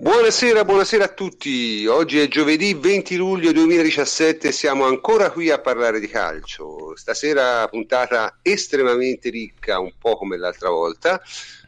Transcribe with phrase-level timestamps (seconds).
[0.00, 1.84] Buonasera, buonasera a tutti.
[1.88, 6.94] Oggi è giovedì 20 luglio 2017 e siamo ancora qui a parlare di calcio.
[6.94, 11.20] Stasera puntata estremamente ricca, un po' come l'altra volta.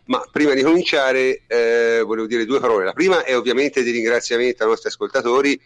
[0.04, 2.84] Ma prima di cominciare eh, volevo dire due parole.
[2.84, 5.60] La prima è ovviamente di ringraziamento ai nostri ascoltatori.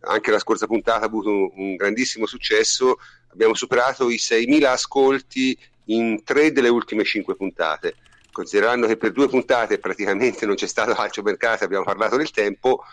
[0.00, 3.00] Anche la scorsa puntata ha avuto un, un grandissimo successo.
[3.32, 7.96] Abbiamo superato i 6.000 ascolti in tre delle ultime cinque puntate
[8.38, 12.84] considerando che per due puntate praticamente non c'è stato calcio mercato, abbiamo parlato del tempo,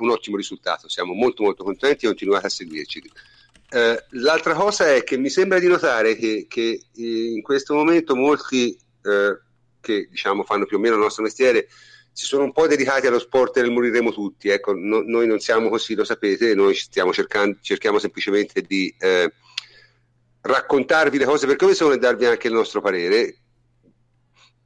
[0.00, 3.10] un ottimo risultato, siamo molto molto contenti e continuate a seguirci.
[3.70, 8.76] Eh, l'altra cosa è che mi sembra di notare che, che in questo momento molti
[9.02, 9.40] eh,
[9.80, 11.66] che diciamo, fanno più o meno il nostro mestiere
[12.12, 14.50] si sono un po' dedicati allo sport e moriremo tutti.
[14.50, 19.32] Ecco, no, noi non siamo così, lo sapete, noi stiamo cercando, cerchiamo semplicemente di eh,
[20.42, 23.36] raccontarvi le cose per come sono e darvi anche il nostro parere.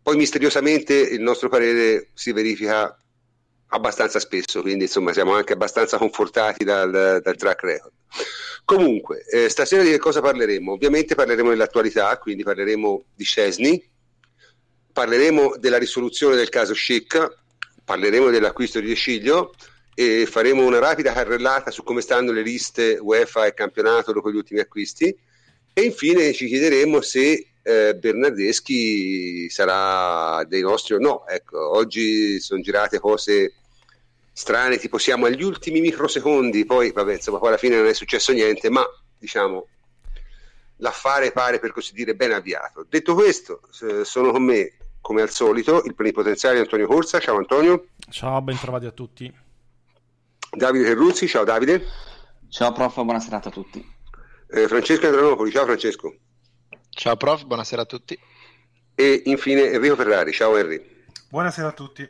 [0.04, 2.94] Poi misteriosamente il nostro parere si verifica
[3.68, 6.90] abbastanza spesso, quindi insomma siamo anche abbastanza confortati dal,
[7.22, 7.92] dal track record.
[8.66, 10.72] Comunque, eh, stasera di che cosa parleremo?
[10.72, 13.82] Ovviamente parleremo dell'attualità, quindi parleremo di Scesni,
[14.92, 17.38] parleremo della risoluzione del caso Schick,
[17.82, 19.54] parleremo dell'acquisto di De Sciglio
[19.94, 24.36] e faremo una rapida carrellata su come stanno le liste UEFA e campionato dopo gli
[24.36, 25.16] ultimi acquisti
[25.72, 31.26] e infine ci chiederemo se eh, Bernardeschi sarà dei nostri o no.
[31.26, 33.54] Ecco, oggi sono girate cose
[34.32, 38.32] strane, tipo siamo agli ultimi microsecondi, poi vabbè, insomma, poi alla fine non è successo
[38.32, 38.84] niente, ma
[39.18, 39.68] diciamo
[40.78, 42.84] l'affare pare per così dire ben avviato.
[42.88, 47.18] Detto questo, eh, sono con me come al solito il plenipotenziario Antonio Corsa.
[47.18, 47.86] Ciao Antonio.
[48.10, 49.32] Ciao, ben trovati a tutti.
[50.50, 51.82] Davide Terruzzi, ciao Davide.
[52.48, 53.84] Ciao prof, buona serata a tutti.
[54.50, 56.14] Eh, Francesco Andronopoli, ciao Francesco.
[56.94, 58.16] Ciao prof, buonasera a tutti.
[58.94, 60.80] E infine Enrico Ferrari, ciao Henry.
[61.28, 62.08] Buonasera a tutti.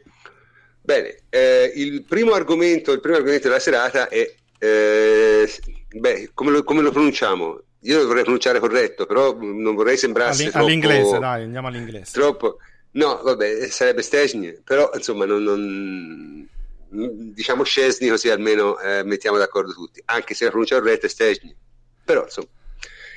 [0.83, 5.51] Bene, eh, il primo argomento, il primo argomento della serata è, eh,
[5.89, 7.63] beh, come lo, come lo, pronunciamo?
[7.81, 10.59] Io lo vorrei pronunciare corretto, però non vorrei sembrare troppo...
[10.59, 12.13] All'inglese, dai, andiamo all'inglese.
[12.13, 12.59] Troppo...
[12.93, 15.43] No, vabbè, sarebbe Stesny, però insomma non...
[15.43, 16.49] non
[16.89, 21.57] diciamo Scesni così almeno eh, mettiamo d'accordo tutti, anche se la pronuncia corretta è Stesny.
[22.05, 22.49] Però insomma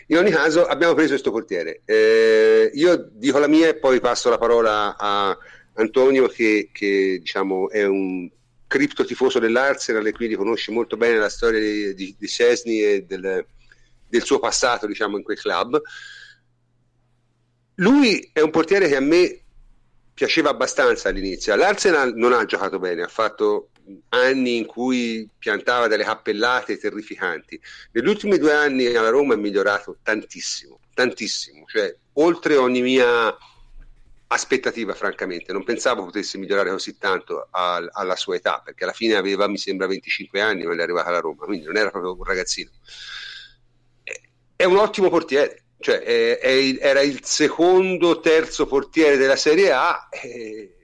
[0.07, 1.81] in ogni caso abbiamo preso questo portiere.
[1.85, 5.37] Eh, io dico la mia e poi passo la parola a
[5.73, 8.29] Antonio che, che diciamo, è un
[8.67, 13.03] cripto tifoso dell'Arsenal e quindi conosce molto bene la storia di, di, di Cesni e
[13.03, 13.45] del,
[14.07, 15.81] del, suo passato diciamo, in quel club.
[17.75, 19.41] Lui è un portiere che a me
[20.13, 21.55] piaceva abbastanza all'inizio.
[21.55, 23.69] L'Arsenal non ha giocato bene, ha fatto
[24.09, 27.59] anni in cui piantava delle cappellate terrificanti.
[27.91, 33.35] Negli ultimi due anni alla Roma è migliorato tantissimo, tantissimo, cioè oltre ogni mia
[34.27, 35.51] aspettativa, francamente.
[35.53, 39.57] Non pensavo potesse migliorare così tanto al, alla sua età, perché alla fine aveva, mi
[39.57, 42.71] sembra, 25 anni quando è arrivata alla Roma, quindi non era proprio un ragazzino.
[44.55, 50.09] È un ottimo portiere, cioè è, è, era il secondo, terzo portiere della Serie A.
[50.11, 50.76] E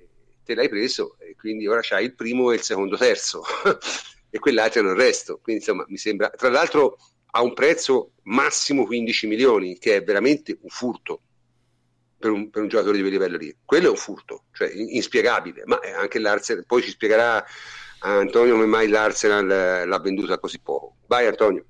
[0.43, 3.43] te l'hai preso e quindi ora c'hai il primo e il secondo terzo
[4.29, 5.39] e quell'altro è il resto.
[5.41, 6.97] Quindi insomma mi sembra, tra l'altro
[7.31, 11.21] ha un prezzo massimo 15 milioni, che è veramente un furto
[12.17, 13.55] per un, per un giocatore di quel livello lì.
[13.65, 17.43] Quello è un furto, cioè inspiegabile, ma anche l'Arsenal, poi ci spiegherà
[17.99, 20.97] Antonio come mai l'Arsenal l'ha venduta così poco.
[21.07, 21.65] Vai Antonio.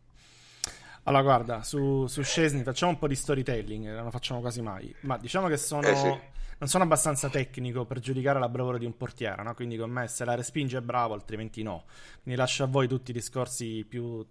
[1.03, 4.93] Allora, guarda, su, su Scesni facciamo un po' di storytelling, non lo facciamo quasi mai,
[5.01, 5.87] ma diciamo che sono...
[5.87, 6.31] Eh sì
[6.63, 9.53] non sono abbastanza tecnico per giudicare la bravura di un portiere, no?
[9.53, 11.83] quindi con me se la respinge è bravo, altrimenti no.
[12.21, 14.25] Quindi lascio a voi tutti i discorsi più,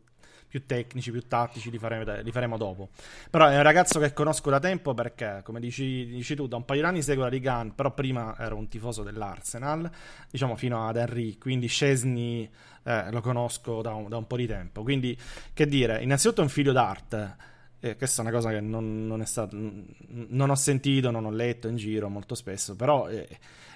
[0.52, 2.90] più tecnici, più tattici, li faremo, li faremo, dopo.
[3.30, 6.66] Però è un ragazzo che conosco da tempo perché, come dici, dici tu, da un
[6.66, 9.90] paio di anni seguo la Liga 1, però prima ero un tifoso dell'Arsenal,
[10.30, 12.46] diciamo fino ad Henry, quindi Scesni
[12.82, 14.82] eh, lo conosco da un, da un po' di tempo.
[14.82, 15.18] Quindi,
[15.54, 17.50] che dire, innanzitutto è un figlio d'arte
[17.84, 21.32] eh, questa è una cosa che non, non, è stato, non ho sentito, non ho
[21.32, 23.26] letto in giro molto spesso, però è,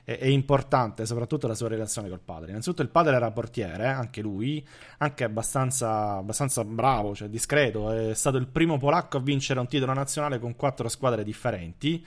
[0.04, 2.50] è, è, importante soprattutto la sua relazione col padre.
[2.50, 4.64] Innanzitutto il padre era portiere, eh, anche lui,
[4.98, 9.92] anche abbastanza, abbastanza bravo, cioè discreto, è stato il primo polacco a vincere un titolo
[9.92, 12.06] nazionale con quattro squadre differenti.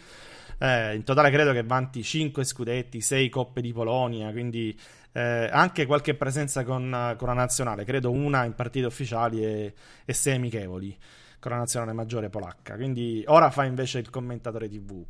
[0.57, 4.77] Eh, in totale credo che vanti 5 scudetti, 6 coppe di Polonia, quindi
[5.11, 9.73] eh, anche qualche presenza con, con, la nazionale, credo una in partite ufficiali e,
[10.05, 10.97] e 6 amichevoli
[11.39, 12.75] con la nazionale maggiore polacca.
[12.75, 15.03] Quindi ora fa invece il commentatore TV.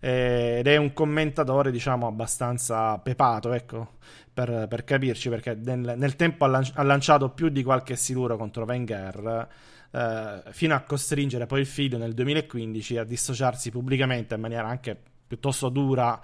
[0.00, 3.96] ed è un commentatore, diciamo, abbastanza pepato, ecco,
[4.32, 8.36] per, per capirci, perché nel, nel tempo ha, lan- ha, lanciato più di qualche siluro
[8.36, 9.48] contro Wenger,
[9.90, 15.00] eh, fino a costringere poi il figlio nel 2015 a dissociarsi pubblicamente in maniera anche
[15.26, 16.20] piuttosto dura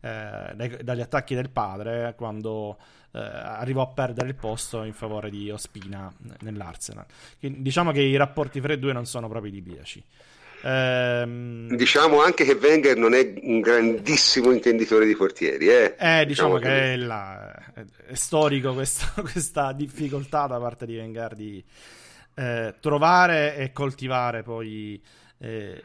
[0.00, 2.76] eh, dagli attacchi del padre quando
[3.16, 7.06] eh, arrivò a perdere il posto in favore di Ospina nell'Arsenal.
[7.38, 10.04] Quindi, diciamo che i rapporti fra i due non sono proprio idilliaci.
[10.62, 11.74] Ehm...
[11.74, 15.68] Diciamo anche che Wenger non è un grandissimo intenditore di portieri.
[15.68, 16.92] Eh, eh diciamo, diciamo che, che...
[16.92, 17.54] È, la...
[18.06, 21.64] è, storico questa, questa, difficoltà da parte di Wenger di
[22.34, 25.02] eh, trovare e coltivare poi
[25.38, 25.82] eh,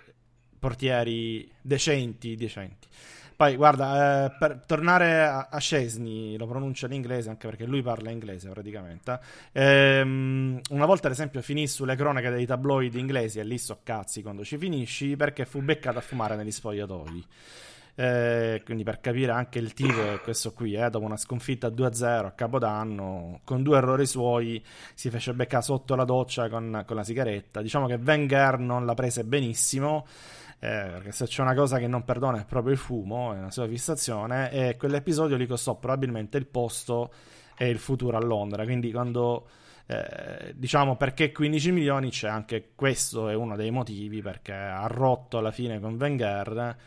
[0.59, 2.87] portieri decenti, decenti.
[3.41, 7.81] Poi guarda, eh, per tornare a, a Scesni, lo pronuncia in inglese anche perché lui
[7.81, 9.19] parla inglese praticamente.
[9.53, 14.21] Ehm, una volta, ad esempio, finì sulle cronache dei tabloid inglesi e lì so cazzi
[14.21, 17.25] quando ci finisci perché fu beccato a fumare negli spogliatoi.
[17.95, 22.31] Eh, quindi per capire anche il tipo questo qui, eh, dopo una sconfitta 2-0 a
[22.33, 24.63] Capodanno, con due errori suoi,
[24.93, 27.63] si fece beccare sotto la doccia con, con la sigaretta.
[27.63, 30.05] Diciamo che Wenger non la prese benissimo
[30.67, 33.67] perché se c'è una cosa che non perdona è proprio il fumo, è una sua
[33.67, 37.11] fissazione, e quell'episodio gli costò probabilmente il posto
[37.57, 39.47] e il futuro a Londra, quindi quando...
[39.87, 45.39] Eh, diciamo perché 15 milioni c'è anche questo è uno dei motivi perché ha rotto
[45.39, 46.77] alla fine con Wenger.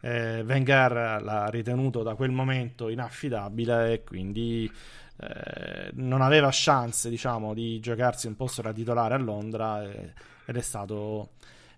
[0.00, 4.70] Eh, Wenger l'ha ritenuto da quel momento inaffidabile e quindi
[5.16, 10.12] eh, non aveva chance diciamo di giocarsi un posto da titolare a Londra eh,
[10.44, 11.30] ed è stato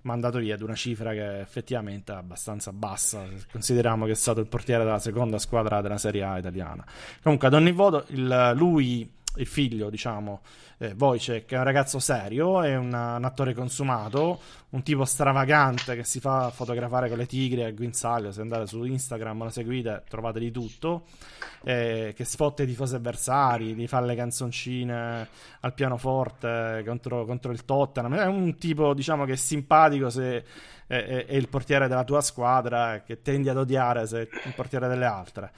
[0.06, 3.24] mandato via ad una cifra che effettivamente è abbastanza bassa.
[3.50, 6.84] Consideriamo che è stato il portiere della seconda squadra della Serie A italiana.
[7.22, 8.04] Comunque, ad ogni modo,
[8.54, 10.40] lui il figlio, diciamo,
[10.78, 14.40] eh, Wojciech, è un ragazzo serio, è un, un, attore consumato,
[14.70, 18.32] un tipo stravagante che si fa fotografare con le tigri a guinzaglio.
[18.32, 21.04] Se andate su Instagram lo seguite, trovate di tutto.
[21.64, 25.28] Eh, che spotta i tifosi avversari, gli fa le canzoncine
[25.60, 28.14] al pianoforte contro, contro il Tottenham.
[28.14, 30.44] È un tipo, diciamo, che è simpatico se
[30.86, 34.88] è, è il portiere della tua squadra, che tendi ad odiare se è il portiere
[34.88, 35.52] delle altre.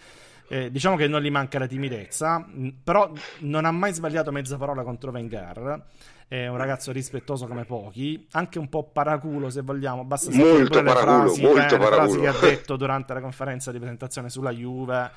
[0.49, 2.45] Eh, diciamo che non gli manca la timidezza,
[2.83, 5.85] però non ha mai sbagliato mezza parola contro Wenger.
[6.27, 10.05] È un ragazzo rispettoso come pochi, anche un po' paraculo se vogliamo.
[10.05, 13.79] Basta molto le frasi, molto eh, le frasi che ha detto durante la conferenza di
[13.79, 15.11] presentazione sulla Juve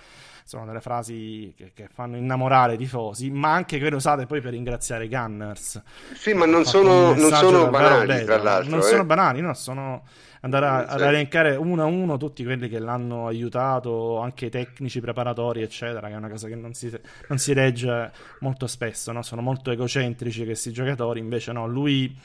[0.43, 4.51] sono delle frasi che, che, fanno innamorare i tifosi, ma anche quelle usate poi per
[4.51, 5.81] ringraziare i Gunners.
[6.13, 8.69] Sì, ma non sono, non sono banali, tra l'altro.
[8.69, 8.83] Non eh.
[8.83, 10.03] sono banali, no, sono
[10.41, 14.99] andare a, ad elencare uno a uno tutti quelli che l'hanno aiutato, anche i tecnici
[14.99, 16.91] preparatori, eccetera, che è una cosa che non si,
[17.27, 19.21] non si legge molto spesso, no?
[19.21, 22.15] sono molto egocentrici questi giocatori, invece no, lui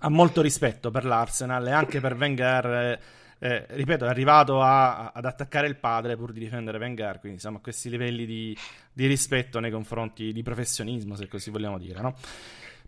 [0.00, 2.98] ha molto rispetto per l'Arsenal e anche per Wenger
[3.44, 7.56] eh, ripeto, è arrivato a, ad attaccare il padre pur di difendere Wenger, quindi siamo
[7.56, 8.56] a questi livelli di,
[8.92, 12.14] di rispetto nei confronti di professionismo, se così vogliamo dire, no?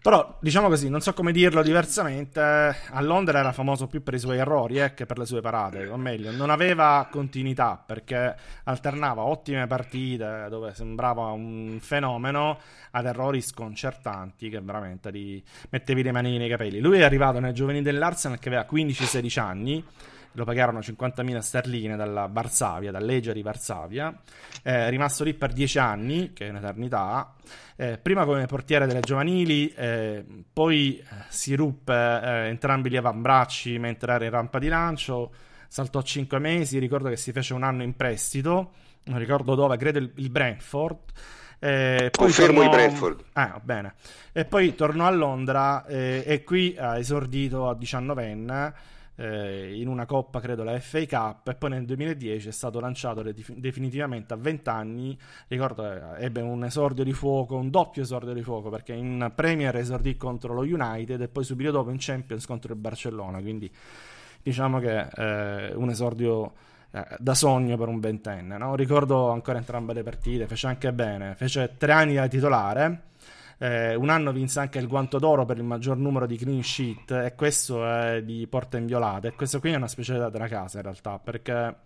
[0.05, 4.19] Però, diciamo così, non so come dirlo diversamente, a Londra era famoso più per i
[4.19, 9.23] suoi errori eh, che per le sue parate, o meglio, non aveva continuità perché alternava
[9.23, 12.59] ottime partite dove sembrava un fenomeno
[12.91, 16.81] ad errori sconcertanti che veramente li mettevi le mani nei capelli.
[16.81, 19.83] Lui è arrivato nel giovanile dell'Arsenal che aveva 15-16 anni,
[20.35, 24.15] lo pagarono 50.000 sterline dalla Varsavia, dall'Eggia di Varsavia,
[24.63, 27.35] è rimasto lì per 10 anni, che è un'eternità,
[27.77, 33.79] eh, prima come portiere delle giovanili, eh, poi eh, si ruppe eh, entrambi gli avambracci
[33.79, 35.33] mentre era in rampa di lancio,
[35.69, 38.73] saltò 5 mesi, ricordo che si fece un anno in prestito,
[39.05, 40.99] non ricordo dove, credo il, il Brentford.
[41.61, 42.71] Eh, Confermo tornò...
[42.71, 43.25] il Brentford.
[43.33, 43.95] Ah, bene.
[44.33, 48.73] E poi tornò a Londra eh, e qui ha esordito a 19enne
[49.17, 53.23] eh, in una coppa, credo la FA Cup, e poi nel 2010 è stato lanciato
[53.23, 55.19] definitivamente a 20 anni.
[55.49, 59.77] Ricordo, eh, ebbe un esordio di fuoco, un doppio esordio di fuoco, perché in Premier
[59.77, 63.41] esordì contro lo United e poi subito dopo in Champions contro il Barcellona.
[63.41, 63.71] Quindi
[64.43, 66.53] diciamo che eh, un esordio
[66.91, 68.59] eh, da sogno per un ventenne.
[68.59, 68.77] No?
[68.77, 73.13] Ricordo ancora entrambe le partite, fece anche bene, fece tre anni da titolare
[73.59, 77.11] eh, un anno vinse anche il guanto d'oro per il maggior numero di clean sheet
[77.11, 79.29] e questo è di porta inviolata.
[79.29, 81.77] E questo qui è una specialità della casa in realtà perché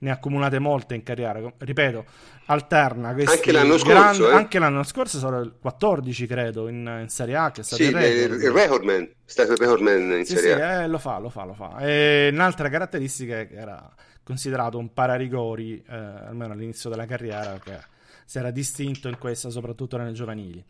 [0.00, 1.40] ne ha accumulate molte in carriera.
[1.56, 2.04] Ripeto,
[2.46, 4.30] alterna anche l'anno grandi, scorso.
[4.30, 4.34] Eh?
[4.34, 7.50] Anche l'anno scorso sono il 14, credo, in, in Serie A.
[7.50, 8.42] Che è stato sì, il, record.
[8.42, 9.02] il recordman.
[9.02, 10.82] È stato il recordman in sì, Serie sì, A.
[10.82, 11.78] Eh, lo fa, lo fa, lo fa.
[11.78, 13.90] E un'altra caratteristica che era
[14.22, 17.78] considerato un pararigori, eh, almeno all'inizio della carriera, che
[18.24, 20.64] si era distinto in questa, soprattutto nelle giovanili.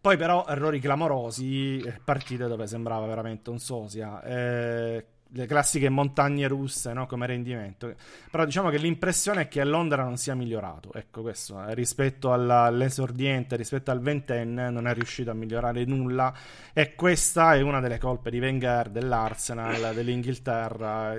[0.00, 4.22] Poi però errori clamorosi, partite dove sembrava veramente un sosia.
[4.22, 5.04] Eh,
[5.36, 7.06] le classiche montagne russe no?
[7.06, 7.94] come rendimento.
[8.30, 10.92] Però diciamo che l'impressione è che a Londra non sia migliorato.
[10.94, 16.34] Ecco questo, eh, rispetto all'esordiente, rispetto al ventenne, non è riuscito a migliorare nulla.
[16.72, 21.14] E questa è una delle colpe di Wenger, dell'Arsenal, dell'Inghilterra,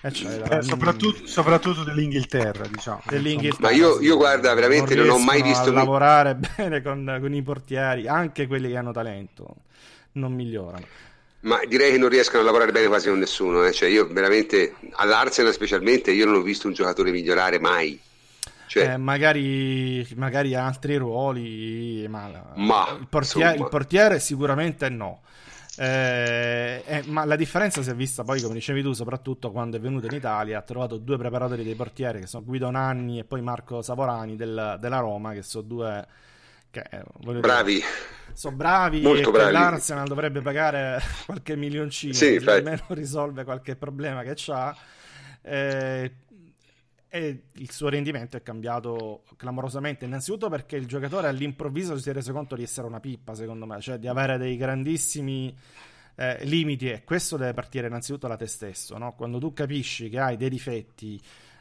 [0.00, 0.58] eccetera.
[0.58, 3.02] Eh, soprattutto, soprattutto, dell'Inghilterra, diciamo.
[3.06, 5.70] Dell'Inghilterra, Ma io, io guarda, veramente non, non ho mai visto.
[5.70, 9.56] lavorare bene con, con i portieri, anche quelli che hanno talento,
[10.12, 11.08] non migliorano.
[11.42, 13.64] Ma direi che non riescono a lavorare bene quasi con nessuno.
[13.64, 13.72] Eh.
[13.72, 17.98] Cioè, io veramente, all'Arsenal specialmente, io non ho visto un giocatore migliorare mai.
[18.66, 18.92] Cioè...
[18.92, 25.22] Eh, magari, magari altri ruoli, ma, ma il, portiere, il, portiere, sicuramente no.
[25.76, 29.80] Eh, eh, ma la differenza si è vista poi, come dicevi tu, soprattutto quando è
[29.80, 30.58] venuto in Italia.
[30.58, 34.76] Ha trovato due preparatori dei portieri che sono Guido Nanni e poi Marco Savorani del,
[34.78, 36.06] della Roma, che sono due
[36.70, 36.84] che,
[37.40, 37.74] bravi.
[37.74, 37.86] Dire,
[38.32, 39.52] sono bravi Molto e bravi.
[39.52, 44.76] l'Arsenal dovrebbe pagare qualche milioncino sì, così almeno risolve qualche problema che ha
[45.42, 46.12] eh,
[47.12, 52.32] e il suo rendimento è cambiato clamorosamente innanzitutto perché il giocatore all'improvviso si è reso
[52.32, 55.52] conto di essere una pippa secondo me cioè di avere dei grandissimi
[56.14, 59.14] eh, limiti e questo deve partire innanzitutto da te stesso no?
[59.14, 61.20] quando tu capisci che hai dei difetti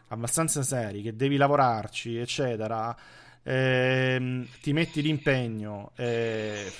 [0.10, 2.96] abbastanza seri che devi lavorarci eccetera
[3.44, 6.72] ehm, ti metti l'impegno, eh,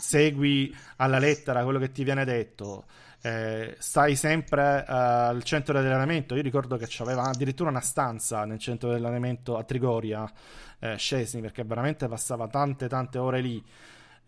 [0.00, 2.84] segui alla lettera quello che ti viene detto,
[3.20, 6.34] eh, stai sempre uh, al centro dell'allenamento.
[6.34, 10.30] Io ricordo che c'aveva addirittura una stanza nel centro dell'allenamento a Trigoria,
[10.78, 13.62] eh, Scesni, perché veramente passava tante tante ore lì.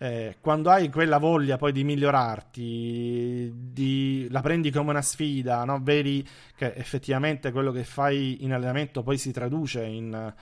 [0.03, 5.79] Eh, quando hai quella voglia poi di migliorarti, di, la prendi come una sfida, no?
[5.83, 10.33] vedi che effettivamente quello che fai in allenamento poi si traduce in,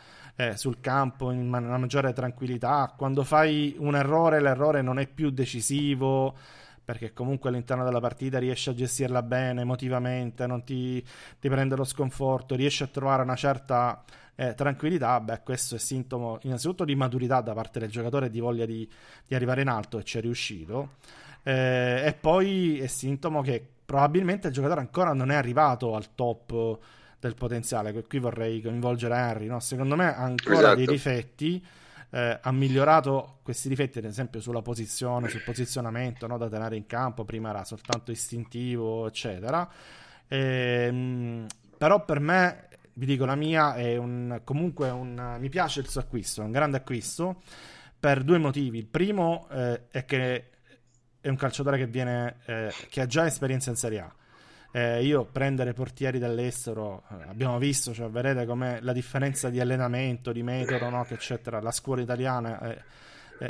[0.41, 2.95] eh, sul campo in una maggiore tranquillità.
[2.97, 6.33] Quando fai un errore, l'errore non è più decisivo
[6.85, 11.05] perché comunque all'interno della partita riesci a gestirla bene emotivamente, non ti,
[11.39, 14.03] ti prende lo sconforto, riesci a trovare una certa
[14.37, 18.41] eh, tranquillità, beh, questo è sintomo innanzitutto di maturità da parte del giocatore e di
[18.41, 18.89] voglia di,
[19.27, 20.93] di, arrivare in alto e ci è riuscito.
[21.43, 26.79] Eh, e poi è sintomo che probabilmente il giocatore ancora non è arrivato al top
[27.21, 27.93] del potenziale.
[28.03, 29.47] Qui vorrei coinvolgere Henry.
[29.47, 29.61] No?
[29.61, 30.75] Secondo me ha ancora esatto.
[30.77, 31.67] dei difetti.
[32.11, 36.39] Eh, ha migliorato questi difetti, ad esempio, sulla posizione, sul posizionamento no?
[36.39, 37.25] da tenere in campo.
[37.25, 39.69] Prima era soltanto istintivo, eccetera.
[40.27, 41.47] E, ehm,
[41.77, 45.37] però per me, vi dico, la mia è un, comunque un.
[45.39, 47.43] Mi piace il suo acquisto, è un grande acquisto
[47.99, 48.79] per due motivi.
[48.79, 50.51] Il primo eh, è che
[51.21, 54.13] è un calciatore che, viene, eh, che ha già esperienza in Serie A
[54.71, 60.31] eh, io prendere portieri dall'estero, eh, abbiamo visto, cioè, vedete com'è la differenza di allenamento,
[60.33, 61.07] di metodo, no?
[61.09, 62.83] eccetera, la scuola italiana e,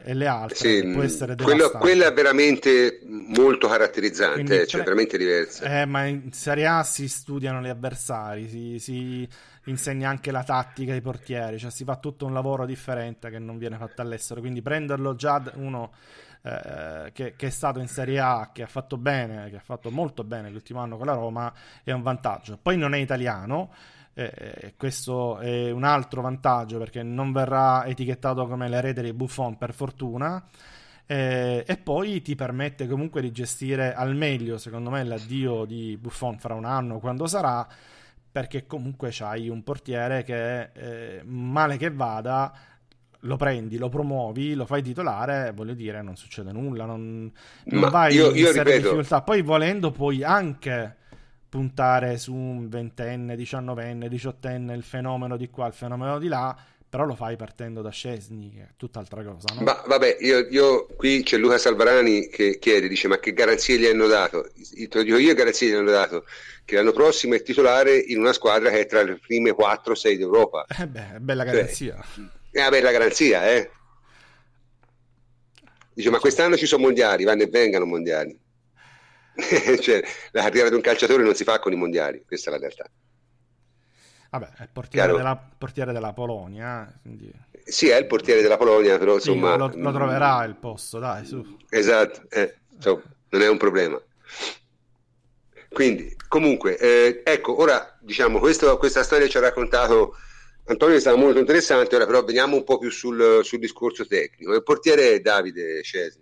[0.04, 4.82] e le altre, sì, può essere quello, quella è veramente molto caratterizzante, Quindi, cioè, cioè,
[4.82, 5.80] veramente diversa.
[5.80, 9.28] Eh, ma in Serie A si studiano gli avversari, si, si
[9.64, 13.58] insegna anche la tattica ai portieri, cioè si fa tutto un lavoro differente che non
[13.58, 15.92] viene fatto all'estero, quindi prenderlo già uno
[16.42, 19.90] eh, che, che, è stato in Serie A, che ha fatto bene, che ha fatto
[19.90, 21.52] molto bene l'ultimo anno con la Roma,
[21.82, 22.58] è un vantaggio.
[22.60, 23.72] Poi non è italiano,
[24.14, 29.72] eh, questo è un altro vantaggio perché non verrà etichettato come l'erede di Buffon per
[29.72, 30.44] fortuna.
[31.10, 36.38] Eh, e poi ti permette comunque di gestire al meglio, secondo me, l'addio di Buffon
[36.38, 37.66] fra un anno quando sarà,
[38.30, 42.52] perché comunque c'hai un portiere che eh, male che vada
[43.20, 47.30] lo prendi, lo promuovi, lo fai titolare, voglio dire, non succede nulla, non,
[47.64, 48.76] non vai io, io in ripeto...
[48.76, 49.22] difficoltà.
[49.22, 50.96] Poi volendo puoi anche
[51.48, 56.56] puntare su un ventenne, diciannovenne, diciottenne, il fenomeno di qua, il fenomeno di là,
[56.88, 59.54] però lo fai partendo da Scesni, che è tutt'altra cosa.
[59.54, 59.62] No?
[59.62, 63.86] Ma vabbè, io, io, qui c'è Luca Salvarani che chiede, dice, ma che garanzie gli
[63.86, 64.48] hanno dato?
[64.52, 66.24] Te lo dico io, garanzie gli hanno dato
[66.64, 70.66] che l'anno prossimo è titolare in una squadra che è tra le prime 4-6 d'Europa.
[70.78, 71.94] Eh beh, bella garanzia.
[72.14, 73.70] Cioè, è avere la garanzia, eh.
[75.92, 78.38] Dice, ma quest'anno ci sono mondiali, vanno e vengano mondiali.
[79.80, 80.02] cioè,
[80.32, 82.88] la carriera di un calciatore non si fa con i mondiali, questa è la realtà.
[84.30, 86.88] Vabbè, è il portiere, della, portiere della, Polonia.
[86.88, 87.32] Eh, quindi...
[87.64, 89.52] Sì, è il portiere della Polonia, però insomma...
[89.52, 91.56] Sì, lo, lo, troverà il posto, dai, su.
[91.68, 94.00] Esatto, eh, insomma, non è un problema.
[95.70, 100.16] Quindi, comunque, eh, ecco, ora, diciamo, questo, questa storia ci ha raccontato
[100.68, 104.54] Antonio è stato molto interessante, ora però veniamo un po' più sul, sul discorso tecnico.
[104.54, 106.20] Il portiere è Davide Scesi.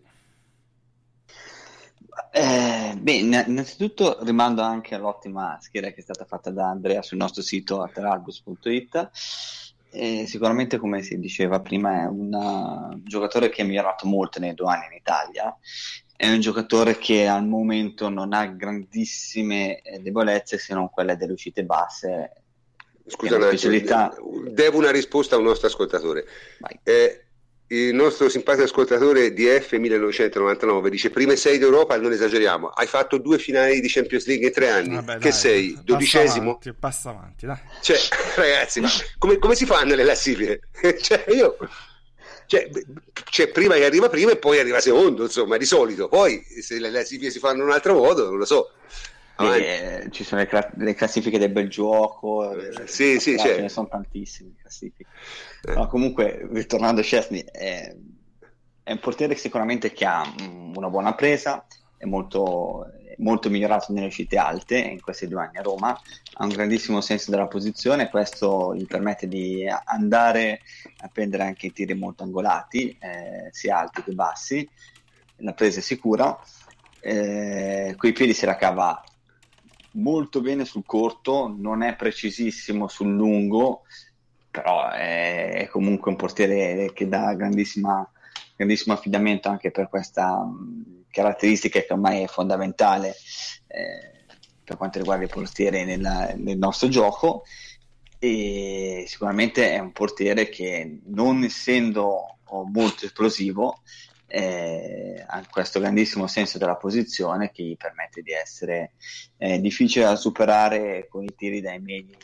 [2.30, 7.42] Eh, beh, innanzitutto rimando anche all'ottima schiera che è stata fatta da Andrea sul nostro
[7.42, 9.10] sito ateralbus.it.
[9.90, 14.68] Eh, sicuramente, come si diceva prima, è un giocatore che è migliorato molto nei due
[14.68, 15.56] anni in Italia
[16.16, 21.32] è un giocatore che al momento non ha grandissime eh, debolezze se non quelle delle
[21.32, 22.45] uscite basse.
[23.06, 24.14] Scusa, specialità...
[24.48, 26.26] devo una risposta a un nostro ascoltatore.
[26.82, 27.26] Eh,
[27.68, 33.38] il nostro simpatico ascoltatore DF 1999 dice prime sei d'Europa non esageriamo hai fatto due
[33.38, 35.78] finali di Champions League in tre anni Vabbè, che dai, sei?
[35.82, 36.50] dodicesimo?
[36.50, 37.58] Avanti, passa avanti dai.
[37.80, 37.96] cioè
[38.36, 40.60] ragazzi ma come, come si fanno le classifiche?
[41.02, 41.56] cioè io
[42.46, 42.70] cioè,
[43.30, 46.90] cioè, prima che arriva prima e poi arriva secondo insomma di solito poi se le
[46.90, 48.70] classifiche si fanno in un altro modo non lo so
[49.38, 53.68] eh, ci sono le, cla- le, classifiche del bel gioco, eh, sì, sì, ce ne
[53.68, 55.04] sono tantissime classifiche.
[55.62, 55.74] Eh.
[55.74, 57.94] No, comunque, ritornando a Chesney, è,
[58.82, 60.22] è, un portiere che sicuramente che ha
[60.74, 61.66] una buona presa,
[61.98, 62.86] è molto,
[63.18, 67.30] molto migliorato nelle uscite alte in questi due anni a Roma, ha un grandissimo senso
[67.30, 70.60] della posizione, questo gli permette di andare
[70.98, 74.68] a prendere anche i tiri molto angolati, eh, sia alti che bassi,
[75.38, 76.38] la presa è sicura.
[77.00, 79.00] Eh, coi piedi si la cava
[79.96, 83.82] molto bene sul corto, non è precisissimo sul lungo,
[84.50, 88.08] però è, comunque un portiere che dà grandissimo
[88.94, 93.14] affidamento anche per questa um, caratteristica che ormai è fondamentale
[93.66, 94.24] eh,
[94.64, 97.42] per quanto riguarda i portieri nella, nel nostro gioco.
[98.18, 102.38] E sicuramente è un portiere che non essendo
[102.72, 103.82] molto esplosivo
[104.28, 108.92] eh, ha questo grandissimo senso della posizione che gli permette di essere
[109.38, 112.16] eh, difficile da superare con i tiri dai medi,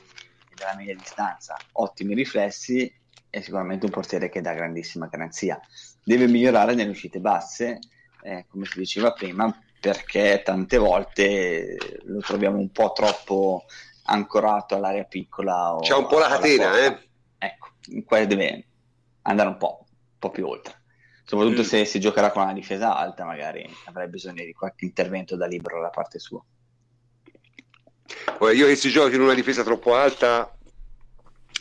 [0.55, 2.93] dalla media distanza, ottimi riflessi
[3.31, 5.61] e sicuramente un portiere che dà grandissima garanzia.
[6.03, 7.79] Deve migliorare nelle uscite basse,
[8.23, 13.65] eh, come si diceva prima, perché tante volte lo troviamo un po' troppo
[14.05, 15.77] ancorato all'area piccola.
[15.81, 16.99] C'è un po' la catena, eh?
[17.39, 17.71] Ecco,
[18.05, 18.67] qua deve
[19.23, 20.82] andare un po', un po' più oltre
[21.25, 21.65] soprattutto mm.
[21.65, 25.81] se si giocherà con una difesa alta, magari avrai bisogno di qualche intervento da libero
[25.81, 26.43] da parte sua.
[28.53, 30.55] io che si giochi in una difesa troppo alta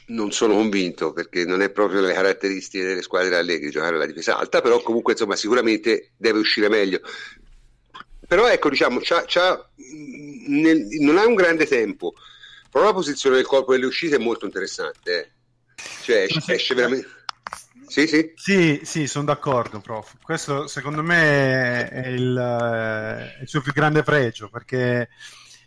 [0.07, 4.37] non sono convinto perché non è proprio le caratteristiche delle squadre allegri giocare alla difesa
[4.37, 6.99] alta, però comunque insomma sicuramente deve uscire meglio.
[8.27, 9.69] Però ecco, diciamo, c'ha, c'ha,
[10.47, 12.13] nel, non ha un grande tempo,
[12.69, 15.19] però la posizione del corpo delle uscite è molto interessante.
[15.19, 15.31] Eh.
[16.03, 17.07] Cioè esce, esce veramente
[17.91, 18.31] sì, sì.
[18.35, 20.15] Sì, sì, sono d'accordo, prof.
[20.23, 25.09] Questo secondo me è il, è il suo più grande pregio perché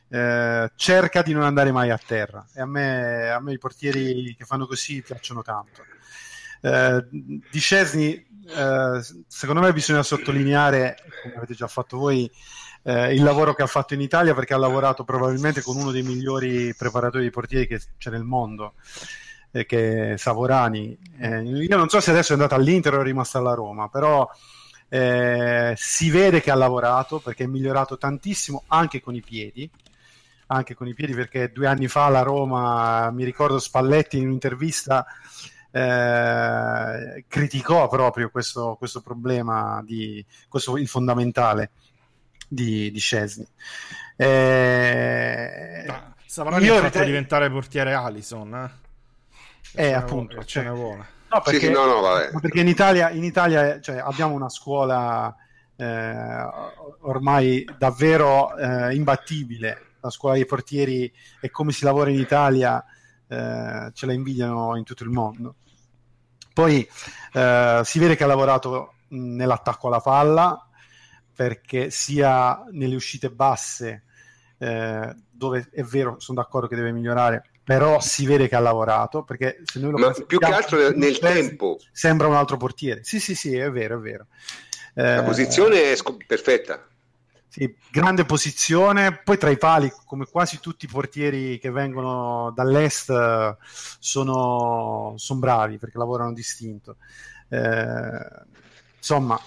[0.08, 4.34] eh, cerca di non andare mai a terra e a me, a me i portieri
[4.38, 5.84] che fanno così piacciono tanto.
[6.62, 12.30] Eh, di Scesni, eh, secondo me bisogna sottolineare, come avete già fatto voi,
[12.84, 16.02] eh, il lavoro che ha fatto in Italia perché ha lavorato probabilmente con uno dei
[16.02, 19.23] migliori preparatori di portieri che c'è nel mondo eh,
[19.62, 20.96] che Savorani.
[21.18, 24.28] Eh, io non so se adesso è andato all'Inter o è rimasto alla Roma, però
[24.88, 29.70] eh, si vede che ha lavorato perché è migliorato tantissimo anche con i piedi.
[30.46, 35.06] Anche con i piedi, perché due anni fa alla Roma, mi ricordo Spalletti in un'intervista
[35.70, 41.70] eh, criticò proprio questo, questo problema, di, questo, il fondamentale
[42.46, 43.46] di, di Scesni.
[44.16, 45.92] Eh,
[46.26, 48.54] Savarani ha fatto riten- diventare portiere Alison.
[48.54, 48.83] Eh?
[49.74, 51.06] Eh, appunto, ce ne vuole.
[51.30, 55.34] No, perché, sì, no, no, perché in Italia, in Italia cioè, abbiamo una scuola
[55.76, 56.48] eh,
[57.00, 59.92] ormai davvero eh, imbattibile.
[60.00, 62.84] La scuola dei portieri e come si lavora in Italia
[63.26, 65.56] eh, ce la invidiano in tutto il mondo.
[66.52, 66.88] Poi
[67.32, 70.68] eh, si vede che ha lavorato nell'attacco alla palla
[71.34, 74.04] perché sia nelle uscite basse,
[74.58, 79.22] eh, dove è vero, sono d'accordo che deve migliorare, però si vede che ha lavorato
[79.22, 81.78] perché se noi lo Ma più che altro nel, nel tempo.
[81.90, 83.02] sembra un altro portiere.
[83.02, 84.26] Sì sì sì è vero è vero.
[84.92, 86.86] La eh, posizione è sc- perfetta.
[87.48, 89.16] sì, grande posizione.
[89.16, 93.56] Poi tra i pali come quasi tutti i portieri che vengono dall'est
[93.98, 96.96] sono, sono bravi perché lavorano distinto.
[97.48, 98.52] Eh,
[98.98, 99.38] insomma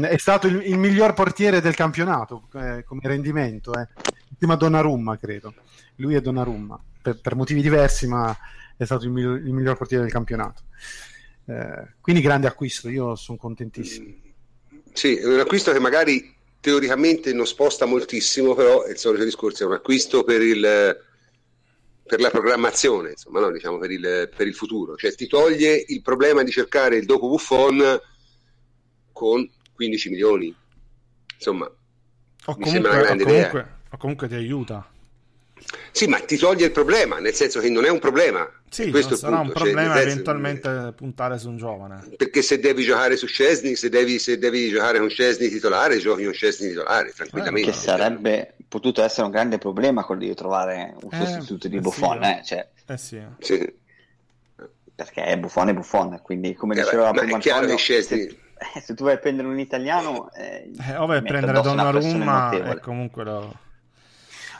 [0.00, 3.86] è stato il, il, miglior portiere del campionato eh, come rendimento eh.
[4.30, 5.54] insieme a Donnarumma credo.
[5.96, 8.34] Lui è Donnarumma per, per, motivi diversi, ma
[8.78, 10.62] è stato il, miglior, il miglior portiere del campionato.
[11.46, 14.06] Eh, quindi grande acquisto, io sono contentissimo.
[14.90, 19.64] Sì, è un acquisto che magari teoricamente non sposta moltissimo, però è il solito discorso,
[19.64, 20.96] è un acquisto per, il,
[22.06, 23.50] per la programmazione, insomma, no?
[23.50, 24.96] diciamo per il, per il, futuro.
[24.96, 28.00] Cioè ti toglie il problema di cercare il dopo Buffon
[29.12, 30.56] con 15 milioni.
[31.34, 31.70] Insomma,
[32.46, 34.88] o comunque, o comunque, o comunque ti aiuta
[35.90, 38.50] Sì, ma ti toglie il problema, nel senso che non è un problema.
[38.68, 42.02] Sì, questo sarà un cioè, problema cioè, eventualmente senso, puntare su un giovane.
[42.16, 46.24] Perché se devi giocare su Scesni, se devi, se devi giocare con Scesni titolare, giochi
[46.24, 47.68] con Scesni titolare, tranquillamente.
[47.68, 51.76] Eh, che sarebbe potuto essere un grande problema quello di trovare un eh, sostituto di
[51.76, 52.40] eh Buffon, sì, eh.
[52.44, 53.22] Cioè, eh sì.
[53.38, 53.74] sì.
[54.96, 58.36] Perché è Buffon e Buffon, quindi come diceva beh, prima Antonio, se, se,
[58.94, 60.32] tu vai a prendere un italiano...
[60.32, 63.62] Eh, eh o vai a prendere Donnarumma e comunque lo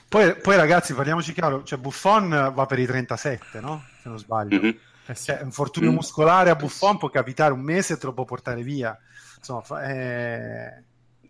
[0.08, 3.84] poi, poi, ragazzi, parliamoci chiaro, cioè Buffon va per i 37, no?
[4.00, 4.60] Se non sbaglio.
[4.60, 4.76] Mm-hmm.
[5.12, 5.98] Sì, un fortunio mm-hmm.
[5.98, 8.98] muscolare a Buffon può capitare un mese e te lo può portare via.
[9.36, 10.82] Insomma, fa, eh,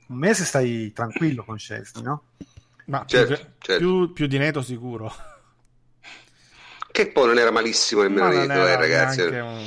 [0.09, 2.25] un mese stai tranquillo con Chelsea, no?
[2.87, 3.85] Ma certo, più, certo.
[3.85, 5.13] Più, più, di Neto sicuro.
[6.91, 9.19] Che poi non era malissimo nemmeno Neto, eh, ragazzi.
[9.19, 9.67] Neanche, un...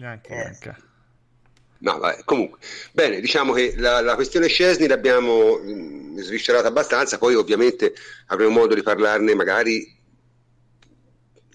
[0.00, 0.36] neanche, eh.
[0.36, 0.76] neanche.
[1.84, 2.58] No, vabbè, comunque,
[2.92, 7.94] bene, diciamo che la, la questione Scesni l'abbiamo mh, sviscerata abbastanza, poi ovviamente
[8.28, 9.92] avremo modo di parlarne magari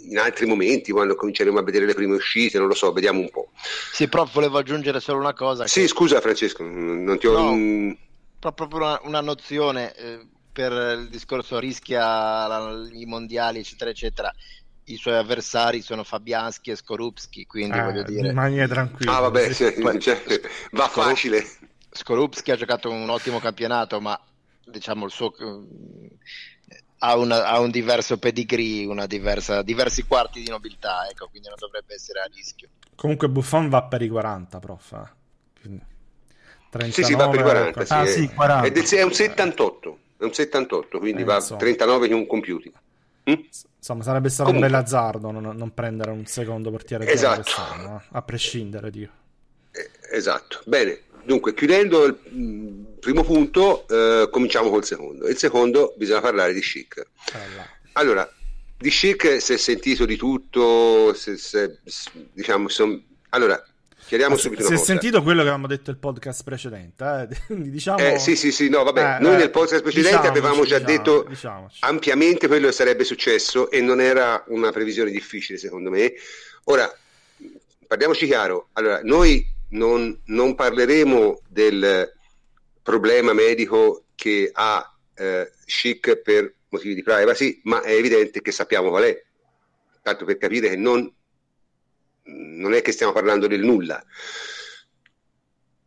[0.01, 3.29] in altri momenti, quando cominceremo a vedere le prime uscite, non lo so, vediamo un
[3.29, 3.49] po'.
[3.91, 5.65] Sì, prof, volevo aggiungere solo una cosa.
[5.65, 5.87] Sì, che...
[5.87, 7.51] scusa Francesco, non ti ho...
[7.51, 12.03] No, proprio una, una nozione eh, per il discorso rischia
[12.45, 14.31] la, i mondiali, eccetera, eccetera
[14.89, 18.33] i suoi avversari sono Fabianski e Skorupski, quindi eh, voglio dire...
[18.33, 19.11] Mania tranquillo.
[19.11, 20.19] Ah vabbè, sì, cioè,
[20.71, 21.45] va facile.
[21.91, 24.19] Skorupski ha giocato un ottimo campionato, ma
[24.65, 25.33] diciamo il suo...
[27.01, 31.57] Ha, una, ha un diverso pedigree, una diversa, diversi quarti di nobiltà, ecco, quindi non
[31.57, 32.67] dovrebbe essere a rischio.
[32.95, 34.91] Comunque Buffon va per i 40, prof.
[34.91, 35.61] Eh.
[35.61, 35.81] Quindi...
[36.69, 38.67] 39, sì, sì, va per i 40, sì, ah, sì, 40.
[38.67, 41.59] È, del, è, un 78, è un 78, quindi eh, va insomma.
[41.59, 42.69] 39 con compiuti.
[42.69, 42.88] Mm?
[43.77, 44.67] Insomma, sarebbe stato Comunque.
[44.67, 47.51] un bel azzardo non, non, prendere un secondo portiere esatto.
[47.77, 48.03] no?
[48.11, 48.91] a prescindere.
[48.91, 49.09] Dio.
[49.71, 50.61] Eh, esatto.
[50.65, 55.27] Bene, dunque, chiudendo il mm, primo punto, eh, cominciamo col secondo.
[55.27, 57.07] Il secondo bisogna parlare di Chic.
[57.93, 58.29] Allora,
[58.77, 61.79] di Chic si è sentito di tutto, se, se,
[62.33, 63.01] diciamo, son...
[63.29, 63.61] allora,
[64.05, 67.55] Chiariamo si, subito si è sentito quello che avevamo detto nel podcast precedente, eh?
[67.69, 67.97] diciamo...
[67.97, 70.97] eh, sì, sì, sì, no, vabbè, eh, noi nel podcast precedente diciamoci, avevamo già diciamo,
[70.97, 71.77] detto diciamoci.
[71.81, 76.13] ampiamente quello che sarebbe successo e non era una previsione difficile secondo me.
[76.65, 76.91] Ora,
[77.87, 82.11] parliamoci chiaro, allora, noi non, non parleremo del
[82.81, 88.89] problema medico che ha eh, Chic per motivi di privacy, ma è evidente che sappiamo
[88.89, 89.23] qual è,
[90.01, 91.11] tanto per capire che non
[92.33, 94.03] non è che stiamo parlando del nulla.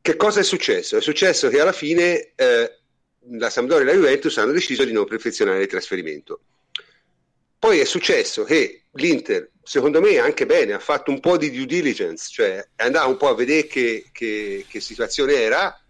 [0.00, 0.96] Che cosa è successo?
[0.96, 2.78] È successo che alla fine eh,
[3.30, 6.40] la Sampdoria e la Juventus hanno deciso di non perfezionare il trasferimento.
[7.58, 11.66] Poi è successo che l'Inter, secondo me anche bene, ha fatto un po' di due
[11.66, 15.80] diligence, cioè è andato un po' a vedere che, che, che situazione era,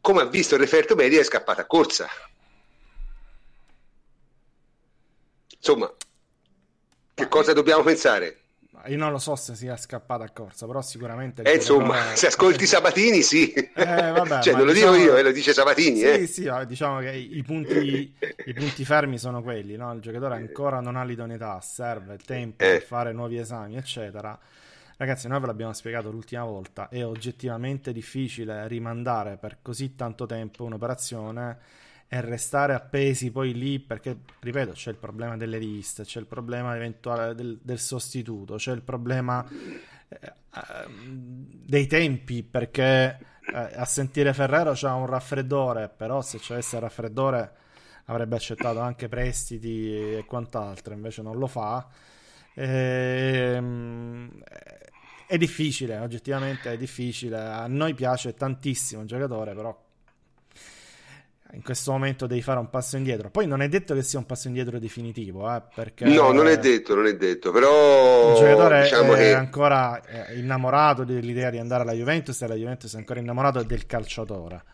[0.00, 2.08] come ha visto il referto media è scappata a corsa.
[5.56, 5.92] Insomma,
[7.14, 8.41] che cosa dobbiamo pensare?
[8.86, 11.42] Io non lo so se sia scappata a corsa, però sicuramente...
[11.42, 13.52] Eh, insomma, se ascolti Sabatini, sì.
[13.52, 14.96] Eh, vabbè, cioè, non lo diciamo...
[14.96, 15.98] dico io, eh, lo dice Sabatini.
[15.98, 16.26] Sì, eh.
[16.26, 18.14] sì, diciamo che i punti,
[18.46, 19.92] i punti fermi sono quelli, no?
[19.92, 22.70] Il giocatore ancora non ha l'idoneità, serve il tempo eh.
[22.70, 24.38] per fare nuovi esami, eccetera.
[24.96, 30.64] Ragazzi, noi ve l'abbiamo spiegato l'ultima volta, è oggettivamente difficile rimandare per così tanto tempo
[30.64, 31.58] un'operazione
[32.14, 36.76] e restare appesi poi lì perché, ripeto, c'è il problema delle liste, c'è il problema
[36.76, 43.18] eventuale del, del sostituto, c'è il problema eh, ehm, dei tempi perché
[43.54, 47.52] eh, a sentire Ferrero c'ha un raffreddore, però se c'avesse il raffreddore
[48.04, 51.88] avrebbe accettato anche prestiti e quant'altro, invece non lo fa.
[52.52, 54.30] Ehm,
[55.26, 57.38] è difficile, oggettivamente è difficile.
[57.38, 59.81] A noi piace tantissimo il giocatore, però
[61.54, 63.30] in questo momento devi fare un passo indietro.
[63.30, 66.06] Poi non è detto che sia un passo indietro definitivo, eh, perché...
[66.06, 68.32] No, non è detto, non è detto, però...
[68.32, 69.32] Il giocatore diciamo è che...
[69.34, 70.00] ancora
[70.34, 74.64] innamorato dell'idea di andare alla Juventus e la Juventus è ancora innamorato del calciatore.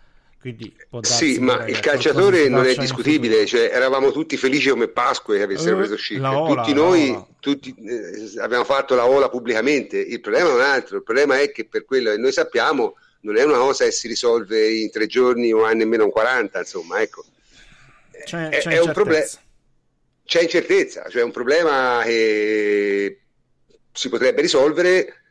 [0.41, 5.43] Quindi sì, ma il calciatore non è discutibile, cioè, eravamo tutti felici come Pasqua che
[5.43, 6.23] avessero uh, preso Schick.
[6.23, 9.99] Tutti noi tutti, eh, abbiamo fatto la ola pubblicamente.
[9.99, 13.37] Il problema è un altro, il problema è che per quello che noi sappiamo non
[13.37, 17.25] è una cosa che si risolve in tre giorni o nemmeno in 40, insomma, ecco.
[18.25, 19.27] C'è, è, c'è è un problema.
[20.25, 23.21] C'è incertezza, cioè un problema che
[23.91, 25.23] si potrebbe risolvere,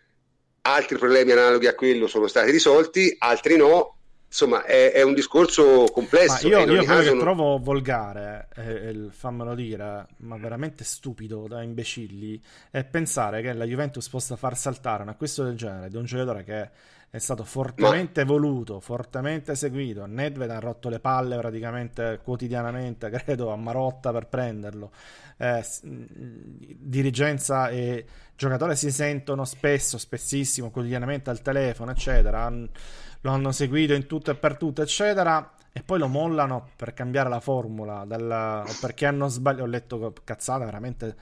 [0.62, 3.98] altri problemi analoghi a quello sono stati risolti, altri no,
[4.28, 6.48] insomma è, è, un discorso complesso.
[6.50, 7.20] Ma io, io quello che non...
[7.20, 14.08] trovo volgare, eh, fammelo dire, ma veramente stupido da imbecilli, è pensare che la Juventus
[14.10, 16.70] possa far saltare un acquisto del genere di un giocatore che
[17.10, 18.32] è stato fortemente ma...
[18.32, 20.06] voluto, fortemente seguito.
[20.06, 24.92] Nedved ha rotto le palle praticamente quotidianamente, credo, a Marotta per prenderlo.
[25.38, 32.52] Eh, dirigenza e giocatore si sentono spesso, spessissimo, quotidianamente al telefono, eccetera
[33.22, 37.30] lo hanno seguito in tutto e per tutto, eccetera, e poi lo mollano per cambiare
[37.30, 41.16] la formula, dal, perché hanno sbagliato, ho letto cazzate veramente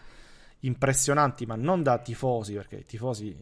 [0.59, 3.37] impressionanti, ma non da tifosi, perché i tifosi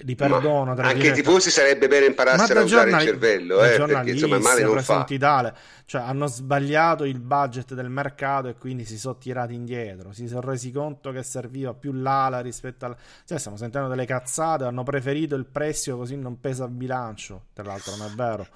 [0.00, 0.72] li perdono.
[0.78, 4.82] anche i tifosi sarebbe bene imparassero a usare il cervello, eh, perché insomma male non
[4.82, 5.04] fa.
[5.04, 5.54] Tale.
[5.84, 10.12] Cioè, hanno sbagliato il budget del mercato e quindi si sono tirati indietro.
[10.12, 12.96] Si sono resi conto che serviva più l'ala rispetto al.
[13.26, 14.64] Cioè, stiamo sentendo delle cazzate.
[14.64, 17.46] Hanno preferito il prestito così non pesa il bilancio.
[17.52, 18.46] Tra l'altro, non è vero.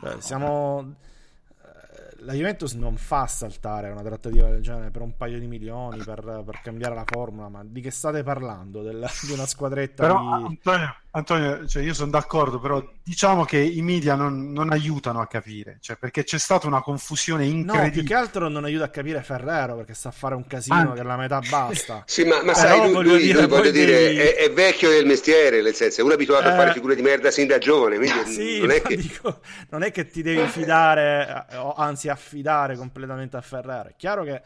[0.00, 0.96] Cioè, siamo
[2.20, 6.42] la Juventus non fa saltare una trattativa del genere per un paio di milioni per,
[6.44, 8.82] per cambiare la formula, ma di che state parlando?
[8.82, 10.44] Del, di una squadretta però, di...
[10.44, 15.26] Antonio, Antonio cioè io sono d'accordo, però diciamo che i media non, non aiutano a
[15.26, 17.84] capire, cioè, perché c'è stata una confusione incredibile.
[17.84, 20.94] No, più che altro non aiuta a capire Ferrero, perché sa fare un casino Anche.
[20.94, 22.02] che la metà basta.
[22.08, 24.16] sì, ma, ma sai, lui, lui, dire, lui voglio dire, dei...
[24.16, 26.52] è, è, vecchio del mestiere, nel senso, è uno abituato eh...
[26.52, 28.96] a fare figure di merda sin da giovane, quindi sì, non, è che...
[28.96, 33.90] Dico, non è che ti devi fidare, o anzi affidare completamente a Ferrero.
[33.90, 34.40] È chiaro che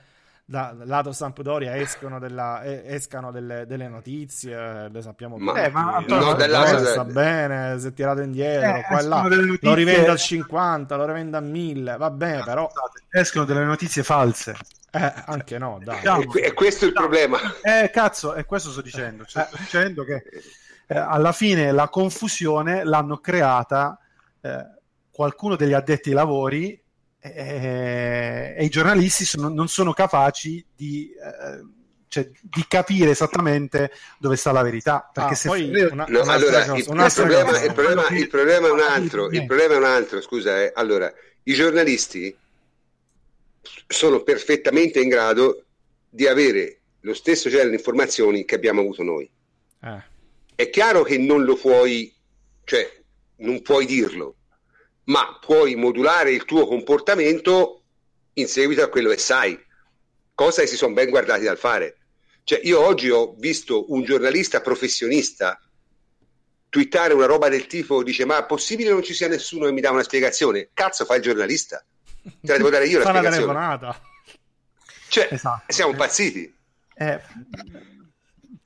[0.49, 6.35] da lato Sampdoria escono, della, escano delle, delle, notizie, le sappiamo ma, eh, ma no,
[6.35, 6.85] della...
[6.85, 9.23] sta bene, si è tirato indietro, eh, qua là.
[9.23, 9.59] Notizie...
[9.61, 12.71] lo rivende al 50, lo rivende a 1000, va bene, però
[13.11, 14.55] escono delle notizie false.
[14.93, 16.05] Eh, anche no, dai.
[16.05, 17.39] E, e questo è il problema.
[17.61, 19.25] Eh, cazzo, è questo sto dicendo.
[19.25, 20.23] Cioè, sto dicendo che
[20.87, 23.99] eh, alla fine la confusione l'hanno creata
[24.41, 24.65] eh,
[25.11, 26.81] qualcuno degli addetti ai lavori
[27.35, 31.65] eh, e i giornalisti sono, non sono capaci di, eh,
[32.09, 35.11] cioè, di, capire esattamente dove sta la verità.
[35.13, 38.71] Perché ah, se poi una, no, allora, cosa, il, problema, il, problema, il, problema, è
[38.71, 39.31] un altro.
[39.31, 40.21] Il problema è un altro.
[40.21, 40.73] Scusa, eh.
[40.75, 41.13] allora
[41.43, 42.37] i giornalisti
[43.87, 45.65] sono perfettamente in grado
[46.09, 49.29] di avere lo stesso genere di informazioni che abbiamo avuto noi.
[49.83, 50.03] Eh.
[50.55, 52.13] È chiaro che non lo puoi,
[52.65, 52.91] cioè
[53.37, 54.37] non puoi dirlo,
[55.07, 57.83] ma puoi modulare il tuo comportamento
[58.35, 59.59] in seguito a quello che sai,
[60.35, 61.99] cosa che si sono ben guardati dal fare.
[62.45, 65.61] Cioè, io oggi ho visto un giornalista professionista
[66.69, 69.81] twittare una roba del tipo dice ma è possibile non ci sia nessuno che mi
[69.81, 70.71] dà una spiegazione?
[70.75, 71.85] Cazzo, fa il giornalista.
[72.23, 74.01] Te la devo dare io la spiegazione.
[75.09, 75.73] Cioè, esatto.
[75.73, 76.55] siamo impazziti.
[76.95, 77.21] Eh,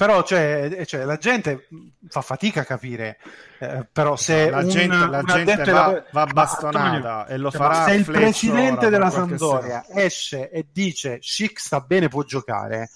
[0.00, 1.68] però cioè, cioè, la gente
[2.08, 3.18] fa fatica a capire
[3.58, 7.60] eh, però se la un, gente, la gente va, va, bastonata Antonio, e lo cioè,
[7.60, 12.88] farà se il presidente della Sampdoria esce e dice Schick sta bene può giocare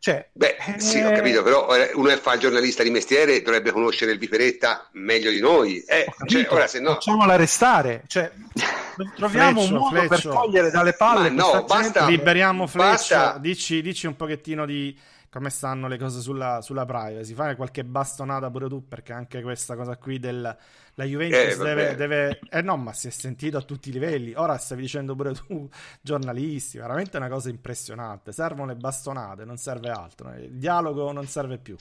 [0.00, 0.80] cioè, Beh, eh...
[0.80, 4.18] sì, ho capito, però eh, uno che fa il giornalista di mestiere dovrebbe conoscere il
[4.18, 5.78] Viperetta meglio di noi.
[5.82, 6.94] Eh, cioè, ora, se no...
[6.94, 8.28] Facciamola restare, cioè,
[9.14, 10.08] troviamo fleccio, un modo fleccio.
[10.08, 11.30] per togliere dalle palle.
[11.30, 12.88] Ma no, basta, liberiamo Fleccio.
[12.90, 13.38] Basta...
[13.38, 14.98] Dici, dici un pochettino di
[15.32, 17.32] come stanno le cose sulla, sulla privacy.
[17.32, 20.56] Fai qualche bastonata pure tu, perché anche questa cosa qui del
[20.94, 24.34] la Juventus eh, deve, deve, Eh no, ma si è sentito a tutti i livelli.
[24.34, 25.66] Ora stavi dicendo pure tu,
[26.02, 28.30] giornalisti, veramente una cosa impressionante.
[28.30, 30.34] Servono le bastonate, non serve altro.
[30.34, 31.76] Il dialogo non serve più.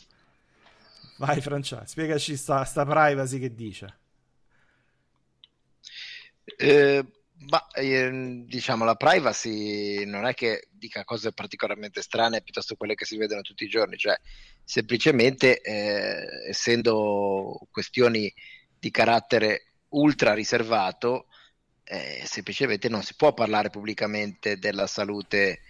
[1.17, 3.97] Vai Francesco, spiegaci sta, sta privacy che dice.
[6.57, 7.05] Eh
[7.49, 13.05] ma eh, diciamo la privacy non è che dica cose particolarmente strane piuttosto quelle che
[13.05, 14.15] si vedono tutti i giorni, cioè
[14.63, 18.31] semplicemente eh, essendo questioni
[18.77, 21.27] di carattere ultra riservato,
[21.83, 25.61] eh, semplicemente non si può parlare pubblicamente della salute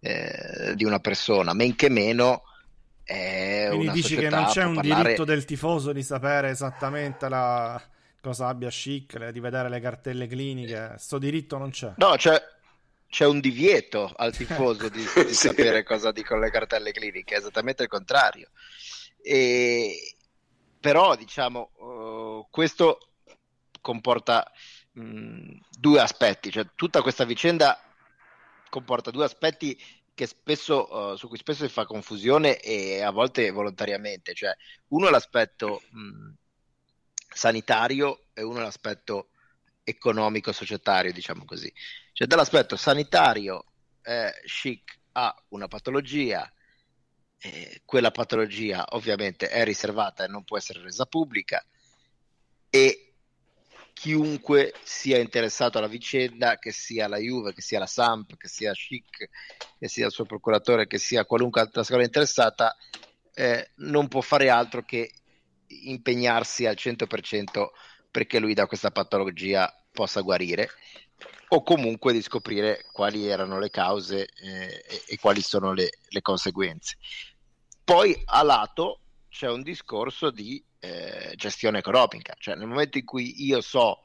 [0.00, 2.42] eh, di una persona, men che meno
[3.02, 5.02] è Quindi una dici che non c'è un parlare...
[5.02, 7.82] diritto del tifoso di sapere esattamente la
[8.24, 11.92] cosa abbia chic, di vedere le cartelle cliniche, sto diritto non c'è.
[11.98, 12.42] No, c'è,
[13.06, 15.48] c'è un divieto al tifoso di, di sì.
[15.48, 18.48] sapere cosa dicono le cartelle cliniche, esattamente il contrario.
[19.20, 20.16] E,
[20.80, 23.10] però, diciamo, uh, questo
[23.82, 24.50] comporta
[24.92, 27.78] mh, due aspetti, cioè tutta questa vicenda
[28.70, 29.78] comporta due aspetti
[30.24, 34.56] spesso, uh, su cui spesso si fa confusione e a volte volontariamente, cioè
[34.88, 36.32] uno è l'aspetto mh,
[37.34, 39.28] sanitario e uno è l'aspetto
[39.84, 41.72] economico societario, diciamo così.
[42.12, 43.64] Cioè dall'aspetto sanitario
[44.02, 46.50] eh, Chic ha una patologia,
[47.38, 51.64] eh, quella patologia ovviamente è riservata e non può essere resa pubblica
[52.70, 53.12] e
[53.92, 58.72] chiunque sia interessato alla vicenda, che sia la Juve, che sia la Samp, che sia
[58.72, 59.28] Chic,
[59.78, 62.76] che sia il suo procuratore, che sia qualunque altra squadra interessata,
[63.32, 65.12] eh, non può fare altro che
[65.90, 67.68] impegnarsi al 100%
[68.10, 70.70] perché lui da questa patologia possa guarire
[71.48, 76.20] o comunque di scoprire quali erano le cause eh, e, e, quali sono le, le,
[76.20, 76.96] conseguenze.
[77.84, 83.44] Poi a lato c'è un discorso di eh, gestione economica, cioè nel momento in cui
[83.44, 84.00] io so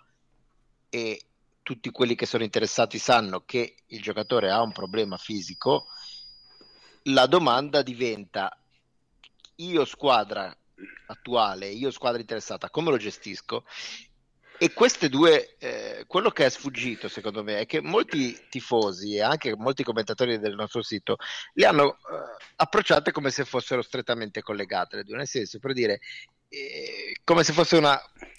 [0.89, 1.23] e
[1.61, 5.85] tutti quelli che sono interessati sanno che il giocatore ha un problema fisico,
[7.03, 8.59] la domanda diventa
[9.55, 10.55] io squadra
[11.07, 13.63] attuale, io squadra interessata, come lo gestisco?
[14.61, 19.21] E queste due, eh, quello che è sfuggito secondo me è che molti tifosi e
[19.21, 21.15] anche molti commentatori del nostro sito
[21.53, 21.95] le hanno eh,
[22.57, 26.01] approcciate come se fossero strettamente collegate le due, nel senso per dire
[26.49, 27.97] eh, come se fosse una,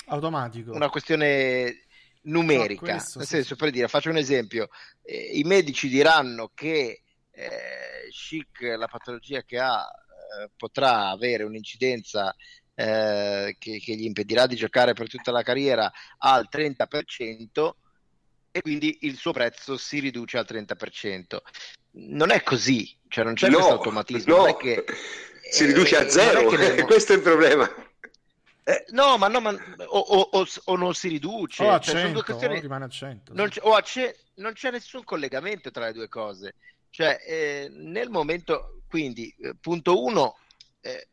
[0.09, 0.73] Automatico.
[0.73, 1.87] una questione
[2.23, 4.69] numerica, no, questo, nel senso per dire, faccio un esempio,
[5.03, 9.87] eh, i medici diranno che eh, Chic, la patologia che ha,
[10.57, 12.35] potrà avere un'incidenza
[12.75, 17.71] eh, che, che, gli impedirà di giocare per tutta la carriera al 30%
[18.53, 21.39] e quindi il suo prezzo si riduce al 30%.
[21.93, 24.35] Non è così, cioè non c'è no, questo automatismo.
[24.35, 24.41] No.
[24.43, 24.85] Non è che,
[25.51, 26.83] si riduce a eh, zero, nel...
[26.87, 27.69] questo è il problema.
[28.63, 29.51] Eh, no, ma, no, ma
[29.87, 32.61] o, o, o, non si riduce, o a cioè, 100, questioni...
[32.61, 33.35] rimane a 100.
[33.35, 34.27] Non c'è, o a ce...
[34.35, 36.55] non c'è nessun collegamento tra le due cose.
[36.91, 40.37] Cioè, eh, nel momento, quindi, eh, punto uno,
[40.81, 41.09] eh,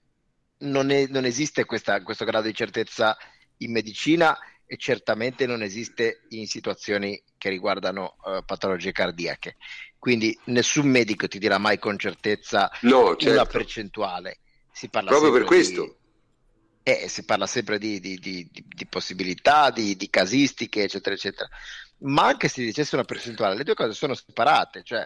[0.59, 3.15] non, è, non esiste questa, questo grado di certezza
[3.57, 9.55] in medicina e certamente non esiste in situazioni che riguardano uh, patologie cardiache.
[9.97, 13.31] Quindi nessun medico ti dirà mai con certezza no, certo.
[13.31, 14.39] una percentuale.
[14.71, 15.97] Si parla Proprio per di, questo.
[16.83, 21.49] Eh, si parla sempre di, di, di possibilità, di, casistiche, eccetera, eccetera.
[21.99, 24.83] Ma anche se dicesse una percentuale, le due cose sono separate.
[24.83, 25.05] Cioè,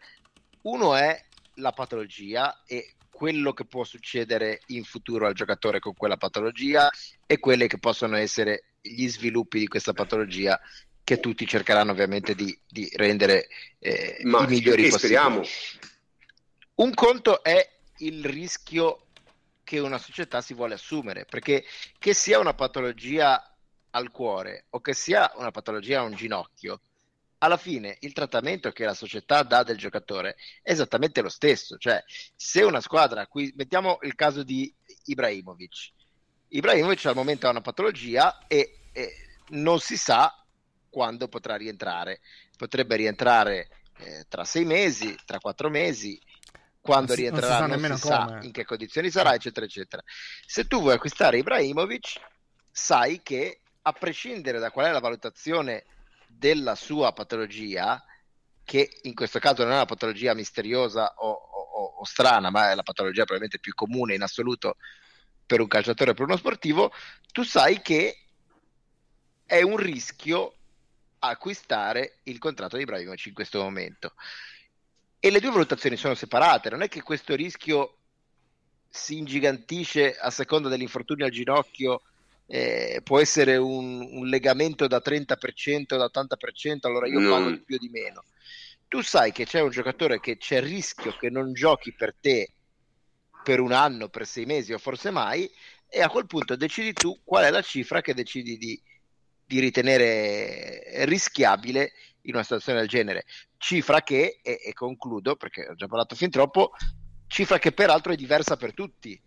[0.64, 1.24] uno è
[1.56, 6.90] la patologia e quello che può succedere in futuro al giocatore con quella patologia
[7.26, 10.60] e quelli che possono essere gli sviluppi di questa patologia
[11.04, 13.48] che tutti cercheranno ovviamente di, di rendere
[13.80, 15.48] eh, i migliori possibili.
[16.76, 19.08] Un conto è il rischio
[19.64, 21.64] che una società si vuole assumere, perché
[22.00, 23.56] che sia una patologia
[23.92, 26.82] al cuore o che sia una patologia a un ginocchio,
[27.44, 31.78] alla fine il trattamento che la società dà del giocatore è esattamente lo stesso.
[31.78, 32.04] Cioè,
[32.36, 34.74] se una squadra, qui mettiamo il caso di
[35.06, 35.92] Ibrahimovic,
[36.50, 39.16] Ibrahimovic al momento ha una patologia e, e
[39.50, 40.36] non si sa
[40.90, 42.20] quando potrà rientrare.
[42.58, 46.20] Potrebbe rientrare eh, tra sei mesi, tra quattro mesi,
[46.80, 50.04] quando non rientrerà non si, non si sa in che condizioni sarà, eccetera, eccetera.
[50.46, 52.20] Se tu vuoi acquistare Ibrahimovic,
[52.70, 55.86] sai che a prescindere da qual è la valutazione
[56.38, 58.04] della sua patologia,
[58.64, 62.76] che in questo caso non è una patologia misteriosa o, o, o strana, ma è
[62.76, 64.78] la patologia probabilmente più comune in assoluto
[65.46, 66.92] per un calciatore o per uno sportivo,
[67.32, 68.26] tu sai che
[69.46, 70.56] è un rischio
[71.20, 74.14] acquistare il contratto di Ibrahimovic in questo momento.
[75.20, 77.98] E le due valutazioni sono separate, non è che questo rischio
[78.90, 82.02] si ingigantisce a seconda dell'infortunio al ginocchio
[82.54, 87.76] eh, può essere un, un, legamento da 30% da 80%, allora io pago di più
[87.76, 88.26] o di meno.
[88.90, 92.52] Tu sai che c'è un giocatore che c'è il rischio che non giochi per te
[93.42, 95.50] per un anno, per sei mesi o forse mai,
[95.88, 98.82] e a quel punto decidi tu qual è la cifra che decidi di,
[99.46, 103.24] di ritenere rischiabile in una situazione del genere.
[103.56, 106.72] Cifra che, e, e concludo perché ho già parlato fin troppo,
[107.28, 109.18] cifra che peraltro è diversa per tutti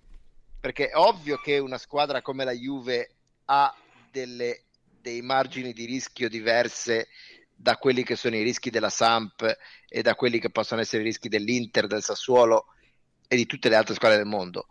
[0.64, 3.10] perché è ovvio che una squadra come la Juve
[3.44, 3.76] ha
[4.10, 4.62] delle,
[4.98, 7.08] dei margini di rischio diverse
[7.54, 11.04] da quelli che sono i rischi della Samp e da quelli che possono essere i
[11.04, 12.68] rischi dell'Inter, del Sassuolo
[13.28, 14.68] e di tutte le altre squadre del mondo.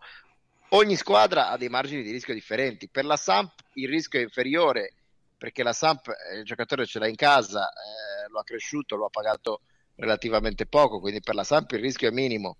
[0.70, 2.88] Ogni squadra ha dei margini di rischio differenti.
[2.88, 4.94] Per la Samp il rischio è inferiore
[5.38, 9.04] perché la Samp eh, il giocatore ce l'ha in casa, eh, lo ha cresciuto, lo
[9.06, 9.60] ha pagato
[9.94, 12.56] relativamente poco, quindi per la Samp il rischio è minimo.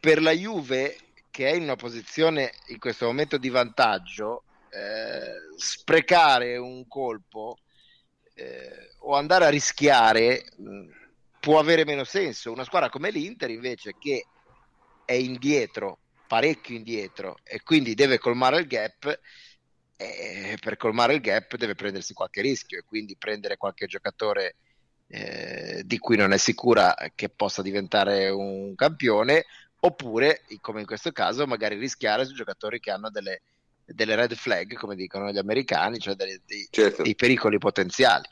[0.00, 0.96] Per la Juve
[1.32, 7.56] che è in una posizione in questo momento di vantaggio, eh, sprecare un colpo
[8.34, 10.88] eh, o andare a rischiare mh,
[11.40, 12.52] può avere meno senso.
[12.52, 14.26] Una squadra come l'Inter invece che
[15.06, 19.20] è indietro, parecchio indietro e quindi deve colmare il gap,
[19.96, 24.56] eh, per colmare il gap deve prendersi qualche rischio e quindi prendere qualche giocatore
[25.08, 29.44] eh, di cui non è sicura che possa diventare un campione
[29.84, 33.42] oppure, come in questo caso, magari rischiare su giocatori che hanno delle
[33.84, 37.02] delle red flag, come dicono gli americani, cioè dei, dei, certo.
[37.02, 38.28] dei pericoli potenziali.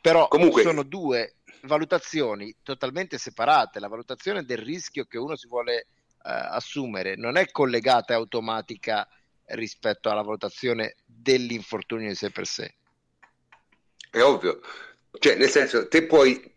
[0.00, 0.62] Però Comunque...
[0.62, 3.80] sono due valutazioni totalmente separate.
[3.80, 5.86] La valutazione del rischio che uno si vuole eh,
[6.22, 9.08] assumere non è collegata e automatica
[9.46, 12.74] rispetto alla valutazione dell'infortunio in sé per sé.
[14.10, 14.60] È ovvio,
[15.18, 16.54] cioè nel senso te puoi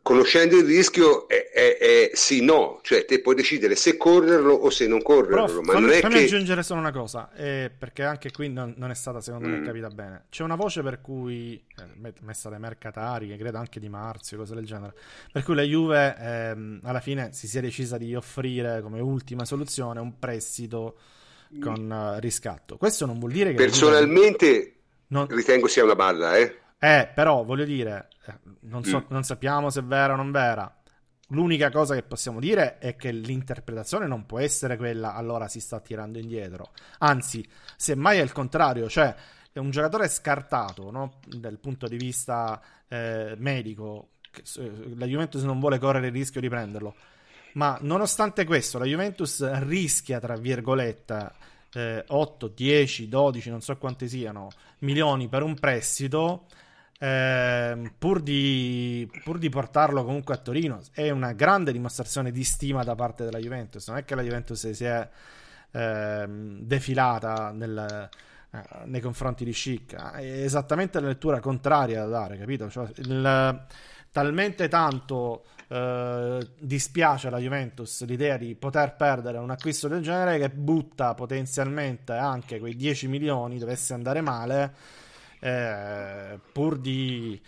[0.00, 4.70] conoscendo il rischio è, è, è, sì no, cioè te puoi decidere se correrlo o
[4.70, 5.44] se non correrlo.
[5.44, 6.24] Però, ma fammi, non è fammi che...
[6.24, 9.52] aggiungere solo una cosa, eh, perché anche qui non, non è stata secondo mm.
[9.52, 10.24] me capita bene.
[10.30, 14.54] C'è una voce per cui, eh, messa dai mercatari, che credo anche di Marzio, cose
[14.54, 14.94] del genere,
[15.30, 20.00] per cui la Juve ehm, alla fine si sia decisa di offrire come ultima soluzione
[20.00, 20.96] un prestito
[21.60, 22.76] con uh, riscatto.
[22.76, 23.56] Questo non vuol dire che...
[23.56, 24.74] Personalmente
[25.08, 25.26] non...
[25.28, 26.60] ritengo sia una balla, eh.
[26.78, 28.11] Eh, però voglio dire, eh,
[28.60, 29.04] non, so, mm.
[29.08, 30.74] non sappiamo se è vera o non vera.
[31.28, 35.80] L'unica cosa che possiamo dire è che l'interpretazione non può essere quella allora si sta
[35.80, 36.72] tirando indietro.
[36.98, 37.46] Anzi,
[37.76, 39.14] semmai è il contrario, cioè
[39.50, 41.20] è un giocatore scartato no?
[41.26, 44.08] dal punto di vista eh, medico.
[44.96, 46.94] La Juventus non vuole correre il rischio di prenderlo.
[47.54, 51.32] Ma nonostante questo, la Juventus rischia, tra virgolette,
[51.74, 54.48] eh, 8, 10, 12, non so quanti siano,
[54.80, 56.46] milioni per un prestito
[57.02, 60.80] eh, pur, di, pur, di, portarlo comunque a Torino.
[60.92, 63.88] È una grande dimostrazione di stima da parte della Juventus.
[63.88, 65.08] Non è che la Juventus si è
[65.72, 68.08] eh, defilata nel,
[68.52, 72.70] eh, nei confronti di Schick, è esattamente la lettura contraria da dare, capito?
[72.70, 73.66] Cioè, il,
[74.10, 80.50] talmente tanto Uh, dispiace alla Juventus l'idea di poter perdere un acquisto del genere che
[80.50, 84.74] butta potenzialmente anche quei 10 milioni dovesse andare male
[85.42, 87.40] eh, pur di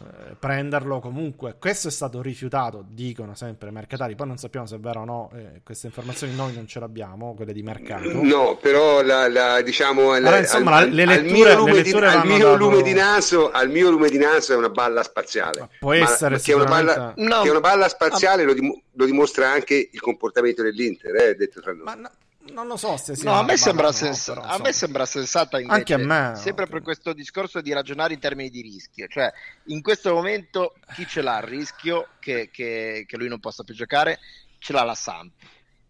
[0.00, 1.56] eh, prenderlo comunque.
[1.58, 4.14] Questo è stato rifiutato, dicono sempre i mercatari.
[4.14, 7.34] Poi non sappiamo se è vero o no, eh, queste informazioni noi non ce l'abbiamo,
[7.34, 8.22] quelle di mercato.
[8.22, 12.38] No, però la, la, diciamo insomma, al, le letture, al mio, lume, di, al mio
[12.38, 12.56] dato...
[12.56, 15.60] lume di naso, al mio lume di naso è una balla spaziale.
[15.60, 17.42] Ma può essere che, è una balla, no.
[17.42, 21.60] che è una balla spaziale, lo, dim- lo, dimostra anche il comportamento dell'Inter, eh, detto
[21.60, 21.84] tra noi.
[21.84, 22.10] Ma no
[22.50, 25.60] non lo so se sia no, a me, sembra, sens- no, a me sembra sensata
[25.60, 29.32] invece, anche a me sempre per questo discorso di ragionare in termini di rischio cioè
[29.66, 33.74] in questo momento chi ce l'ha il rischio che, che, che lui non possa più
[33.74, 34.18] giocare?
[34.58, 35.32] Ce l'ha la Samp.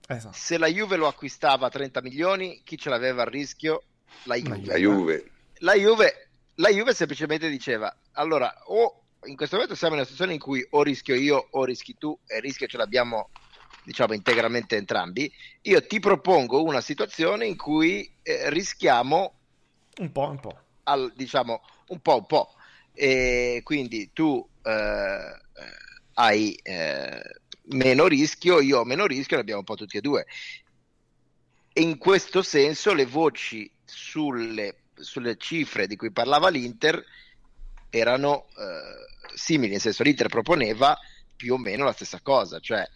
[0.08, 0.36] Esatto.
[0.36, 3.84] se la Juve lo acquistava a 30 milioni chi ce l'aveva il rischio?
[4.24, 4.66] La Juve.
[4.66, 10.00] La Juve, la Juve, la Juve semplicemente diceva allora o in questo momento siamo in
[10.00, 13.30] una situazione in cui o rischio io o rischi tu e il rischio ce l'abbiamo
[13.84, 19.34] diciamo integralmente entrambi, io ti propongo una situazione in cui eh, rischiamo
[19.98, 20.58] un po', un po'.
[20.84, 22.54] Al, diciamo un po', un po'.
[22.94, 25.40] E quindi tu eh,
[26.14, 27.22] hai eh,
[27.64, 30.26] meno rischio, io ho meno rischio, ne abbiamo un po' tutti e due.
[31.72, 37.02] E in questo senso le voci sulle, sulle cifre di cui parlava l'Inter
[37.88, 40.98] erano eh, simili, nel senso l'Inter proponeva
[41.34, 42.86] più o meno la stessa cosa, cioè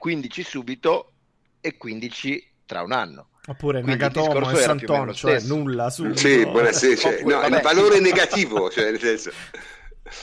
[0.00, 1.12] 15 subito
[1.60, 3.28] e 15 tra un anno.
[3.46, 6.16] Oppure Nagatomo e Santon, cioè nulla subito.
[6.16, 8.00] Sì, buonasera, cioè, Oppure, no, vabbè, il valore sì.
[8.00, 9.30] negativo, cioè nel senso.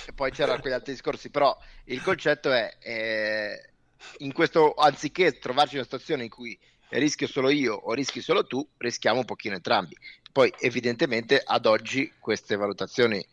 [0.07, 1.55] E poi c'erano quegli altri discorsi, però
[1.86, 3.69] il concetto è, eh,
[4.17, 6.57] in questo, anziché trovarci in una situazione in cui
[6.89, 9.95] rischio solo io o rischi solo tu, rischiamo un pochino entrambi.
[10.32, 13.23] Poi evidentemente ad oggi queste valutazioni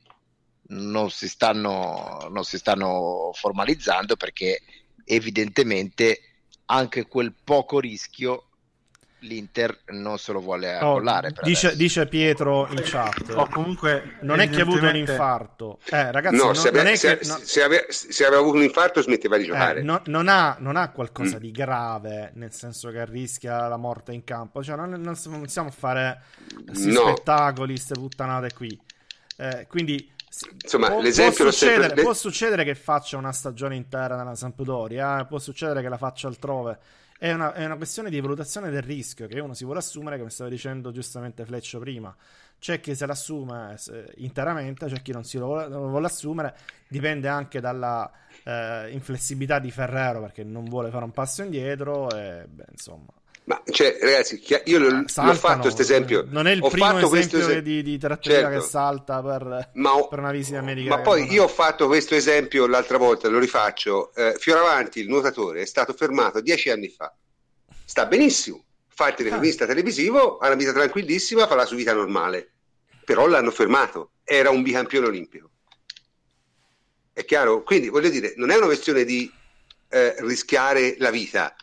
[0.67, 4.61] non si stanno, non si stanno formalizzando perché
[5.05, 6.34] evidentemente
[6.67, 8.47] anche quel poco rischio
[9.25, 11.01] l'Inter non se lo vuole oh,
[11.43, 13.33] Dice, dice, Pietro in chat.
[13.35, 15.79] Oh, comunque, non è che ha avuto un infarto.
[15.91, 17.39] Eh, ragazzi, no, non, se, aveva, se, che, no...
[17.43, 19.81] se, aveva, se, aveva, avuto un infarto smetteva di giocare.
[19.81, 21.41] Eh, no, non, ha, non, ha, qualcosa mm.
[21.41, 24.63] di grave, nel senso che rischia la morte in campo.
[24.63, 26.21] Cioè, non, non possiamo fare
[26.73, 28.79] spettacoli, queste puttanate qui.
[29.37, 30.13] Eh, quindi
[30.63, 32.03] Insomma, può, l'esempio può succedere, sempre...
[32.03, 35.27] può succedere che faccia una stagione intera nella Sampdoria, eh?
[35.27, 36.79] può succedere che la faccia altrove.
[37.17, 40.31] È una, è una, questione di valutazione del rischio che uno si vuole assumere, come
[40.31, 42.15] stava dicendo giustamente Fleccio prima.
[42.59, 43.77] C'è chi se l'assume
[44.17, 46.57] interamente, c'è chi non si lo vuole, lo vuole assumere.
[46.89, 48.11] Dipende anche dalla
[48.43, 52.11] eh, inflessibilità di Ferrero perché non vuole fare un passo indietro.
[52.11, 53.13] E, beh, insomma,
[53.47, 56.25] ma cioè, ragazzi, io l'ho, Saltano, l'ho fatto questo esempio.
[56.27, 58.59] Non è il ho primo esempio es- di, di trattoria certo.
[58.59, 60.97] che salta per, ma, per, una visita medica.
[60.97, 64.15] Ma poi io ho fatto questo esempio l'altra volta, lo rifaccio.
[64.15, 67.15] Eh, Fioravanti, il nuotatore, è stato fermato dieci anni fa.
[67.85, 69.67] Sta benissimo, fa il telecronista ah.
[69.67, 72.51] televisivo, ha una vita tranquillissima, fa la sua vita normale.
[73.05, 75.51] Però l'hanno fermato, era un bicampione olimpico.
[77.13, 77.63] È chiaro?
[77.63, 79.31] Quindi voglio dire, non è una questione di
[79.91, 81.55] eh, rischiare la vita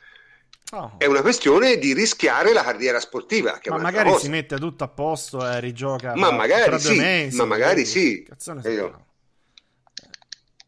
[0.73, 0.93] Oh.
[0.97, 3.59] È una questione di rischiare la carriera sportiva.
[3.67, 4.23] ma magari cosa.
[4.23, 6.15] si mette tutto a posto e rigioca.
[6.15, 8.25] Ma magari sì, mesi, ma magari sì.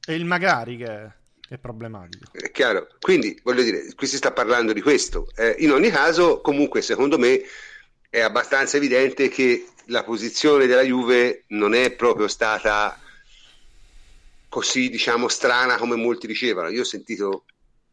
[0.06, 1.12] È il magari che
[1.48, 2.26] è problematico.
[2.34, 2.88] È chiaro.
[3.00, 5.30] Quindi, voglio dire, qui si sta parlando di questo.
[5.36, 7.41] Eh, in ogni caso, comunque, secondo me
[8.10, 13.00] è abbastanza evidente che la posizione della Juve non è proprio stata
[14.50, 16.70] così, diciamo, strana come molti dicevano.
[16.70, 17.46] Io ho sentito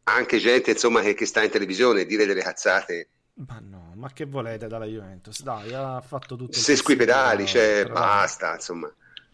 [0.03, 3.07] anche gente, insomma, che, che sta in televisione dire delle cazzate.
[3.47, 5.41] Ma no, ma che volete dalla Juventus?
[5.41, 6.57] Dai, ha fatto tutto.
[6.57, 8.91] Se squipedali, cioè, basta, insomma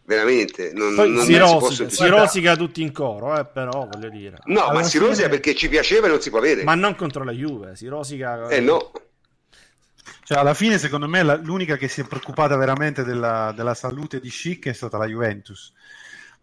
[0.07, 4.07] veramente non, Poi non si, rosica, si, si rosica tutti in coro eh, però voglio
[4.07, 5.09] dire no Alla ma si fine...
[5.09, 7.87] rosica perché ci piaceva e non si può avere ma non contro la Juve si
[7.87, 8.93] rosica eh no
[10.27, 14.19] cioè, alla fine, secondo me, la, l'unica che si è preoccupata veramente della, della salute
[14.19, 15.71] di Schick è stata la Juventus.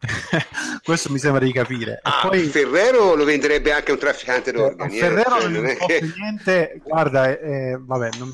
[0.83, 1.99] Questo mi sembra di capire.
[2.03, 2.45] Ah, poi...
[2.45, 4.97] Ferrero lo venderebbe anche un trafficante d'organi.
[4.97, 5.77] Eh, Ferrero cioè, non, è...
[6.17, 6.81] niente.
[6.83, 8.31] Guarda, eh, vabbè, non...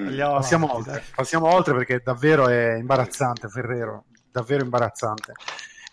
[0.00, 0.18] mm.
[0.18, 5.34] passiamo, oltre, passiamo oltre perché davvero è imbarazzante Ferrero davvero imbarazzante.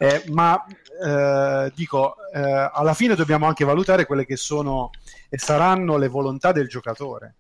[0.01, 0.65] Eh, ma
[1.05, 4.91] eh, dico, eh, alla fine dobbiamo anche valutare quelle che sono
[5.27, 7.35] e saranno le volontà del giocatore.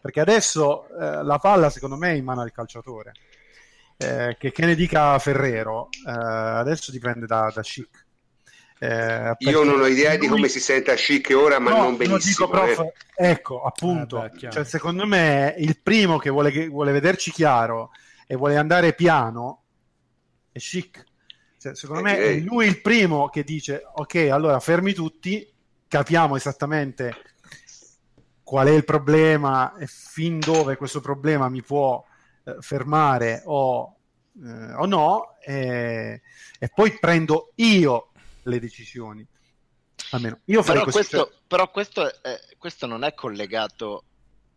[0.00, 3.12] Perché adesso eh, la palla, secondo me, è in mano al calciatore.
[3.98, 8.04] Eh, che, che, ne dica Ferrero, eh, adesso dipende da, da Chic.
[9.38, 10.18] Io non ho idea lui...
[10.18, 12.46] di come si senta Chic ora, ma no, non benissimo.
[12.46, 17.30] Dico, prof, ecco, appunto, beh, cioè, secondo me il primo che vuole, che vuole vederci
[17.30, 17.90] chiaro
[18.26, 19.62] e vuole andare piano
[20.56, 21.04] è chic.
[21.58, 25.46] Cioè, secondo me è lui il primo che dice ok, allora fermi tutti,
[25.88, 27.14] capiamo esattamente
[28.42, 32.04] qual è il problema e fin dove questo problema mi può
[32.46, 33.96] eh, fermare o,
[34.40, 36.22] eh, o no, e,
[36.60, 38.12] e, poi prendo io
[38.44, 39.26] le decisioni.
[40.10, 41.32] Almeno io farei però questo, cioè...
[41.48, 44.04] però questo, è, questo non è collegato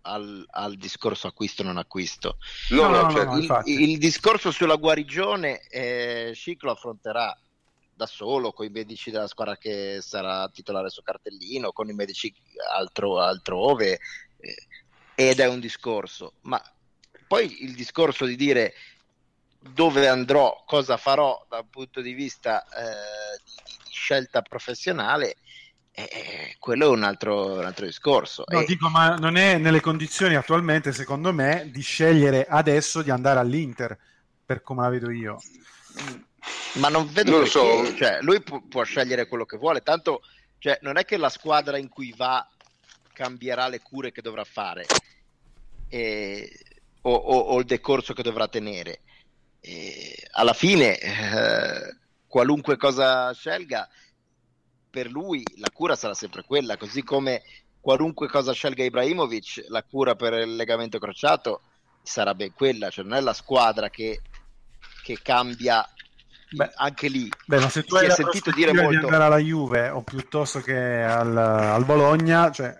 [0.01, 2.37] al, al, discorso acquisto non acquisto.
[2.69, 7.35] No, no, no, cioè, il, il, discorso sulla guarigione eh, Ciclo affronterà
[7.91, 12.31] da solo con i medici della squadra che sarà titolare su cartellino, con i medici
[12.71, 13.99] altro, altrove
[14.37, 14.55] eh,
[15.15, 16.61] ed è un discorso, ma
[17.29, 18.73] poi il discorso di dire
[19.59, 25.35] dove andrò, cosa farò dal punto di vista eh, di, di, scelta professionale
[25.91, 28.45] eh, quello è un altro, un altro discorso.
[28.47, 28.65] No, e...
[28.65, 33.95] dico, ma non è nelle condizioni attualmente, secondo me, di scegliere adesso di andare all'Inter,
[34.43, 35.39] per come la vedo io.
[36.75, 37.95] Ma non vedo non so.
[37.95, 40.21] cioè, lui pu- può scegliere quello che vuole, tanto
[40.57, 42.47] cioè, non è che la squadra in cui va
[43.13, 44.85] cambierà le cure che dovrà fare
[45.89, 46.51] eh,
[47.01, 49.01] o, o, o, il decorso che dovrà tenere.
[49.61, 51.97] Eh, alla fine, eh,
[52.27, 53.87] qualunque cosa scelga,
[54.89, 57.43] per lui la cura sarà sempre quella, così come
[57.79, 61.61] qualunque cosa scelga Ibrahimovic, la cura per il legamento crociato
[62.01, 64.21] sarà ben quella, cioè non è la squadra che,
[65.03, 65.87] che cambia
[66.51, 67.29] Beh, anche lì.
[67.45, 68.89] Beh, ma se tu si hai sentito dire molto...
[68.89, 72.79] di andare alla Juve o piuttosto che al, al Bologna, cioè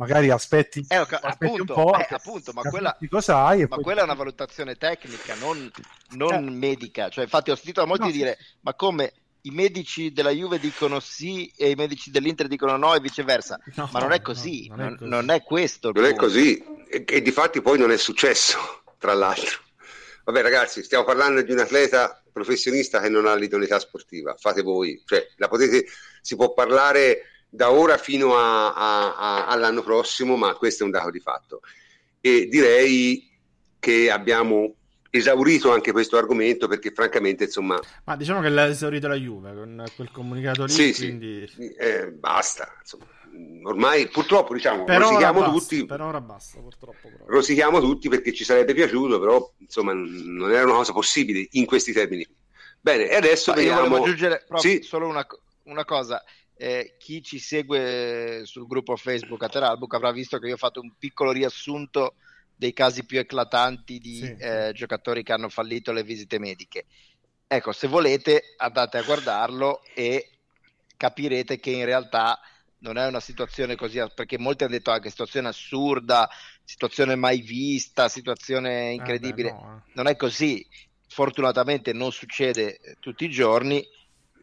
[0.00, 4.00] magari aspetti, eh, okay, aspetti appunto, un po', eh, appunto, ma, quella, sai ma quella,
[4.00, 5.70] è una valutazione tecnica, non,
[6.12, 6.50] non eh.
[6.50, 7.10] medica.
[7.10, 11.00] Cioè, infatti, ho sentito a molti no, dire: Ma come i medici della Juve dicono
[11.00, 13.60] sì e i medici dell'Inter dicono no e viceversa.
[13.76, 15.10] No, ma non è così, no, non, è così.
[15.10, 15.92] non, è questo.
[15.92, 19.60] Non è così e, e di fatti poi non è successo, tra l'altro.
[20.24, 25.02] Vabbè ragazzi, stiamo parlando di un atleta professionista che non ha l'idoneità sportiva, fate voi,
[25.04, 25.86] cioè, la potete,
[26.22, 30.92] si può parlare da ora fino a, a, a, all'anno prossimo, ma questo è un
[30.92, 31.60] dato di fatto.
[32.20, 33.28] E direi
[33.78, 34.76] che abbiamo
[35.10, 39.84] esaurito anche questo argomento perché francamente insomma ma diciamo che l'ha esaurito la Juve con
[39.96, 41.48] quel comunicato lì sì, quindi...
[41.48, 41.68] sì.
[41.72, 43.06] Eh, basta insomma.
[43.64, 47.24] ormai purtroppo diciamo per rosichiamo basta, tutti per ora basta purtroppo però.
[47.26, 51.92] rosichiamo tutti perché ci sarebbe piaciuto però insomma non era una cosa possibile in questi
[51.92, 52.24] termini
[52.80, 53.96] bene e adesso ma vediamo...
[53.96, 54.80] io aggiungere sì.
[54.82, 55.26] solo una,
[55.64, 56.22] una cosa
[56.60, 60.82] eh, chi ci segue sul gruppo Facebook a Teralbook avrà visto che io ho fatto
[60.82, 62.16] un piccolo riassunto
[62.54, 64.36] dei casi più eclatanti di sì.
[64.38, 66.84] eh, giocatori che hanno fallito le visite mediche.
[67.46, 70.32] Ecco, se volete andate a guardarlo e
[70.98, 72.38] capirete che in realtà
[72.80, 76.28] non è una situazione così, perché molti hanno detto anche situazione assurda,
[76.62, 79.48] situazione mai vista, situazione incredibile.
[79.48, 79.84] Eh beh, no.
[79.94, 80.66] Non è così.
[81.08, 83.82] Fortunatamente non succede tutti i giorni,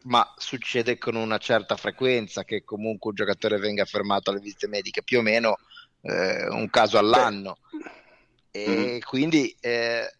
[0.04, 5.02] ma succede con una certa frequenza che comunque un giocatore venga fermato alle visite mediche,
[5.02, 5.56] più o meno
[6.02, 7.58] eh, un caso all'anno.
[7.70, 7.98] Beh
[8.50, 8.98] e mm.
[9.00, 10.14] quindi eh,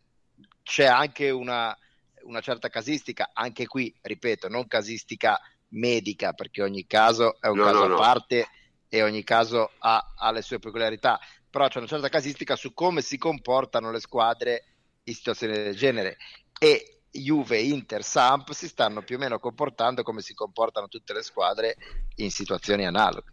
[0.63, 1.77] c'è anche una,
[2.23, 7.65] una, certa casistica, anche qui, ripeto, non casistica medica, perché ogni caso è un no,
[7.65, 8.49] caso no, a parte
[8.89, 11.19] e ogni caso ha, ha le sue peculiarità,
[11.51, 14.65] però c'è una certa casistica su come si comportano le squadre
[15.05, 16.19] in situazioni del genere
[16.59, 21.23] e Juve, Inter, Samp si stanno più o meno comportando come si comportano tutte le
[21.23, 21.77] squadre
[22.17, 23.33] in situazioni analoghe.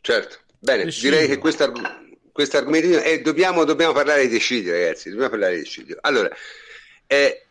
[0.00, 1.64] Certo, bene, direi che questo
[2.56, 5.94] argomento eh, dobbiamo, dobbiamo, parlare di Scigli, ragazzi, dobbiamo parlare di Scigli.
[6.00, 6.30] Allora,
[7.06, 7.46] eh,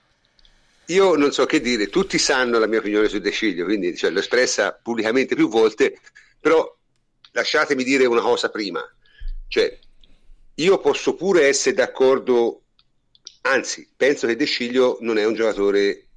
[0.87, 4.09] io non so che dire, tutti sanno la mia opinione su De Sciglio, quindi cioè,
[4.09, 5.99] l'ho espressa pubblicamente più volte,
[6.39, 6.75] però
[7.31, 8.81] lasciatemi dire una cosa prima,
[9.47, 9.77] cioè
[10.55, 12.60] io posso pure essere d'accordo,
[13.41, 16.07] anzi penso che De Sciglio non è un giocatore,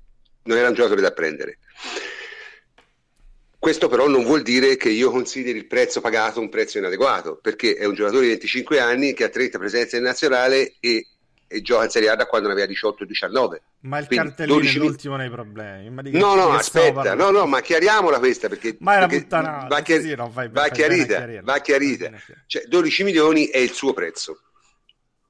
[0.44, 1.58] non era un giocatore da prendere.
[3.58, 7.76] Questo però non vuol dire che io consideri il prezzo pagato un prezzo inadeguato, perché
[7.76, 11.06] è un giocatore di 25 anni che ha 30 presenze in nazionale e
[11.54, 13.60] e gioca in Serie A da quando ne aveva 18-19.
[13.80, 14.76] Ma il Quindi cartellino 12...
[14.76, 15.90] è l'ultimo nei problemi.
[16.10, 20.00] no, no, aspetta, no, no, ma chiariamola questa perché, ma perché puttanata, va, chiar...
[20.00, 22.10] sì, vai, va, chiarita, va chiarita.
[22.46, 24.40] Cioè, 12 milioni è il suo prezzo.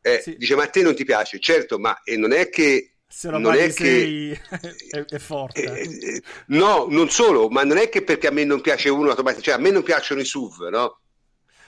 [0.07, 0.37] Eh, sì.
[0.37, 1.39] Dice, ma a te non ti piace?
[1.39, 4.39] Certo, ma e non è che se lo non è che
[4.91, 5.63] è, è forte.
[5.63, 9.09] Eh, eh, no, non solo, ma non è che perché a me non piace uno
[9.09, 11.01] automaticamente, cioè a me non piacciono i SUV, no?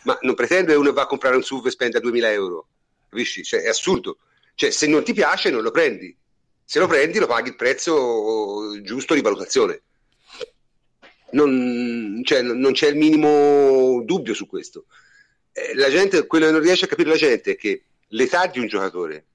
[0.02, 2.68] Ma non pretendo che uno va a comprare un SUV e spenda 2000 euro,
[3.08, 3.42] capisci?
[3.42, 4.18] Cioè, è assurdo.
[4.54, 6.14] Cioè, se non ti piace, non lo prendi.
[6.62, 9.80] Se lo prendi, lo paghi il prezzo giusto di valutazione.
[11.30, 14.84] Non, cioè, non c'è il minimo dubbio su questo.
[15.52, 18.58] Eh, la gente, quello che non riesce a capire la gente è che l'età di
[18.58, 19.26] un giocatore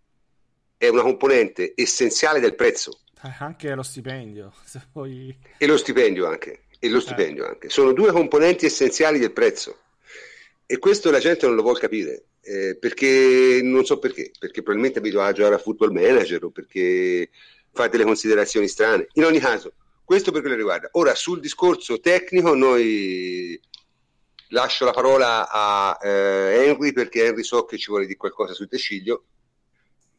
[0.77, 3.01] è una componente essenziale del prezzo.
[3.23, 4.53] Eh, anche lo stipendio.
[4.91, 5.35] Poi...
[5.57, 6.63] E lo stipendio anche.
[6.79, 7.01] E lo eh.
[7.01, 7.49] stipendio eh.
[7.49, 7.69] anche.
[7.69, 9.79] Sono due componenti essenziali del prezzo.
[10.65, 12.25] E questo la gente non lo vuole capire.
[12.43, 16.49] Eh, perché non so perché, perché probabilmente è abituato a giocare a football manager o
[16.49, 17.29] perché
[17.71, 19.07] fa delle considerazioni strane.
[19.13, 20.89] In ogni caso, questo per quello riguarda.
[20.93, 23.59] Ora, sul discorso tecnico, noi
[24.51, 28.69] lascio la parola a eh, Henry perché Henry so che ci vuole dire qualcosa sul
[28.69, 29.25] Tesciglio.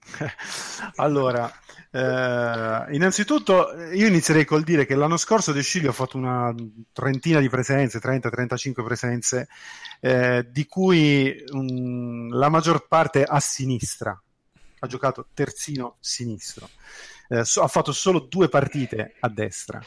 [0.97, 1.51] allora,
[1.95, 6.53] eh, innanzitutto io inizierei col dire che l'anno scorso De Sciglio ha fatto una
[6.93, 9.49] trentina di presenze, 30-35 presenze,
[10.01, 14.21] eh, di cui um, la maggior parte a sinistra.
[14.79, 16.69] Ha giocato terzino sinistro.
[17.29, 19.81] Eh, so, ha fatto solo due partite a destra.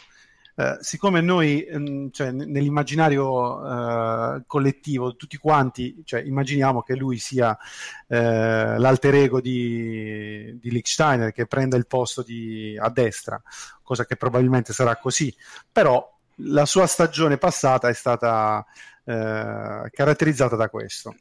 [0.57, 7.17] Eh, siccome noi, mh, mm, cioè, nell'immaginario uh, collettivo, tutti quanti cioè, immaginiamo che lui
[7.17, 13.41] sia uh, l'alter ego di, di Lichtsteiner che prenda il posto di, a destra,
[13.83, 15.35] cosa che probabilmente sarà così,
[15.69, 18.65] però la sua stagione passata è stata
[19.05, 21.15] caratterizzata da questo.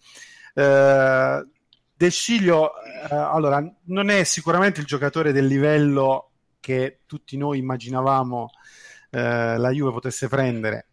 [0.55, 2.73] De Sciglio,
[3.11, 6.31] allora, non è sicuramente il giocatore del livello
[6.61, 8.84] che tutti noi immaginavamo eh,
[9.19, 10.87] la Juve potesse prendere.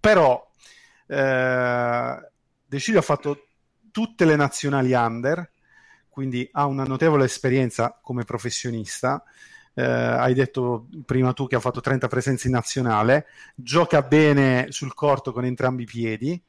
[0.00, 0.46] Però
[1.06, 2.30] eh,
[2.66, 3.46] De Ciglio ha fatto
[3.90, 5.50] tutte le nazionali under,
[6.08, 9.22] quindi ha una notevole esperienza come professionista.
[9.74, 14.94] Eh, hai detto prima tu che ha fatto 30 presenze in nazionale, gioca bene sul
[14.94, 16.42] corto con entrambi i piedi,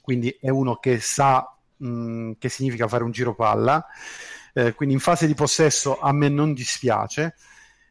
[0.00, 3.84] quindi è uno che sa mh, mm, che significa fare un giro palla.
[4.54, 7.34] Eh, quindi in fase di possesso a me non dispiace.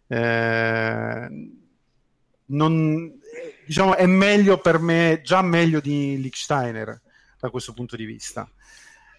[0.08, 1.60] Eh,
[2.52, 3.20] non,
[3.66, 7.00] diciamo, è meglio per me, già meglio di Lichsteiner
[7.40, 8.50] da questo punto di vista.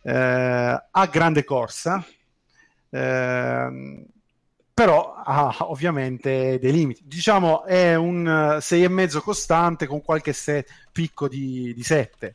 [0.02, 2.04] Eh, ha grande corsa,
[2.90, 4.06] eh,
[4.74, 7.02] però ha ovviamente dei limiti.
[7.04, 12.34] Diciamo è un 6,5 costante con qualche set, picco di, di 7.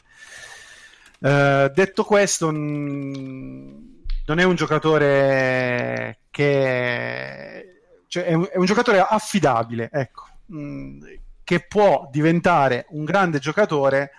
[1.19, 8.99] Eh, detto questo, n- non è un giocatore che cioè, è, un, è un giocatore
[8.99, 10.99] affidabile, ecco mh,
[11.43, 14.11] che può diventare un grande giocatore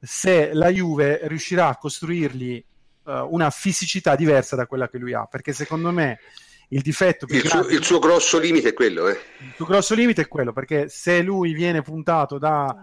[0.00, 2.64] se la Juve riuscirà a costruirgli
[3.04, 6.18] uh, una fisicità diversa da quella che lui ha, perché secondo me
[6.68, 9.18] il difetto più il, suo, il suo grosso limite è quello, eh.
[9.40, 12.76] il suo grosso limite è quello, perché se lui viene puntato da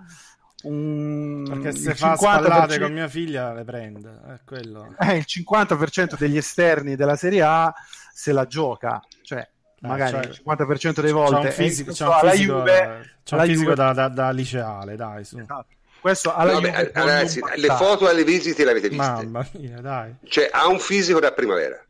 [0.64, 2.16] un perché se fa 50%...
[2.16, 4.96] spallate con mia figlia le prende è quello.
[4.98, 7.74] Eh, il 50% degli esterni della Serie A
[8.12, 9.48] se la gioca cioè
[9.86, 13.36] eh, magari cioè, il 50% delle volte c'è un fisico, c'è un fisico, Juve, c'è
[13.36, 13.76] un fisico Juve...
[13.76, 15.38] da, da, da, liceale dai su.
[15.38, 15.66] Esatto.
[16.02, 19.06] questo alla no, Juve beh, ragazzi, le foto alle visite le avete viste?
[19.06, 20.16] Mamma mia dai.
[20.26, 21.84] Cioè ha un fisico da primavera.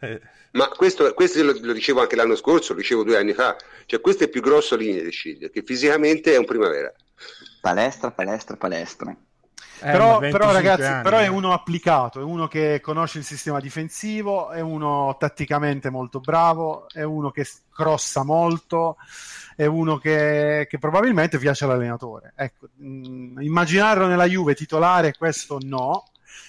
[0.00, 0.20] Eh.
[0.52, 3.56] ma questo, questo lo, lo, dicevo anche l'anno scorso lo dicevo due anni fa.
[3.86, 6.92] Cioè questo è il più grosso linea di Sciglia che fisicamente è un primavera.
[7.60, 9.16] Palestra palestra palestra
[9.82, 11.02] però, però ragazzi, anni.
[11.02, 16.20] però è uno applicato, è uno che conosce il sistema difensivo, è uno tatticamente molto
[16.20, 18.96] bravo, è uno che crossa molto,
[19.56, 22.32] è uno che, che probabilmente piace all'allenatore.
[22.36, 26.04] Ecco, mh, mm, immaginarlo nella Juve titolare, questo no,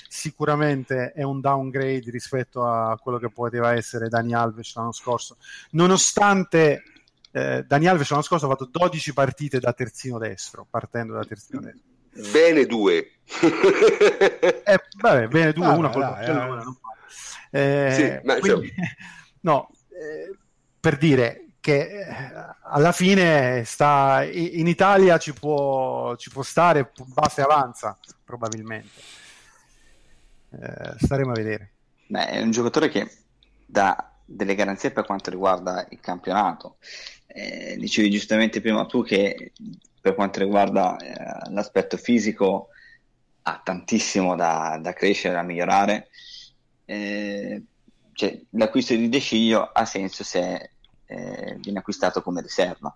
[0.08, 5.38] sicuramente è un downgrade rispetto a quello che poteva essere Dani Alves l'anno scorso,
[5.72, 6.84] nonostante
[7.32, 11.62] eh, Dani Alves l'anno scorso ha fatto 12 partite da terzino destro, partendo da terzino
[11.62, 11.93] destro.
[12.14, 13.12] Bene due.
[14.66, 16.78] eh, vabbè, bene due, ah, una col.
[17.50, 18.74] Eh, sì, ma quindi,
[19.42, 20.36] no, eh,
[20.80, 22.06] per dire che eh,
[22.64, 29.00] alla fine sta in Italia ci può, ci può stare, basta e avanza probabilmente.
[30.50, 31.72] Eh, staremo a vedere.
[32.08, 33.10] Beh, è un giocatore che
[33.66, 36.78] dà delle garanzie per quanto riguarda il campionato.
[37.28, 39.54] Eh, dicevi giustamente prima tu che
[40.04, 42.68] per quanto riguarda eh, l'aspetto fisico
[43.44, 46.10] ha tantissimo da, da crescere, da migliorare.
[46.84, 47.64] Eh,
[48.12, 50.72] cioè, l'acquisto di De Sciglio ha senso se
[51.06, 52.94] eh, viene acquistato come riserva.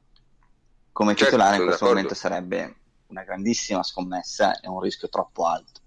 [0.91, 1.93] Come certo, titolare in questo d'accordo.
[1.93, 2.75] momento sarebbe
[3.07, 5.79] una grandissima scommessa e un rischio troppo alto.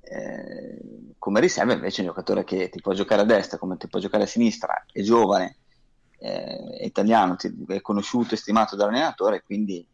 [0.00, 4.00] Eh, come riserva invece un giocatore che ti può giocare a destra come ti può
[4.00, 5.58] giocare a sinistra, è giovane,
[6.18, 7.36] eh, è italiano,
[7.68, 9.86] è conosciuto e stimato dall'allenatore, quindi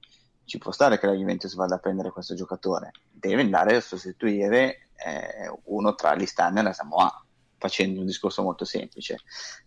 [0.44, 2.92] ci può stare che la Juventus vada a prendere questo giocatore.
[3.10, 7.24] Deve andare a sostituire eh, uno tra l'Istana e la Samoa,
[7.56, 9.18] facendo un discorso molto semplice.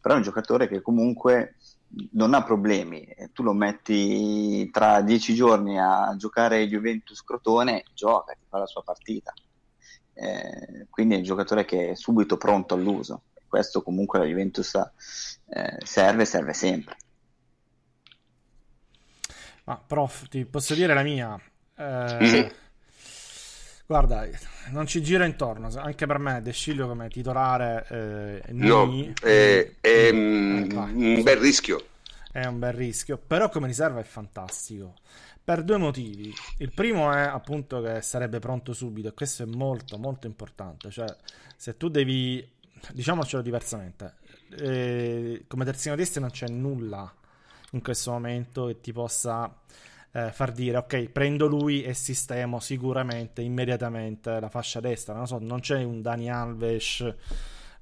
[0.02, 1.56] Però è un giocatore che comunque
[2.14, 8.46] non ha problemi, tu lo metti tra dieci giorni a giocare Juventus Crotone, gioca, ti
[8.50, 9.32] fa la sua partita
[10.14, 13.24] eh, quindi è un giocatore che è subito pronto all'uso.
[13.48, 16.98] Questo comunque la Juventus eh, serve, serve sempre.
[19.66, 21.40] Ma prof, ti posso dire la mia?
[21.78, 22.54] Eh,
[23.86, 24.28] guarda,
[24.72, 29.72] non ci gira intorno, anche per me De Sciglio come titolare eh, no, Nini, è,
[29.80, 31.86] è mm, un bel rischio.
[32.32, 34.96] È un bel rischio, però come riserva è fantastico
[35.44, 36.34] per due motivi.
[36.58, 41.08] Il primo è appunto che sarebbe pronto subito e questo è molto molto importante, cioè
[41.56, 42.46] se tu devi,
[42.92, 44.16] diciamocelo diversamente,
[44.58, 47.14] eh, come terzino destro non c'è nulla
[47.74, 49.54] in questo momento che ti possa
[50.12, 55.38] eh, far dire ok prendo lui e sistemo sicuramente immediatamente la fascia destra, non so,
[55.40, 57.14] non c'è un Dani Alves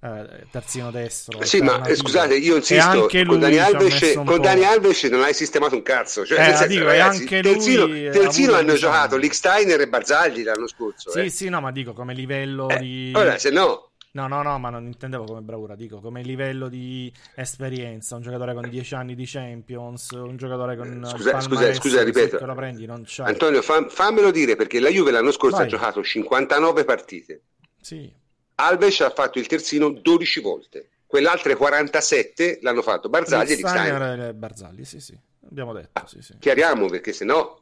[0.03, 1.43] eh, terzino destro.
[1.45, 5.75] Sì, ma eh, scusate, io insisto, con Dani, Alves, con Dani Alves non hai sistemato
[5.75, 6.25] un cazzo.
[6.25, 8.93] Cioè, eh, senso, dico, ragazzi, anche terzino, terzino hanno diciamo...
[8.93, 11.11] giocato Licksteiner e Barzagli l'anno scorso.
[11.11, 11.29] Sì, eh.
[11.29, 13.13] sì, no, ma dico come livello eh, di...
[13.15, 13.90] Ora, se no...
[14.13, 18.53] No, no, no, ma non intendevo come bravura, dico come livello di esperienza, un giocatore
[18.53, 22.37] con 10 anni di Champions, un giocatore con Scusa, scusa, scusa ripeto.
[22.53, 22.85] Prendi,
[23.19, 25.65] Antonio, fam, fammelo dire perché la Juve l'anno scorso Vai.
[25.65, 27.41] ha giocato 59 partite.
[27.79, 28.11] Sì.
[28.55, 34.33] Alves ha fatto il terzino 12 volte, quelle altre 47 l'hanno fatto Barzagli e Steiner.
[34.33, 35.89] Barzagli, sì, sì, abbiamo detto.
[35.93, 36.35] Ah, sì, sì.
[36.37, 37.60] Chiariamo perché se no...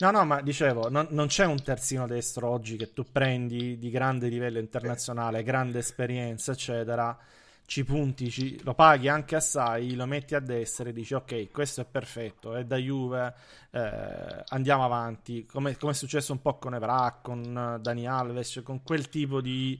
[0.00, 3.90] No, no, ma dicevo, non, non, c'è un terzino destro oggi che tu prendi di
[3.90, 7.14] grande livello internazionale, grande esperienza, eccetera,
[7.66, 11.82] ci punti, ci, lo paghi anche assai, lo metti a destra e dici ok, questo
[11.82, 13.34] è perfetto, è da Juve,
[13.72, 18.82] eh, andiamo avanti, come, come, è successo un po' con Evra, con Dani Alves, con
[18.82, 19.78] quel tipo di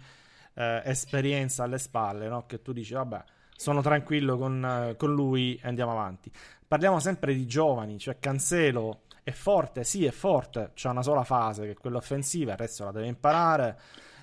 [0.53, 2.45] eh, esperienza alle spalle, no?
[2.45, 3.25] che tu dici vabbè,
[3.57, 6.31] sono tranquillo con, con lui e andiamo avanti.
[6.69, 11.65] Parliamo sempre di giovani, cioè Cancelo è forte, sì è forte, c'è una sola fase
[11.65, 13.79] che è quella offensiva, il resto la deve imparare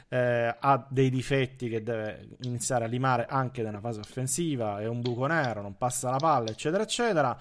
[0.10, 5.02] eh, ha dei difetti che deve iniziare a limare anche nella fase offensiva, è un
[5.02, 7.38] buco nero, non passa la palla, eccetera, eccetera.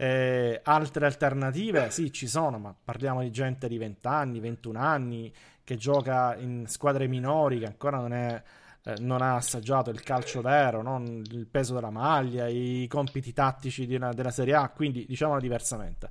[0.00, 5.32] Eh, altre alternative sì ci sono, ma parliamo di gente di 20 anni, 21 anni
[5.64, 8.42] che gioca in squadre minori, che ancora non, è,
[8.84, 13.92] eh, non ha assaggiato il calcio vero, non il peso della maglia, i compiti tattici
[13.92, 16.08] una, della Serie A, quindi diciamolo diversamente.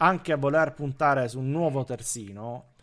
[0.00, 2.74] Anche a voler puntare su un nuovo terzino,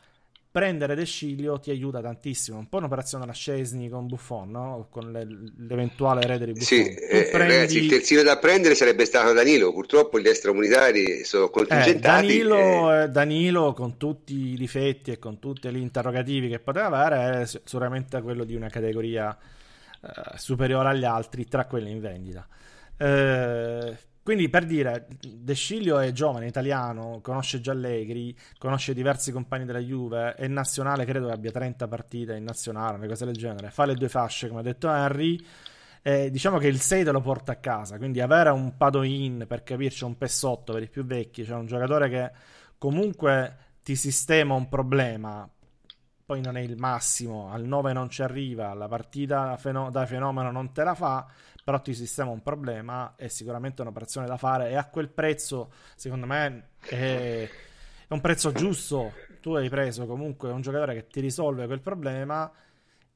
[0.55, 2.57] prendere De Sciglio ti aiuta tantissimo.
[2.57, 4.87] Un po' un'operazione alla Scesni con Buffon, no?
[4.89, 6.65] con le, l'eventuale erede di Buffon.
[6.65, 7.53] Sì, eh, prendi...
[7.53, 9.73] ragazzi, il terzino da prendere sarebbe stato Danilo.
[9.73, 12.25] Purtroppo gli extracomunitari sono contingentati.
[12.25, 13.01] Eh, Danilo.
[13.01, 17.45] Eh, Danilo, con tutti i difetti e con tutti gli interrogativi che poteva avere, è
[17.45, 19.37] sicuramente quello di una categoria
[20.05, 22.47] eh, superiore agli altri tra quelle in vendita.
[22.97, 29.65] Eh, quindi per dire, De Sciglio è giovane, italiano, conosce già Allegri, conosce diversi compagni
[29.65, 33.69] della Juve, è nazionale, credo che abbia 30 partite in nazionale, una cosa del genere,
[33.69, 35.39] fa le due fasce come ha detto Henry,
[36.01, 39.61] eh, diciamo che il 6 te lo porta a casa, quindi avere un Padoin, per
[39.61, 42.31] capirci, un Pessotto per i più vecchi, cioè un giocatore che
[42.79, 45.47] comunque ti sistema un problema,
[46.25, 49.57] poi non è il massimo, al 9 non ci arriva, la partita
[49.91, 51.27] da fenomeno non te la fa,
[51.63, 56.25] però ti sistema un problema, è sicuramente un'operazione da fare e a quel prezzo, secondo
[56.25, 57.47] me, è,
[58.09, 59.13] un prezzo giusto.
[59.39, 62.51] Tu hai preso comunque un giocatore che ti risolve quel problema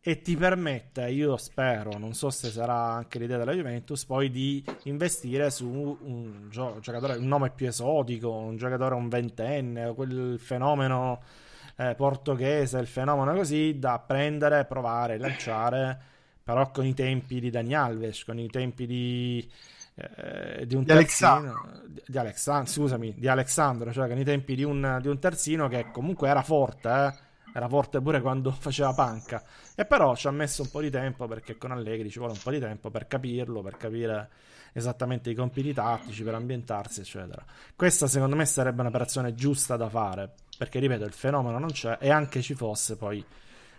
[0.01, 4.63] e ti permette, io spero, non so se sarà anche l'idea della Juventus, poi di
[4.83, 11.21] investire su un, gio- giocatore, un nome più esotico, un giocatore un ventenne, quel fenomeno
[11.79, 15.97] eh, portoghese, il fenomeno così, da prendere, provare, lanciare,
[16.43, 19.49] però con i tempi di Dani Alves, con i tempi di,
[19.95, 21.71] eh, di un di Alexandro.
[21.87, 25.69] Di, di Alexandro, scusami, di Alexandro, cioè con i tempi di un, di un terzino
[25.69, 27.13] che comunque era forte, eh?
[27.53, 29.41] era forte pure quando faceva panca.
[29.73, 32.41] E però ci ha messo un po' di tempo perché con Allegri ci vuole un
[32.43, 34.29] po' di tempo per capirlo, per capire
[34.73, 37.43] esattamente i compiti tattici, per ambientarsi, eccetera.
[37.75, 42.09] Questa secondo me sarebbe un'operazione giusta da fare, perché ripeto, il fenomeno non c'è e
[42.09, 43.23] anche ci fosse poi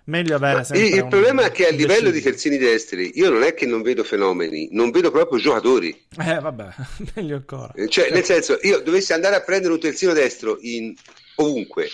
[0.05, 2.13] meglio avere sempre il, il problema è che a livello deciso.
[2.13, 6.07] di terzini destri io non è che non vedo fenomeni, non vedo proprio giocatori.
[6.19, 6.69] Eh vabbè,
[7.15, 7.73] meglio ancora.
[7.87, 10.95] Cioè, nel senso, io dovessi andare a prendere un terzino destro in
[11.37, 11.89] ovunque,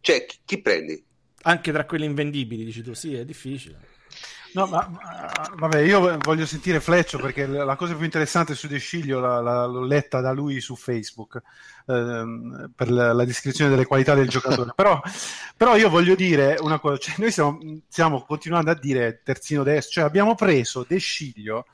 [0.00, 1.02] cioè chi, chi prendi?
[1.42, 3.89] Anche tra quelli invendibili, dici tu, sì, è difficile.
[4.52, 8.78] No, ma, ma, vabbè, io voglio sentire Fleccio perché la cosa più interessante su De
[8.78, 11.40] Sciglio la, la, l'ho letta da lui su Facebook
[11.86, 14.72] ehm, per la, la, descrizione delle qualità del giocatore.
[14.74, 15.00] però,
[15.56, 19.92] però, io voglio dire una cosa: cioè, noi stiamo, stiamo, continuando a dire terzino destro,
[19.92, 21.66] cioè abbiamo preso De Sciglio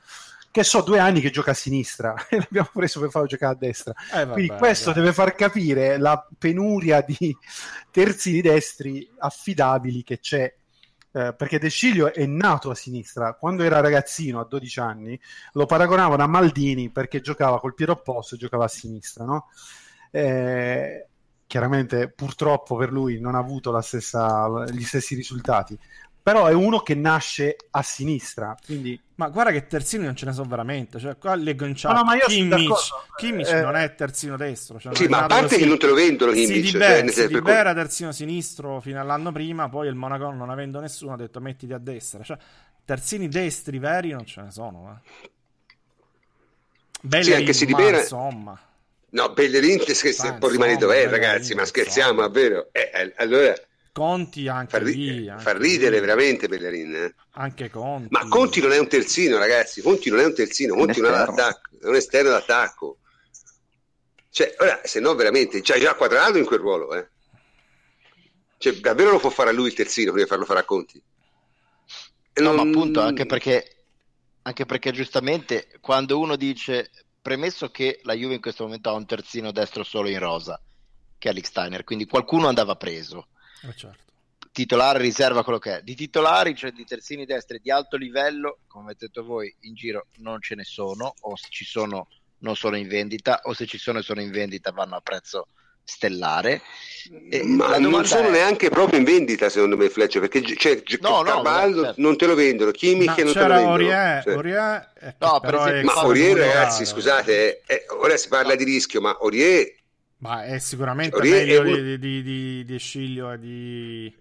[0.51, 3.57] che so due anni che gioca a sinistra e l'abbiamo preso per farlo giocare a
[3.57, 3.93] destra.
[4.11, 4.99] Eh, vabbè, Quindi questo vabbè.
[4.99, 7.35] deve far capire la penuria di
[7.91, 10.51] terzini destri affidabili che c'è
[11.17, 13.33] eh, perché De Sciglio è nato a sinistra.
[13.33, 15.19] Quando era ragazzino, a 12 anni,
[15.53, 19.47] lo paragonavano a Maldini perché giocava col piede opposto e giocava a sinistra, no?
[20.11, 21.07] Eh,
[21.47, 25.77] chiaramente, purtroppo per lui non ha avuto stessa, gli stessi risultati.
[26.27, 28.99] Però è uno che nasce a sinistra, quindi...
[29.15, 30.99] Ma guarda che terzini non ce ne sono veramente.
[30.99, 31.89] Cioè, qua leggo in chat.
[31.89, 33.61] No, no, ma io Kimmich, Kimmich eh...
[33.61, 34.77] non è terzino destro.
[34.77, 35.59] Cioè sì, ma a parte così.
[35.59, 36.65] che non te lo vendono Kimmich.
[36.65, 40.81] Si, libera, cioè, si libera terzino sinistro fino all'anno prima, poi il Monaco non avendo
[40.81, 42.21] nessuno ha detto mettiti a destra.
[42.23, 42.37] Cioè,
[42.83, 45.01] terzini destri veri non ce ne sono.
[45.01, 45.29] Eh.
[47.03, 48.01] Bellerin, sì, anche si libera...
[48.01, 48.59] insomma.
[49.11, 49.95] No, Bellerin che
[50.37, 52.67] può rimanere dov'è, ragazzi, ma scherziamo, davvero.
[52.73, 53.53] Eh, allora...
[53.97, 56.01] Conti anche fa, ri- lì, anche fa ridere lì.
[56.01, 56.93] veramente Bellerin.
[56.93, 57.15] Eh?
[57.31, 58.09] Anche Conti.
[58.11, 59.81] Ma Conti non è un terzino, ragazzi.
[59.81, 62.99] Conti non è un terzino, Conti non è, è un esterno d'attacco.
[64.29, 67.07] Cioè, ora, se no, veramente, c'è già quadrato in quel ruolo, eh.
[68.59, 71.01] Cioè, davvero lo può fare a lui il terzino prima di farlo fare a Conti?
[72.35, 72.55] No, non...
[72.55, 73.77] ma appunto, anche perché,
[74.43, 79.07] anche perché giustamente quando uno dice, premesso che la Juve in questo momento ha un
[79.07, 80.61] terzino destro solo in rosa,
[81.17, 83.29] che è Alex Steiner, quindi qualcuno andava preso
[83.63, 84.05] eh certo.
[84.51, 85.81] Titolare riserva quello che è.
[85.81, 90.07] Di titolari, cioè di terzini destri di alto livello, come avete detto voi, in giro
[90.17, 92.07] non ce ne sono, o se ci sono
[92.39, 95.47] non sono in vendita, o se ci sono e sono in vendita vanno a prezzo
[95.83, 96.61] stellare.
[97.29, 98.31] E Ma non sono è...
[98.31, 101.93] neanche proprio in vendita, secondo me, Fletcher, perché c'è, c'è no, no, certo.
[101.97, 103.71] non te lo vendono, Chimiche non te lo vendono.
[103.71, 104.33] Aurier, cioè.
[104.33, 109.17] Aurier no, per esempio, ma Aurier, ragazzi, scusate, eh, ora si parla di rischio, ma
[109.19, 109.75] Aurier
[110.19, 111.81] ma è sicuramente Aurier meglio è...
[111.81, 114.15] di, di, di, di Sciglio e di,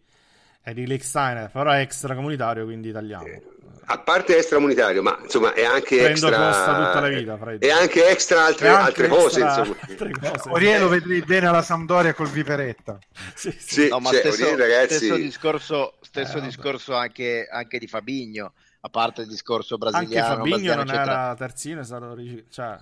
[0.63, 3.25] e di Lake Steiner, però è extracomunitario, quindi italiano.
[3.27, 3.43] Eh,
[3.89, 6.87] a parte extracomunitario, ma insomma è anche Prendo extra...
[6.87, 9.23] tutta la vita, e anche extra altre, anche altre extra...
[9.23, 9.77] cose, insomma.
[9.89, 10.49] Altre cose.
[10.49, 12.99] Aurier lo vedrei bene alla Sampdoria col Viperetta.
[13.35, 13.75] sì, sì.
[13.83, 14.97] sì no, ma cioè, stesso, Aurier, ragazzi...
[14.97, 20.27] stesso discorso, stesso eh, discorso anche, anche, di Fabigno, a parte il discorso brasiliano.
[20.27, 21.03] Anche Fabigno non eccetera.
[21.13, 22.17] era terzino, è stato...
[22.51, 22.77] cioè,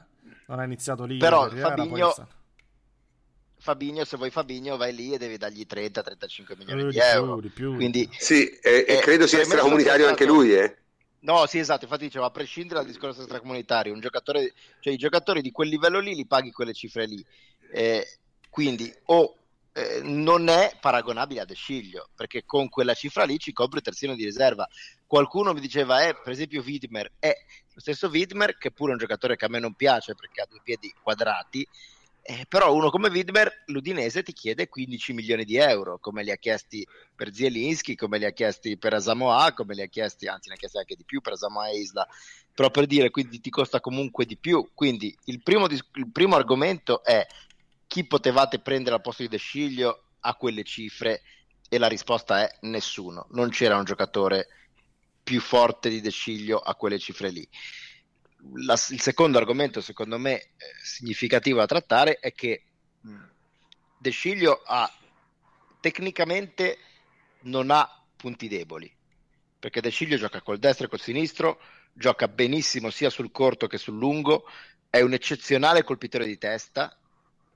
[0.47, 1.19] non ha iniziato lì.
[1.19, 2.15] Però Fabigno...
[3.65, 7.33] Fabigno, se vuoi Fabigno vai lì e devi dargli 30-35 milioni di, di euro.
[7.37, 7.75] Più, di più.
[7.75, 10.77] Quindi, sì, e, eh, credo sia extracomunitario anche lui, eh.
[11.21, 15.41] No, sì, esatto, infatti dicevo, a prescindere dal discorso extracomunitario, un giocatore, cioè i giocatori
[15.41, 17.25] di quel livello lì li paghi quelle cifre lì.
[17.73, 18.07] Eh,
[18.51, 19.35] quindi o
[19.73, 23.85] eh, non è paragonabile a De Sciglio, perché con quella cifra lì ci copre il
[23.85, 24.69] terzino di riserva.
[25.07, 27.35] Qualcuno mi diceva, eh, per esempio Widmer, è
[27.73, 30.47] lo stesso Widmer, che pure è un giocatore che a me non piace perché ha
[30.47, 31.67] due piedi quadrati,
[32.27, 36.37] eh, però uno come Widmer, l'Udinese ti chiede 15 milioni di euro, come li ha
[36.37, 40.55] chiesti per Zielinski, come li ha chiesti per Asamoah, come li ha chiesti, anzi ne
[40.55, 42.09] ha chiesti anche di più per Asamoah e Isla,
[42.55, 44.71] però per dire, quindi ti costa comunque di più.
[44.73, 47.27] Quindi il primo, il primo argomento è
[47.87, 51.21] chi potevate prendere al posto di De Sciglio a quelle cifre?
[51.69, 54.49] E la risposta è nessuno, non c'era un giocatore
[55.23, 57.47] più forte di De Sciglio a quelle cifre lì
[58.53, 60.49] la, il secondo argomento, secondo me, eh,
[60.83, 62.65] significativo da trattare è che
[63.01, 63.17] mh,
[63.99, 64.91] De Sciglio ha
[65.81, 66.79] tecnicamente
[67.41, 68.93] non ha punti deboli,
[69.59, 71.61] perché De Ciglio gioca col destro e col sinistro,
[71.93, 74.45] gioca benissimo sia sul corto che sul lungo,
[74.91, 76.97] è un eccezionale colpitore di testa,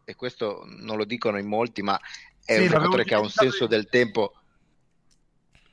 [0.05, 1.99] e questo non lo dicono in molti, ma
[2.45, 4.33] è sì, un giocatore che ha un senso del tempo.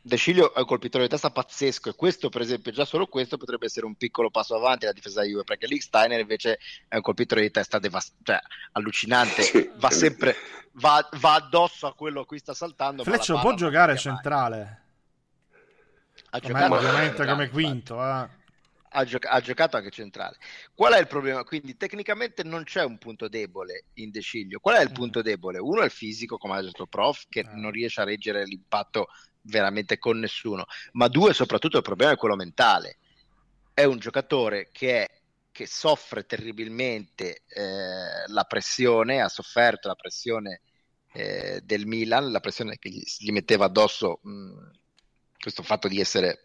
[0.08, 3.38] De Sciglio è un colpitore di testa pazzesco e questo per esempio già solo questo
[3.38, 7.01] potrebbe essere un piccolo passo avanti alla difesa Juve perché Lick Steiner invece è un
[7.01, 8.39] colpitore di testa devast- cioè,
[8.74, 10.36] allucinante va sempre
[10.74, 14.84] va, va, addosso a quello a cui sta saltando Fleccio può giocare centrale
[16.30, 18.43] ha giocato ovviamente come quinto eh
[18.89, 20.38] ha, gioc- ha, giocato anche centrale.
[20.74, 21.43] Qual è il problema?
[21.43, 24.60] Quindi tecnicamente non c'è un punto debole in De Sciglio.
[24.60, 24.93] Qual è il mm.
[24.93, 25.60] punto debole?
[25.60, 27.60] Uno è il fisico, come ha detto il prof, che mm.
[27.60, 29.08] non riesce a reggere l'impatto
[29.45, 32.97] veramente con nessuno, ma due, soprattutto il problema è quello mentale.
[33.73, 35.21] È un giocatore che, è,
[35.51, 40.61] che soffre terribilmente eh, la pressione, ha sofferto la pressione
[41.13, 44.71] eh, del Milan, la pressione che gli, gli metteva addosso mh,
[45.37, 46.41] questo fatto di essere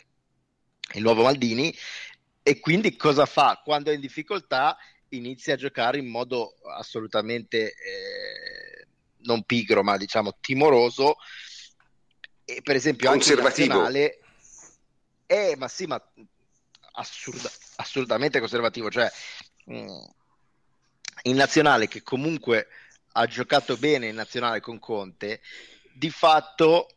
[0.94, 1.74] il nuovo Maldini
[2.42, 3.60] e quindi cosa fa?
[3.62, 4.76] Quando è in difficoltà
[5.10, 8.86] inizia a giocare in modo assolutamente eh,
[9.22, 11.16] non pigro, ma diciamo timoroso.
[12.56, 14.20] E per esempio anche in nazionale
[15.26, 16.02] eh, ma sì, ma
[16.92, 18.90] assurda, assolutamente conservativo.
[18.90, 19.10] Cioè,
[19.66, 20.04] mh, mm,
[21.22, 22.66] in nazionale che comunque
[23.12, 25.40] ha giocato bene in nazionale con Conte,
[25.92, 26.88] di fatto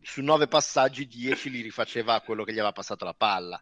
[0.00, 3.60] su nove passaggi, dieci li rifaceva a quello che gli aveva passato la palla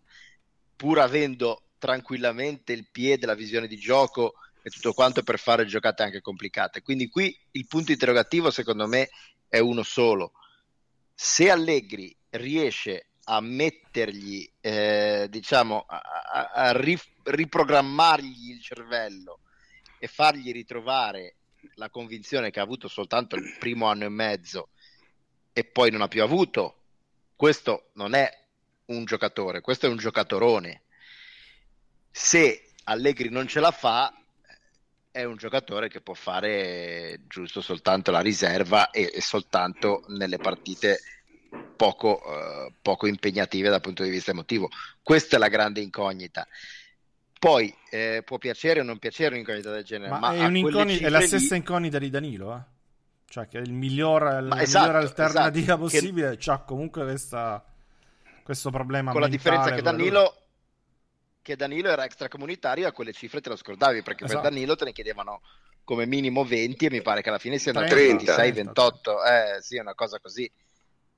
[0.76, 6.02] pur avendo tranquillamente il piede, la visione di gioco e tutto quanto per fare giocate
[6.02, 6.82] anche complicate.
[6.82, 9.08] Quindi qui il punto interrogativo secondo me
[9.48, 10.32] è uno solo.
[11.14, 16.72] Se Allegri riesce a mettergli, eh, diciamo, a, a, a
[17.24, 19.40] riprogrammargli il cervello
[19.98, 21.36] e fargli ritrovare
[21.76, 24.70] la convinzione che ha avuto soltanto il primo anno e mezzo
[25.52, 26.82] e poi non ha più avuto,
[27.36, 28.30] questo non è
[28.86, 30.82] un giocatore, questo è un giocatorone.
[32.10, 34.12] Se Allegri non ce la fa,
[35.14, 40.98] è un giocatore che può fare giusto soltanto la riserva e, e soltanto nelle partite
[41.76, 44.68] poco, uh, poco, impegnative dal punto di vista emotivo.
[45.04, 46.44] Questa è la grande incognita.
[47.38, 51.20] Poi eh, può piacere o non piacere un'incognita del genere, ma, ma è, è, la
[51.20, 51.60] stessa lì...
[51.60, 52.62] incognita di Danilo, eh?
[53.28, 56.36] cioè che è il miglior, la esatto, migliore alternativa esatto, possibile, che...
[56.38, 57.64] c'ha comunque questa
[58.42, 60.43] questo problema con la differenza che Danilo
[61.44, 64.40] che Danilo era extracomunitario a quelle cifre te lo scordavi perché esatto.
[64.40, 65.42] per Danilo te ne chiedevano
[65.84, 69.76] come minimo 20 e mi pare che alla fine sia andato 26 28 eh sì
[69.76, 70.50] è una cosa così.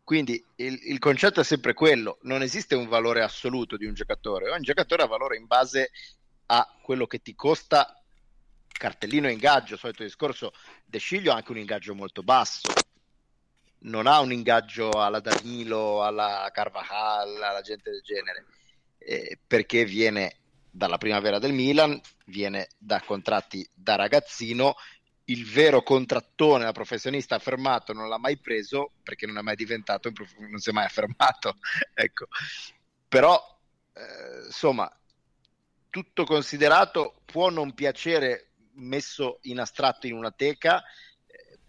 [0.03, 2.19] Quindi il, il, concetto è sempre quello.
[2.23, 4.51] Non esiste un valore assoluto di un giocatore.
[4.51, 5.91] Ogni giocatore ha valore in base
[6.47, 8.01] a quello che ti costa
[8.69, 9.77] cartellino ingaggio.
[9.77, 10.53] Solito discorso
[10.85, 12.73] De Sciglio ha anche un ingaggio molto basso.
[13.81, 18.45] Non ha un ingaggio alla Danilo, alla Carvajal, alla gente del genere,
[19.07, 20.39] eh, perché viene
[20.69, 24.75] dalla primavera del Milan, viene da contratti da ragazzino,
[25.27, 30.13] il vero contrattone da professionista affermato non l'ha mai preso perché non è mai diventato,
[30.39, 31.57] non si è mai affermato,
[31.95, 32.27] ecco.
[33.09, 33.41] Però,
[33.95, 34.91] eh, insomma,
[35.89, 40.83] tutto considerato può non piacere messo in astratto in una teca,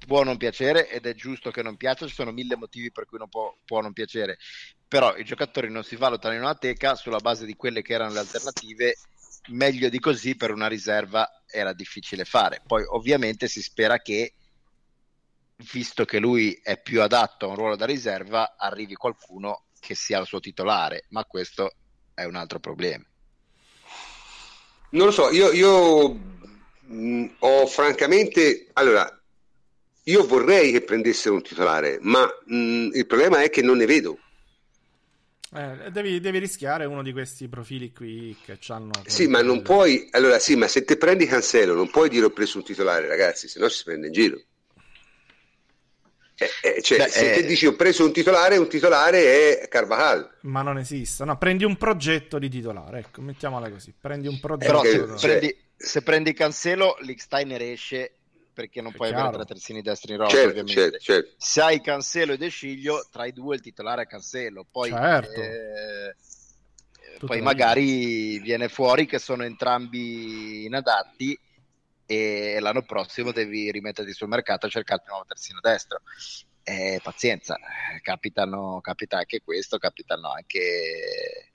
[0.06, 3.18] può non piacere ed è giusto che non piaccia, ci sono mille motivi per cui
[3.18, 4.38] non può, può non piacere,
[4.88, 8.14] però i giocatori non si valutano in una teca sulla base di quelle che erano
[8.14, 8.96] le alternative,
[9.50, 12.62] meglio di così per una riserva era difficile fare.
[12.66, 14.34] Poi ovviamente si spera che,
[15.72, 20.20] visto che lui è più adatto a un ruolo da riserva, arrivi qualcuno che sia
[20.20, 21.72] il suo titolare, ma questo
[22.14, 23.06] è un altro problema.
[24.90, 28.68] Non lo so, io, io mh, ho francamente...
[28.74, 29.22] Allora,
[30.08, 33.86] io vorrei che prendessero un titolare, ma mh, mm, il problema è che non ne
[33.86, 34.20] vedo.
[35.54, 38.92] Eh, devi, devi, rischiare uno di questi profili qui che hanno.
[39.06, 40.08] Sì, ma non puoi.
[40.12, 43.48] Allora, sì, ma se te prendi Cancelo, non puoi dire ho preso un titolare, ragazzi,
[43.48, 44.42] se no si prende in giro.
[46.40, 47.36] Eh, eh, cioè, Beh, se eh...
[47.36, 50.38] te dici ho preso un titolare, un titolare è Carvajal.
[50.42, 51.26] Ma non esiste.
[51.26, 53.94] No, prendi un progetto di titolare, ecco, mettiamola così.
[54.00, 54.72] Prendi un progetto.
[54.72, 58.18] Però, se, prendi, se prendi Cancelo, Licksteiner esce
[58.58, 59.28] perché non è puoi chiaro.
[59.28, 61.36] avere tre terzini destri in rosa certo, ovviamente certo, certo.
[61.38, 65.40] se hai Cancelo e De Sciglio tra i due il titolare è Cancelo poi, certo.
[65.40, 66.16] eh,
[67.20, 71.40] poi magari viene fuori che sono entrambi inadatti
[72.08, 76.02] e l'anno prossimo devi rimetterti sul mercato a cercare un nuovo terzino destro
[76.64, 77.60] eh, pazienza
[78.02, 81.52] capitano, capita anche questo capitano anche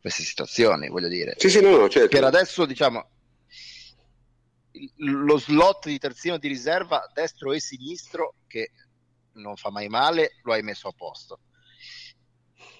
[0.00, 2.08] queste situazioni voglio dire sì, sì, no, no, certo.
[2.08, 3.10] per adesso diciamo
[4.96, 8.72] lo slot di terzino di riserva destro e sinistro che
[9.34, 11.40] non fa mai male, lo hai messo a posto.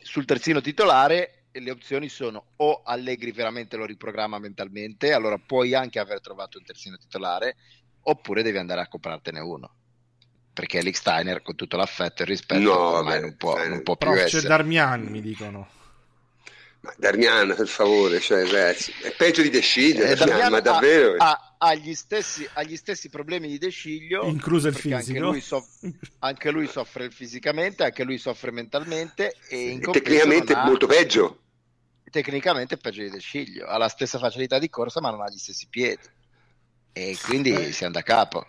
[0.03, 5.99] Sul terzino titolare le opzioni sono o Allegri veramente lo riprogramma mentalmente, allora puoi anche
[5.99, 7.57] aver trovato un terzino titolare,
[8.03, 9.74] oppure devi andare a comprartene uno.
[10.53, 13.82] Perché Eric Steiner, con tutto l'affetto e il rispetto, no, ormai vabbè, non, può, non
[13.82, 14.42] può più essere.
[14.42, 15.68] C'è Darmian, mi dicono.
[16.87, 21.16] Ma Darmian, per favore, cioè, ragazzi, è peggio di De Sciglio, eh, Darmian, ma davvero...
[21.16, 24.95] Ha, ha, ha, gli stessi, ha, gli stessi, problemi di De Sciglio, incluso il fisico.
[24.97, 30.64] Anche lui, soff- anche lui, soffre fisicamente, anche lui soffre mentalmente e, e tecnicamente ha...
[30.64, 31.41] molto peggio.
[32.09, 35.28] Tecnicamente è peggio di De Sciglio, ha la stessa facilità di corsa ma non ha
[35.28, 36.07] gli stessi piedi
[36.93, 37.72] e quindi eh.
[37.72, 38.47] si anda a capo.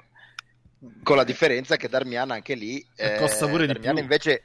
[1.02, 2.86] Con la differenza che Darmian anche lì...
[2.96, 4.04] Eh, costa pure Darmian di più.
[4.04, 4.44] invece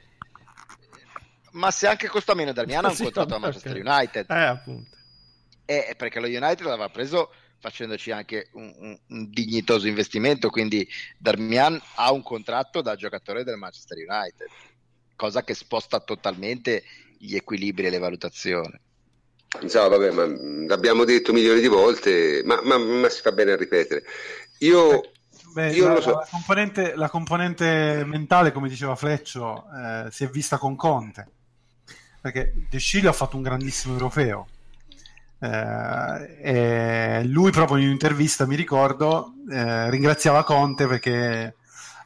[1.53, 4.29] ma se anche costa meno Darmian ha un contratto a Manchester United.
[4.29, 4.97] Eh, appunto.
[5.65, 10.85] Eh, perché lo United l'aveva preso facendoci anche un, un, un, dignitoso investimento, quindi
[11.17, 14.47] Darmian ha un contratto da giocatore del Manchester United,
[15.15, 16.83] cosa che sposta totalmente
[17.17, 18.77] gli equilibri e le valutazioni.
[19.61, 20.25] No, vabbè, ma
[20.67, 24.03] l'abbiamo detto milioni di volte, ma, ma, ma si fa bene a ripetere.
[24.59, 25.01] Io,
[25.53, 26.09] Beh, io la, so.
[26.15, 31.27] la, componente, la, componente, mentale, come diceva Fleccio, eh, si è vista con Conte
[32.23, 34.47] perché De Sciglio ha fatto un grandissimo europeo.
[35.41, 41.55] Eh, lui proprio in un'intervista, mi ricordo, eh, ringraziava Conte perché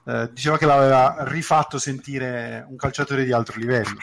[0.08, 4.00] eh, diceva che l'aveva rifatto sentire un calciatore di altro livello.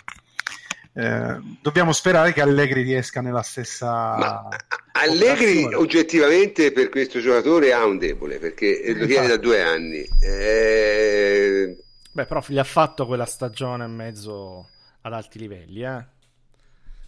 [0.92, 4.16] Eh, dobbiamo sperare che Allegri riesca nella stessa.
[4.16, 4.48] Ma
[4.92, 10.08] Allegri oggettivamente per questo giocatore ha un debole perché lo tiene da due anni.
[10.20, 11.76] Eh...
[12.12, 14.68] Beh, però gli ha fatto quella stagione e mezzo
[15.06, 16.04] ad alti livelli, eh?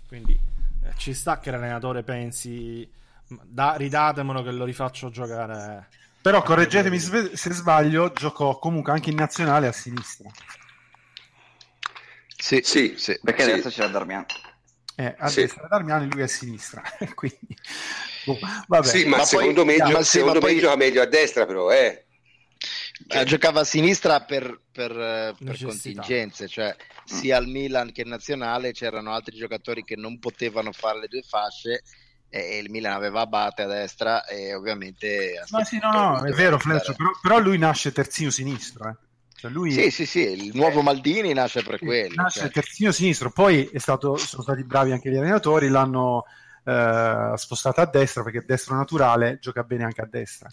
[0.06, 0.38] Quindi
[0.84, 2.88] eh, ci sta che l'allenatore pensi,
[3.26, 5.88] da, ridatemelo che lo rifaccio giocare.
[6.20, 10.28] Però correggetemi se sbaglio, giocò comunque anche in nazionale a sinistra.
[12.36, 13.50] Sì, sì, sì perché sì.
[13.52, 14.26] adesso c'era Darmian.
[14.94, 15.40] Eh, a sì.
[15.42, 16.82] destra Darmian e lui a sinistra.
[17.14, 17.56] Quindi,
[18.66, 18.86] vabbè.
[18.86, 20.58] Sì, ma, ma secondo poi, me, gio- secondo me poi...
[20.58, 22.05] gioca meglio a destra, però, eh.
[23.08, 26.74] Eh, giocava a sinistra per, per, per contingenze, cioè
[27.04, 31.22] sia al Milan che in nazionale c'erano altri giocatori che non potevano fare le due
[31.22, 31.82] fasce
[32.28, 35.42] e il Milan aveva Abate a destra e ovviamente...
[35.50, 38.88] Ma sì, no, no, è vero Fleccio, però, però, lui nasce terzino sinistro.
[38.88, 38.94] Eh.
[39.34, 39.72] Cioè lui...
[39.72, 42.14] Sì, sì, sì, il nuovo Maldini nasce per quello.
[42.14, 42.50] Nasce cioè.
[42.50, 46.24] terzino sinistro, poi stato, sono stati bravi anche gli allenatori, l'hanno
[46.64, 50.48] eh, spostato a destra perché destro naturale gioca bene anche a destra.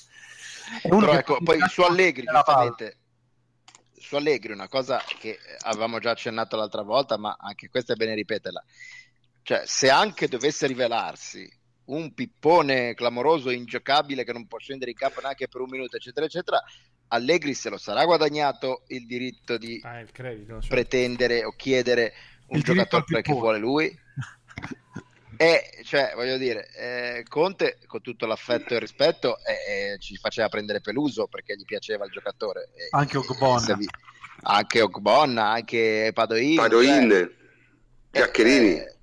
[0.82, 2.98] Però ecco, poi su Allegri, giustamente,
[3.94, 8.16] su Allegri una cosa che avevamo già accennato l'altra volta, ma anche questa è bene
[8.16, 8.64] ripeterla.
[9.42, 11.50] Cioè, se anche dovesse rivelarsi
[11.86, 15.98] un pippone clamoroso e ingiocabile che non può scendere in campo neanche per un minuto,
[15.98, 16.64] eccetera, eccetera,
[17.10, 20.68] Allegri se lo sarà guadagnato il diritto di ah, il credito, certo.
[20.68, 22.14] pretendere o chiedere
[22.48, 24.00] un il giocatore che vuole lui.
[25.38, 30.16] E cioè, voglio dire, eh, Conte con tutto l'affetto e il rispetto eh, eh, ci
[30.18, 32.70] faceva prendere Peluso perché gli piaceva il giocatore.
[32.92, 33.78] anche Ogbonna.
[34.44, 36.56] Anche Ogbonna, anche Padoin.
[36.56, 37.32] Padoin, cioè,
[38.12, 38.76] Giaccherini.
[38.76, 38.96] Eh,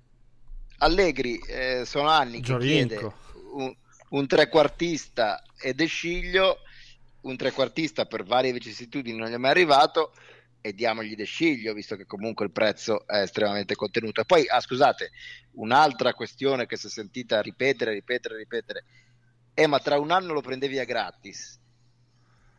[0.79, 3.13] Allegri eh, sono anni che chiede
[3.53, 3.75] un,
[4.11, 6.59] un trequartista e De Sciglio,
[7.23, 10.13] un trequartista per varie vicissitudini non gli è mai arrivato
[10.61, 14.21] e diamogli De Sciglio, visto che comunque il prezzo è estremamente contenuto.
[14.21, 15.11] E poi, ah, scusate,
[15.53, 18.85] un'altra questione che si è sentita ripetere, ripetere, ripetere,
[19.55, 21.59] è ma tra un anno lo prendevi a gratis.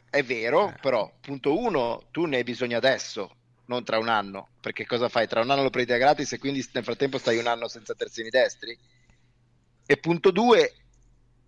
[0.10, 0.76] È vero, eh.
[0.82, 3.36] però, punto uno, tu ne hai bisogno adesso,
[3.66, 5.28] non tra un anno, perché cosa fai?
[5.28, 7.94] Tra un anno lo prendi a gratis e quindi nel frattempo stai un anno senza
[7.94, 8.78] terzini destri?
[9.86, 10.74] E punto due,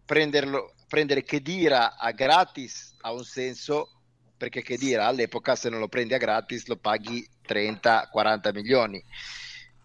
[0.05, 3.92] prenderlo, prendere Chedira a gratis ha un senso
[4.43, 9.01] perché che dire, all'epoca se non lo prendi a gratis lo paghi 30-40 milioni.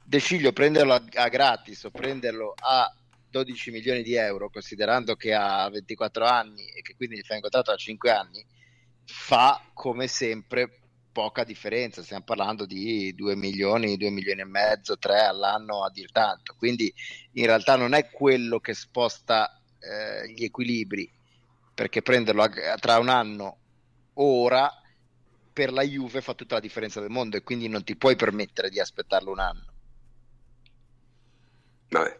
[0.03, 2.93] De Sciglio prenderlo a, a, gratis o prenderlo a
[3.31, 7.43] 12 milioni di euro, considerando che ha 24 anni e che quindi gli fai un
[7.43, 8.45] contratto a 5 anni,
[9.05, 10.81] fa come sempre
[11.13, 12.03] poca differenza.
[12.03, 16.57] Stiamo parlando di 2 milioni, 2 milioni e mezzo, 3 all'anno a dir tanto.
[16.59, 16.93] Quindi
[17.35, 21.09] in realtà non è quello che sposta eh, gli equilibri,
[21.73, 22.51] perché prenderlo a,
[22.81, 23.59] tra un anno
[24.19, 24.71] ora
[25.53, 28.71] per la Juve fa tutta la differenza del mondo e quindi non ti puoi permettere
[28.71, 29.67] di aspettarlo un anno.
[31.89, 32.19] Vabbè,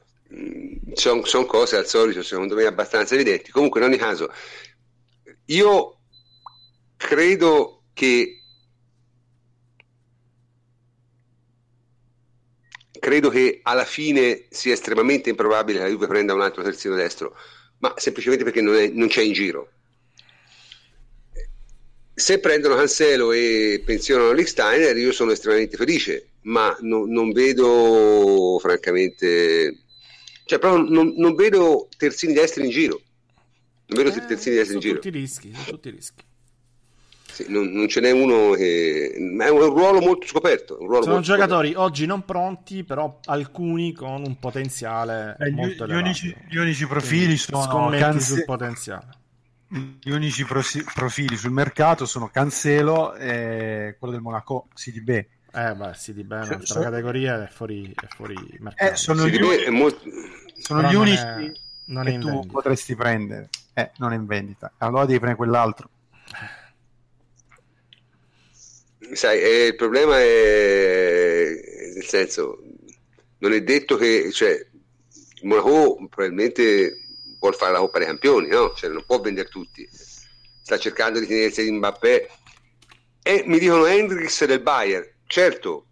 [0.95, 3.51] sono mm, son cose al solito secondo me abbastanza evidenti.
[3.51, 4.33] Comunque in ogni caso
[5.47, 6.01] io
[6.97, 8.43] credo che
[12.99, 17.37] credo che alla fine sia estremamente improbabile che la Juve prenda un altro terzino destro,
[17.79, 19.73] ma semplicemente perché non, è, non c'è in giro
[22.19, 29.77] se prendono Cancelo e pensionano Licksteiner io sono estremamente felice, ma no, non vedo francamente,
[30.45, 33.01] cioè proprio non, non vedo terzini destri in giro.
[33.87, 34.95] Non vedo Eh, terzini destri in giro.
[34.97, 36.25] tutti rischi, sono tutti rischi.
[37.31, 39.15] Sì, non, non ce n'è uno che...
[39.19, 40.77] ma è un ruolo molto scoperto.
[40.81, 45.55] Un ruolo Sono molto giocatori oggi non pronti, però alcuni con un potenziale Eh, gli,
[45.55, 46.05] molto gli elevato.
[46.05, 49.07] unici, gli unici profili Quindi sono scommetti Canse- sul potenziale.
[49.69, 55.09] Gli unici profili sul mercato sono Cancelo e quello del Monaco CDB.
[55.11, 58.93] Eh beh, di bene, Cioè, un'altra so- categoria è fuori, è fuori mercato.
[58.93, 60.01] Eh, sono Sì, gli, è molto...
[60.59, 61.53] sono Però gli non unici è-
[61.87, 62.53] non è che in tu vendita.
[62.53, 63.49] potresti prendere.
[63.75, 64.73] Eh, non è in vendita.
[64.79, 65.89] Allora devi prendere quell'altro.
[69.13, 71.51] Sai, eh, il problema è
[71.95, 72.63] nel senso,
[73.39, 74.67] non è detto che cioè,
[75.43, 77.05] Monaco probabilmente
[77.39, 78.73] vuol fare la Coppa dei Campioni, no?
[78.75, 79.89] Cioè, non può vendere tutti.
[80.61, 82.29] Sta cercando di tenersi di Mbappé.
[83.23, 85.87] E mi dicono Hendrix del Bayern, certo,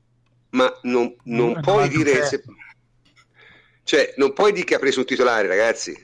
[0.51, 2.23] ma non, non Mm, puoi davanti dire...
[2.25, 2.43] se-
[3.85, 5.95] Cioè, non puoi dire che ha preso un titolare, ragazzi.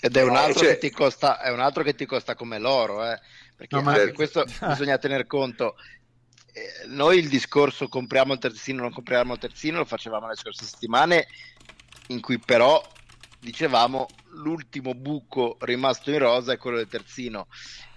[0.00, 2.34] Ed è un Eh, altro, cioè- che, ti costa, è un altro che ti costa
[2.34, 3.18] come l'oro, eh?
[3.54, 5.74] perché No, ma- anche questo bisogna tener conto.
[6.52, 10.64] Eh, noi il discorso compriamo il terzino, non compriamo il terzino, lo facevamo le scorse
[10.64, 11.26] settimane,
[12.08, 12.80] in cui però
[13.46, 17.46] dicevamo l'ultimo buco rimasto in rosa è quello del terzino.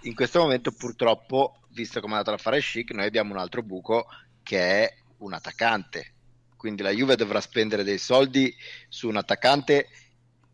[0.02, 4.06] In questo momento purtroppo, visto come è andata l'affare chic, noi abbiamo un altro buco
[4.44, 6.12] che è un attaccante.
[6.56, 8.54] Quindi la Juve dovrà spendere dei soldi
[8.88, 9.88] su un attaccante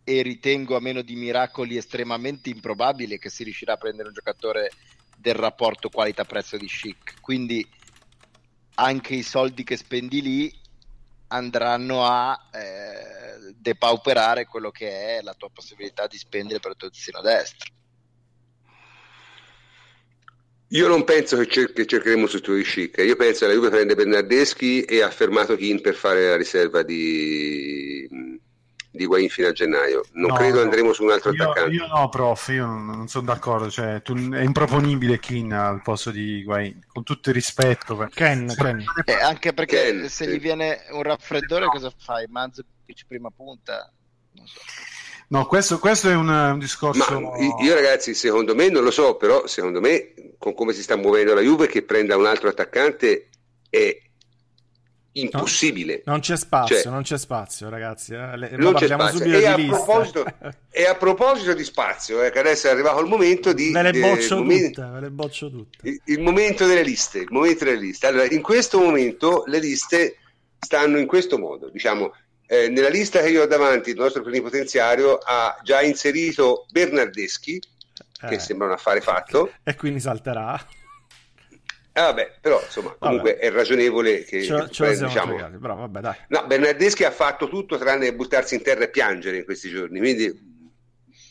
[0.02, 4.70] e ritengo a meno di miracoli estremamente improbabile che si riuscirà a prendere un giocatore
[5.14, 7.20] del rapporto qualità-prezzo di chic.
[7.20, 7.68] Quindi
[8.76, 10.64] anche i soldi che spendi lì
[11.28, 16.90] andranno a eh, depauperare quello che è la tua possibilità di spendere per il tuo
[16.90, 17.74] terzino destro.
[20.70, 23.94] Io non penso che, cer- che cercheremo sostituire Schick, io penso che la Juve prende
[23.94, 28.08] Bernardeschi e ha fermato Kin per fare la riserva di,
[28.96, 30.04] di Guain fino a gennaio.
[30.12, 30.62] Non No, credo no.
[30.62, 31.74] andremo su un altro Io, attaccante.
[31.74, 33.70] io no, prof, io non, non sono d'accordo.
[33.70, 37.96] Cioè, tu- è improponibile Kin al posto di Guain, con tutto il rispetto.
[37.96, 38.84] per- Ken, Ken.
[39.04, 40.30] E anche perché Ken, se sì.
[40.30, 42.26] gli viene un raffreddore cosa fai?
[42.28, 43.92] Manzukic prima punta?
[44.32, 44.60] Non so.
[45.28, 47.20] No, questo, questo è un, un discorso.
[47.20, 50.94] Ma io ragazzi, secondo me, non lo so, però secondo me, con come si sta
[50.96, 53.28] muovendo la Juve, che prenda un altro attaccante
[53.68, 54.00] è
[55.20, 56.02] impossibile.
[56.04, 58.12] Non c'è spazio, Cioè- non c'è spazio, ragazzi.
[58.14, 58.36] eh.
[58.36, 59.24] Le- Non c'è spazio.
[59.24, 59.56] E a,
[60.70, 63.70] e a proposito di spazio, eh, che adesso è arrivato il momento di...
[63.72, 65.88] Ve le eh, boccio momen- tutte, ve le boccio tutte.
[65.88, 68.06] il, il momento delle liste, il momento delle liste.
[68.06, 70.16] Allora, in questo momento le liste
[70.58, 72.12] stanno in questo modo, diciamo,
[72.46, 77.60] eh, nella lista che io ho davanti, il nostro plenipotenziario ha già inserito Bernardeschi,
[78.18, 79.52] che Eh, sembra un affare fatto.
[79.62, 80.58] E quindi salterà.
[81.96, 86.14] Eh, vabbè, però insomma, comunque è ragionevole che, Ce, ce diciamo, giocati, però vabbè dai.
[86.28, 90.54] No, Bernardeschi ha fatto tutto tranne buttarsi in terra e piangere in questi giorni, quindi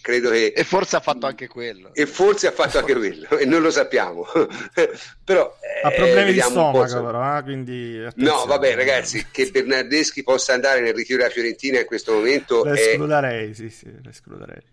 [0.01, 0.53] credo che...
[0.55, 1.93] E forse ha fatto anche quello.
[1.93, 4.25] E forse ha fatto anche quello, e non lo sappiamo.
[5.23, 5.55] però...
[5.83, 8.03] Ha eh, problemi di un po', stomaco però, eh, quindi...
[8.03, 8.39] attenzione.
[8.39, 12.73] No, vabbè ragazzi, che Bernardeschi possa andare nel ritiro della Fiorentina in questo momento Lo
[12.73, 14.63] è, escluderei, sì, sì, escluderei.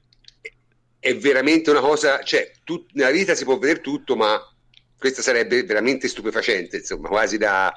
[0.98, 4.43] è veramente una cosa, cioè, tut- nella vita si può vedere tutto, ma
[5.03, 7.74] questa sarebbe veramente stupefacente, insomma, quasi da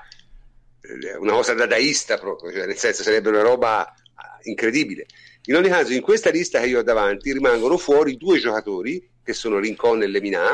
[0.80, 5.08] eh, una cosa dadaista proprio, cioè, nel senso sarebbe una roba ah, incredibile.
[5.46, 9.34] In ogni caso, in questa lista che io ho davanti rimangono fuori due giocatori che
[9.34, 10.52] sono Rincon e Lemina,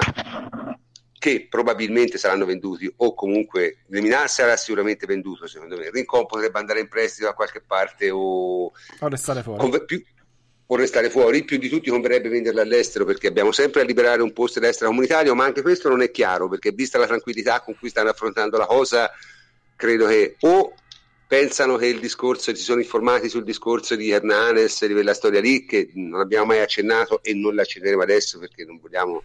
[1.20, 5.90] che probabilmente saranno venduti o comunque Lemina sarà sicuramente venduto secondo me.
[5.92, 9.60] Rincon potrebbe andare in prestito da qualche parte o O restare fuori.
[9.60, 10.02] Conve- più,
[10.74, 14.32] o restare fuori, più di tutti converrebbe venderla all'estero perché abbiamo sempre a liberare un
[14.32, 18.10] posto extracomunitario, ma anche questo non è chiaro perché vista la tranquillità con cui stanno
[18.10, 19.12] affrontando la cosa,
[19.76, 20.74] credo che o
[21.28, 25.66] pensano che il discorso, si sono informati sul discorso di Hernanes, di quella storia lì
[25.66, 29.24] che non abbiamo mai accennato e non la accenneremo adesso perché non vogliamo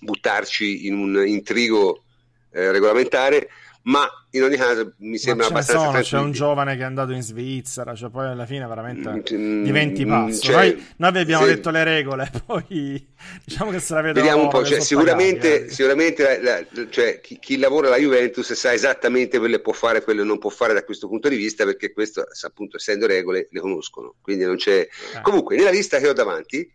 [0.00, 2.04] buttarci in un intrigo
[2.52, 3.48] eh, regolamentare,
[3.82, 7.22] ma in ogni caso mi sembra abbastanza sono, c'è un giovane che è andato in
[7.22, 10.40] Svizzera, cioè poi alla fine veramente Mm, diventi mm, pazzo.
[10.42, 11.54] cioè, noi, noi vi abbiamo sì.
[11.54, 13.08] detto le regole, poi
[13.44, 15.70] diciamo che se la vedono Vediamo un po', cioè, sono pagati, sicuramente, eh.
[15.70, 19.98] sicuramente la- la- cioè, chi, chi lavora alla Juventus sa esattamente quello che può fare
[19.98, 23.06] e quello che non può fare da questo punto di vista perché questo, appunto, essendo
[23.06, 24.16] regole, le conoscono.
[24.20, 24.80] Quindi non c'è...
[24.80, 25.20] Eh.
[25.22, 26.70] Comunque, nella lista che ho davanti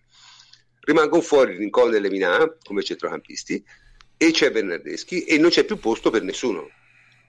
[0.81, 3.63] rimangono fuori Rincon e Lemina come centrocampisti
[4.17, 6.69] e c'è Bernardeschi e non c'è più posto per nessuno.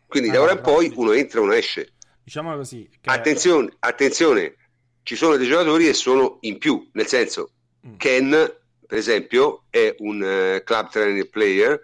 [0.07, 1.95] Quindi da Ah, ora in poi uno entra, uno esce.
[2.23, 4.57] Diciamo così, che Attenzione, attenzione,
[5.03, 7.51] ci sono dei giocatori che sono in più, nel senso
[7.87, 7.97] Mm.
[7.99, 8.57] Ken
[8.87, 11.81] per esempio, è un uh, club trainer player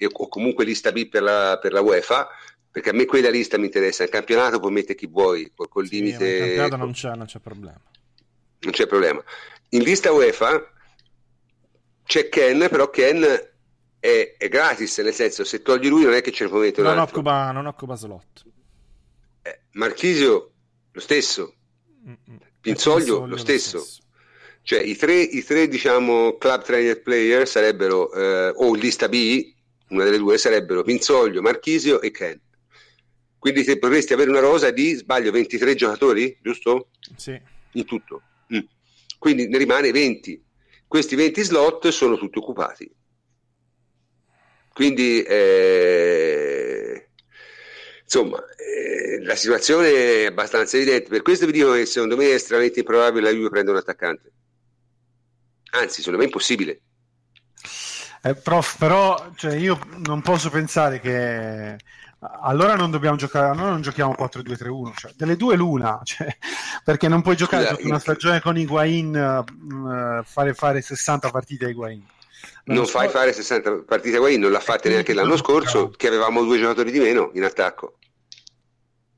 [0.00, 2.28] o comunque lista B per la, per la UEFA,
[2.70, 4.04] perché a me quella lista mi interessa.
[4.04, 6.26] Il campionato puoi mettere chi vuoi, col, col sì, limite.
[6.26, 7.82] Il campionato non c'è, non c'è problema.
[8.60, 9.22] Non c'è problema.
[9.70, 10.72] In lista UEFA
[12.04, 13.26] c'è Ken, però Ken
[14.00, 16.86] è, è, gratis, nel senso se togli lui non è che ce ne puoi mettere
[16.86, 18.44] non occupa, non occupa slot.
[19.42, 20.52] Eh, Marchisio
[20.92, 21.54] lo stesso,
[22.06, 22.38] Mm-mm.
[22.60, 23.78] Pinzoglio lo stesso.
[23.78, 24.02] Lo stesso.
[24.62, 29.54] Cioè i tre, i tre diciamo club trainer player sarebbero eh, o lista B,
[29.88, 32.38] una delle due sarebbero Pinzoglio, Marchisio e Ken.
[33.38, 36.88] Quindi te potresti avere una rosa di, sbaglio, 23 giocatori, giusto?
[37.16, 37.40] Sì.
[37.72, 38.22] In tutto.
[38.52, 38.60] Mm.
[39.18, 40.44] Quindi ne rimane 20.
[40.86, 42.90] Questi 20 slot sono tutti occupati.
[44.78, 47.08] Quindi, eh,
[48.04, 49.90] insomma, eh, la situazione
[50.22, 51.08] è abbastanza evidente.
[51.08, 54.32] Per questo vi dico che secondo me è estremamente improbabile la Juve prenda un attaccante.
[55.72, 56.80] Anzi, secondo me è impossibile.
[58.22, 61.76] Eh, prof, però cioè, io non posso pensare che
[62.42, 66.28] allora non dobbiamo giocare, allora non giochiamo 4-2-3-1, cioè, delle due l'una, cioè,
[66.84, 71.68] perché non puoi giocare Scusa, una stagione con Higuain, uh, fare, fare 60 partite a
[71.68, 72.06] Higuain.
[72.64, 72.98] Non scorso...
[72.98, 76.58] fai fare 60 partite a Higuain, non l'ha fatta neanche l'anno scorso, che avevamo due
[76.58, 77.98] giocatori di meno in attacco.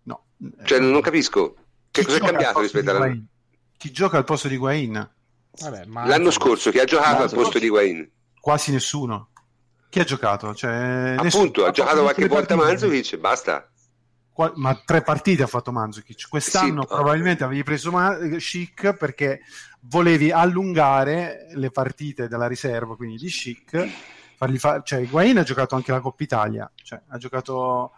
[0.05, 0.25] No.
[0.65, 1.57] Cioè, non, non capisco.
[1.91, 3.25] Che cosa è cambiato rispetto all'anno?
[3.77, 5.11] Chi gioca al posto di Higuain?
[5.61, 8.11] Vabbè, l'anno scorso, chi ha giocato al posto di Higuain?
[8.41, 9.31] Quasi nessuno.
[9.89, 10.55] Chi ha giocato?
[10.55, 13.69] Cioè, Appunto, ha giocato qualche volta Manzukic, basta.
[14.55, 16.29] Ma tre partite ha fatto Manzukic.
[16.29, 19.41] Quest'anno sì, probabilmente avevi preso Ma- Chic perché
[19.81, 23.89] volevi allungare le partite della riserva, quindi di Chic.
[24.37, 27.93] Fargli fa- cioè, Guain ha giocato anche la Coppa Italia, cioè, ha giocato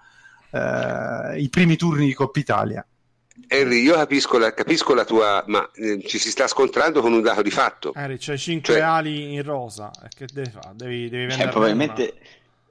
[0.51, 2.87] eh, i primi turni di Coppa Italia.
[3.49, 7.23] Henry, io capisco la, capisco la tua, ma eh, ci si sta scontrando con un
[7.23, 7.93] dato di fatto.
[7.95, 8.83] Henry, c'hai 5 cioè...
[8.83, 10.71] ali in rosa, che devi fare?
[10.75, 12.15] Devi, devi cioè, probabilmente,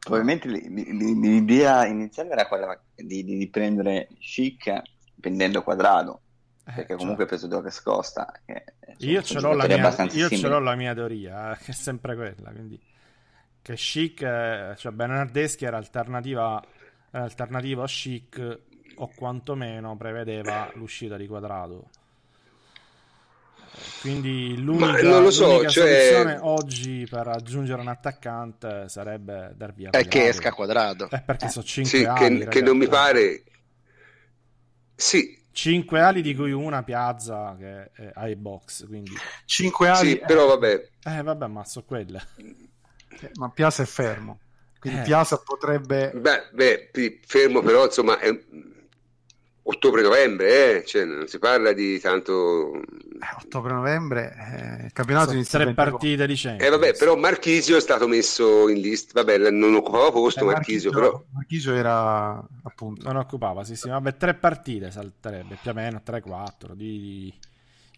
[0.04, 4.82] probabilmente l'idea iniziale era quella di, di, di prendere Chic
[5.20, 6.22] prendendo quadrato,
[6.66, 7.38] eh, perché comunque cioè.
[7.38, 8.32] preso che scosta.
[8.44, 8.64] Che,
[8.98, 12.50] io, ce l'ho, mia, io ce l'ho la mia teoria, eh, che è sempre quella,
[12.52, 12.80] quindi
[13.62, 16.62] che Chic, eh, cioè Bernardeschi era alternativa,
[17.12, 18.60] alternativa a Chic
[18.96, 21.90] o quantomeno prevedeva l'uscita di quadrato.
[24.02, 26.10] Quindi l'unica, non lo so, cioè...
[26.12, 31.10] soluzione oggi per aggiungere un attaccante sarebbe dar via È che esca quadrato.
[31.10, 32.40] È perché sono 5 sì, ali.
[32.40, 33.44] Che, che, non mi pare...
[34.96, 35.40] Sì.
[35.54, 39.12] 5 ali di cui una piazza che è ai box, quindi...
[39.46, 40.10] 5 ali...
[40.10, 40.90] Sì, però vabbè.
[41.04, 42.22] Eh vabbè, ma so quelle.
[42.38, 44.40] Eh, ma Piazza è fermo.
[44.80, 45.04] Quindi eh.
[45.04, 46.12] Piazza potrebbe...
[46.14, 48.20] Beh, beh, fermo però insomma...
[48.20, 48.30] È
[49.64, 50.86] ottobre-novembre, eh?
[50.86, 52.74] cioè, non si parla di tanto...
[52.74, 57.82] Eh, ottobre-novembre, eh, il campionato Sono inizia tre partite di Eh, vabbè, però Marchisio è
[57.82, 61.24] stato messo in lista, vabbè, non occupava posto eh, Marchisio, Marchisio, però...
[61.32, 63.06] Marchisio era appunto...
[63.08, 67.34] Non occupava, sì, sì, vabbè, tre partite salterebbe, più o meno 3-4 di,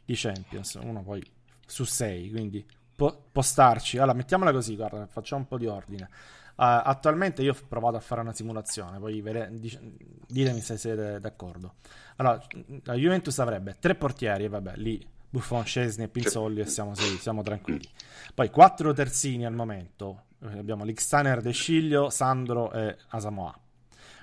[0.04, 1.24] di Champions, uno poi
[1.66, 2.66] su 6, quindi
[2.96, 3.98] può, può starci.
[3.98, 6.10] Allora, mettiamola così, guarda, facciamo un po' di ordine.
[6.56, 9.80] Uh, attualmente io ho provato a fare una simulazione, poi vede, dic-
[10.28, 11.76] ditemi se siete d'accordo.
[12.18, 12.40] Allora,
[12.84, 17.18] la Juventus avrebbe tre portieri, e vabbè, lì Buffon, Scesni e Pinzolli e siamo, sì,
[17.18, 17.90] siamo tranquilli.
[18.36, 23.60] Poi quattro terzini al momento, eh, abbiamo Lixtaner, De Sciglio, Sandro e Asamoah.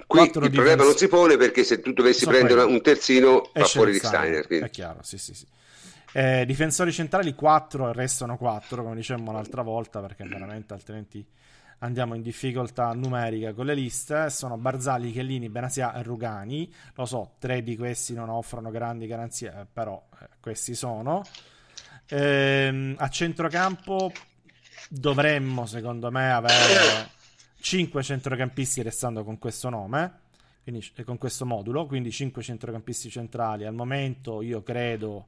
[0.07, 0.85] Qui il problema difensi...
[0.85, 4.47] non si pone perché se tu dovessi so prendere un terzino va fuori Lixtaner.
[4.47, 5.47] È chiaro, sì, sì, sì.
[6.13, 11.25] Eh, difensori centrali 4 e restano 4, come dicevamo l'altra volta, perché veramente altrimenti
[11.81, 16.73] andiamo in difficoltà numerica con le liste, sono Barzali, Chiellini, Benasia e Rugani.
[16.95, 21.23] Lo so, tre di questi non offrono grandi garanzie, eh, però eh, questi sono.
[22.09, 24.13] Ehm, a centrocampo
[24.89, 27.11] dovremmo, secondo me, avere
[27.61, 30.19] 5 centrocampisti restando con questo nome.
[30.63, 33.65] Quindi, con questo modulo, quindi 5 centrocampisti centrali.
[33.65, 35.27] Al momento io credo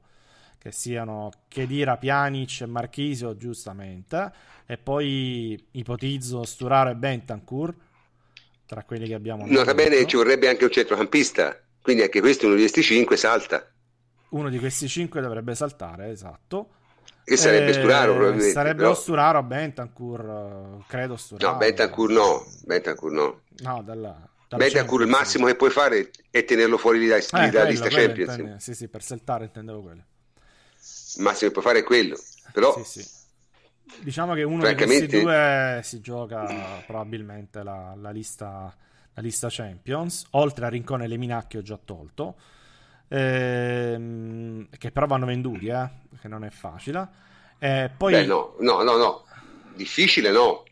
[0.63, 4.31] che siano Chedira, Pjanic e Marchisio, giustamente,
[4.65, 7.73] e poi ipotizzo Sturaro e Bentancur,
[8.65, 9.45] tra quelli che abbiamo...
[9.45, 13.69] Nota bene, ci vorrebbe anche un centrocampista, quindi anche questo, uno di questi cinque, salta.
[14.29, 16.69] Uno di questi cinque dovrebbe saltare, esatto.
[17.25, 18.53] E sarebbe eh, Sturaro probabilmente.
[18.53, 18.95] Sarebbe però...
[18.95, 21.51] Sturaro Bentancur, credo Sturaro.
[21.51, 23.41] No, Bentancur no, Bentancur no.
[23.63, 24.29] No, dalla...
[24.47, 28.37] Bentancur il massimo che puoi fare è tenerlo fuori dalla eh, quello, lista quello Champions.
[28.37, 28.59] Intende...
[28.61, 30.03] Sì, sì, per saltare intendevo quello
[31.15, 32.17] il massimo che può fare è quello.
[32.51, 33.21] Però, sì, sì.
[34.01, 35.05] Diciamo che uno francamente...
[35.05, 38.75] di questi due si gioca probabilmente la, la, lista,
[39.13, 42.35] la lista Champions, oltre a Rincone e Leminà che ho già tolto,
[43.07, 47.07] ehm, che però vanno venduti, eh, che non è facile.
[47.59, 48.13] Eh, poi...
[48.13, 49.25] Beh, no, no, no, no,
[49.75, 50.63] difficile no.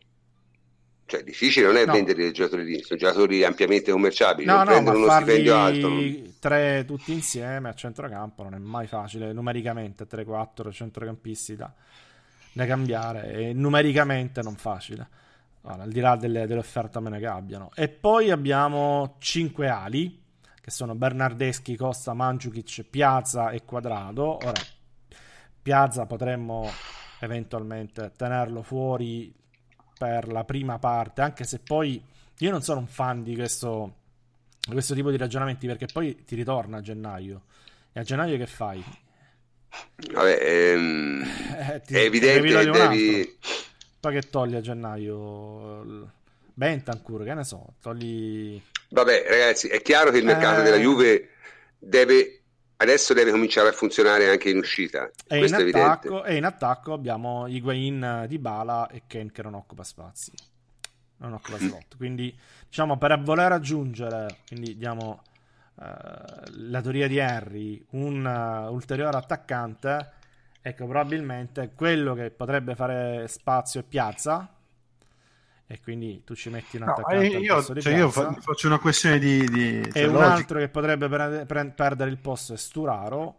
[1.05, 1.91] Cioè, difficile non è no.
[1.91, 5.87] vendere i giocatori lì, sono giocatori ampiamente commerciabili, no, non no, prendono uno stipendio alto.
[5.89, 6.30] Non...
[6.41, 11.71] Tre tutti insieme a centrocampo non è mai facile, numericamente 3-4 centrocampisti da,
[12.51, 15.07] da cambiare, e numericamente non facile.
[15.61, 17.69] Allora, al di là delle, delle offerte a meno che abbiano.
[17.75, 20.19] E poi abbiamo 5 ali,
[20.59, 24.37] che sono Bernardeschi, Costa, Mandzukic, Piazza e Quadrado.
[24.37, 24.59] Ora,
[25.61, 26.67] Piazza potremmo
[27.19, 29.31] eventualmente tenerlo fuori
[29.95, 32.03] per la prima parte, anche se poi
[32.39, 33.97] io non sono un fan di questo,
[34.69, 37.43] questo tipo di ragionamenti perché poi ti ritorna a gennaio.
[37.93, 38.83] E a gennaio che fai?
[40.13, 41.23] Vabbè, ehm,
[41.71, 43.37] eh, ti, è evidente che devi...
[43.99, 46.09] Poi che togli a gennaio?
[46.53, 48.61] Bentancur, che ne so, togli...
[48.89, 50.63] Vabbè, ragazzi, è chiaro che il mercato eh...
[50.63, 51.29] della Juve
[51.77, 52.41] deve
[52.81, 55.09] adesso deve cominciare a funzionare anche in uscita.
[55.27, 59.83] E, in attacco, e in attacco, abbiamo Higuain di Bala e Ken che non occupa
[59.83, 60.31] spazi.
[61.21, 61.67] Non occupa mm.
[61.67, 61.97] slot.
[61.97, 62.35] Quindi,
[62.67, 65.21] diciamo, per voler aggiungere, quindi diamo
[65.75, 65.83] uh,
[66.49, 70.11] la teoria di Henry, un uh, ulteriore attaccante,
[70.61, 74.55] ecco, probabilmente quello che potrebbe fare spazio e piazza
[75.71, 79.47] e quindi tu ci metti un attaccante no, io, cioè io faccio una questione di,
[79.47, 80.33] di e cioè, un logica.
[80.33, 83.35] altro che potrebbe pre- pre- perdere il posto è Sturaro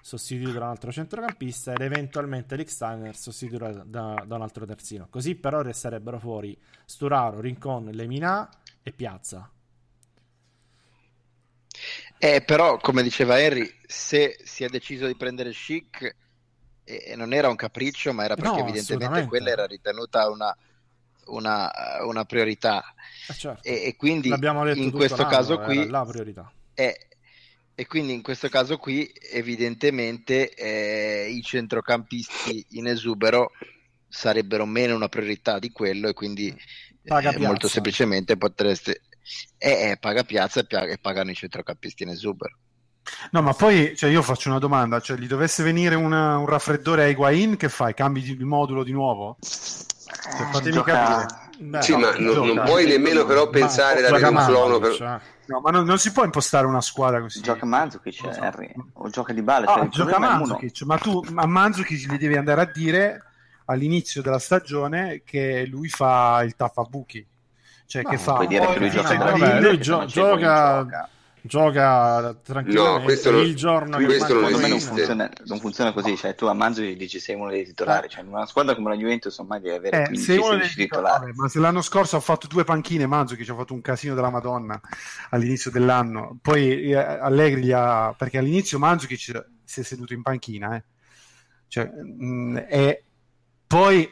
[0.00, 5.08] sostituito da un altro centrocampista ed eventualmente Rick Steiner sostituito da, da, un altro terzino
[5.10, 8.48] così però resterebbero fuori Sturaro, Rincon, Lemina
[8.82, 9.50] e Piazza
[12.18, 16.16] eh, però come diceva Harry se si è deciso di prendere Chic
[16.84, 20.56] eh, non era un capriccio ma era perché no, evidentemente quella era ritenuta una
[21.30, 21.70] una,
[22.04, 22.82] una priorità.
[23.28, 23.62] Eh certo.
[23.62, 26.50] e, e, quindi in questo caso qui la priorità.
[26.74, 27.08] È,
[27.80, 33.52] e quindi in questo caso qui evidentemente eh, i centrocampisti in esubero
[34.06, 36.54] sarebbero meno una priorità di quello e quindi
[37.04, 39.00] eh, molto semplicemente potreste
[39.56, 42.58] eh, eh, paga piazza e, pagano i centrocampisti in esubero
[43.30, 47.04] No, ma poi cioè, io faccio una domanda: cioè, gli dovesse venire una, un raffreddore
[47.04, 47.94] a Higuain, che fai?
[47.94, 49.38] Cambi il modulo di nuovo?
[49.40, 50.92] Cioè, fatemi gioca...
[50.92, 51.48] capire.
[51.60, 54.94] Beh, sì, no, ma non, non puoi nemmeno però pensare di avere un clono per...
[54.94, 55.20] Cioè.
[55.50, 57.40] No, ma non, non, si può impostare una squadra così.
[57.40, 58.28] Gioca Manzukic, so.
[58.40, 59.66] Harry, o gioca di Bale.
[59.66, 63.24] Cioè, ah, gioca Manzukic, ma tu a Manzukic gli devi andare a dire
[63.64, 67.26] all'inizio della stagione che lui fa il tappabuchi.
[67.84, 68.34] Cioè, no, che fa...
[68.34, 71.08] Puoi dire che lui gioca, vabbè, lui gio- gioca gioca
[72.42, 76.52] tranquillamente no, il giorno che questo non, non, funziona, non funziona così cioè tu a
[76.52, 78.10] Manzo dici sei uno dei titolari eh.
[78.10, 81.32] cioè in una squadra come la Juventus ormai devi avere eh, 15 uno dei titolari.
[81.34, 84.14] ma se l'anno scorso ha fatto due panchine Manzo che ci ha fatto un casino
[84.14, 84.80] della Madonna
[85.30, 86.38] all'inizio dell'anno.
[86.42, 90.84] Poi eh, Allegri gli ha perché all'inizio Manzo che si è seduto in panchina eh.
[91.68, 93.04] cioè, mh, mm, e
[93.66, 94.10] poi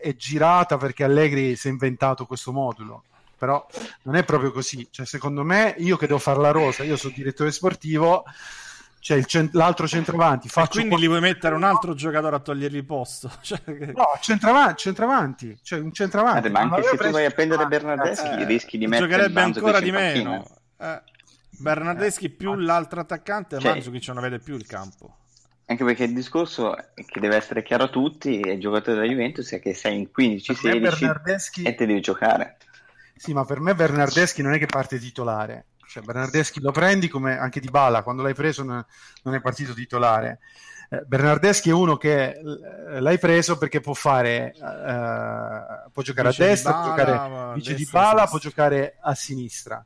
[0.00, 3.04] è girata perché Allegri si è inventato questo modulo
[3.38, 3.64] però
[4.02, 4.88] non è proprio così.
[4.90, 8.24] Cioè, secondo me, io che devo fare la rosa, io sono direttore sportivo,
[9.00, 10.48] c'è cent- l'altro centravanti.
[10.48, 10.98] Faccio e quindi qua...
[10.98, 13.30] gli vuoi mettere un altro giocatore a togliergli il posto?
[13.40, 13.92] Cioè, che...
[13.94, 16.48] No, centravanti, centravanti, cioè un centravanti.
[16.48, 19.80] Eh, ma anche se tu vai a prendere Bernardeschi, eh, rischi di mettere giocherebbe ancora
[19.80, 20.44] di meno.
[20.78, 21.02] Eh,
[21.50, 22.62] Bernardeschi più eh.
[22.62, 25.16] l'altro attaccante, cioè, Manzo che non vede più il campo.
[25.66, 29.60] Anche perché il discorso che deve essere chiaro a tutti, e giocatori della Juventus, è
[29.60, 31.62] che sei in 15-16 Bernardeschi...
[31.62, 32.56] e te devi giocare.
[33.18, 35.66] Sì, ma per me Bernardeschi non è che parte titolare.
[35.88, 38.84] Cioè, Bernardeschi lo prendi come anche di Bala, quando l'hai preso non,
[39.22, 40.38] è partito titolare.
[40.90, 46.42] Eh, Bernardeschi è uno che eh, l'hai preso perché può fare eh, può giocare vice
[46.42, 49.84] a destra, Bala, può giocare vice di Bala, può giocare a sinistra.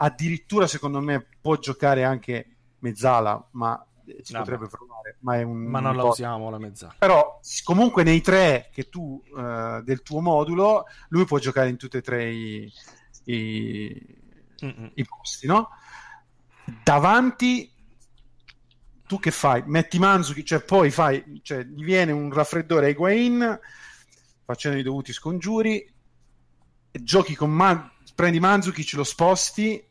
[0.00, 3.84] Addirittura, secondo me, può giocare anche mezzala, ma
[4.22, 5.16] ci no, potrebbe provare.
[5.20, 6.96] Ma, un, ma non la usiamo la mezzala.
[6.98, 11.96] Però, comunque, nei tre che tu uh, del tuo modulo, lui può giocare in tutti
[11.96, 12.72] e tre i,
[13.24, 14.16] i,
[14.94, 15.70] i posti, no?
[16.82, 17.72] Davanti
[19.06, 19.62] tu che fai?
[19.66, 23.60] Metti Manzuki, cioè poi fai, cioè gli viene un raffreddore a Higuain
[24.44, 25.94] facendo i dovuti scongiuri,
[26.90, 29.82] giochi con Man- prendi Manzuki, ce lo sposti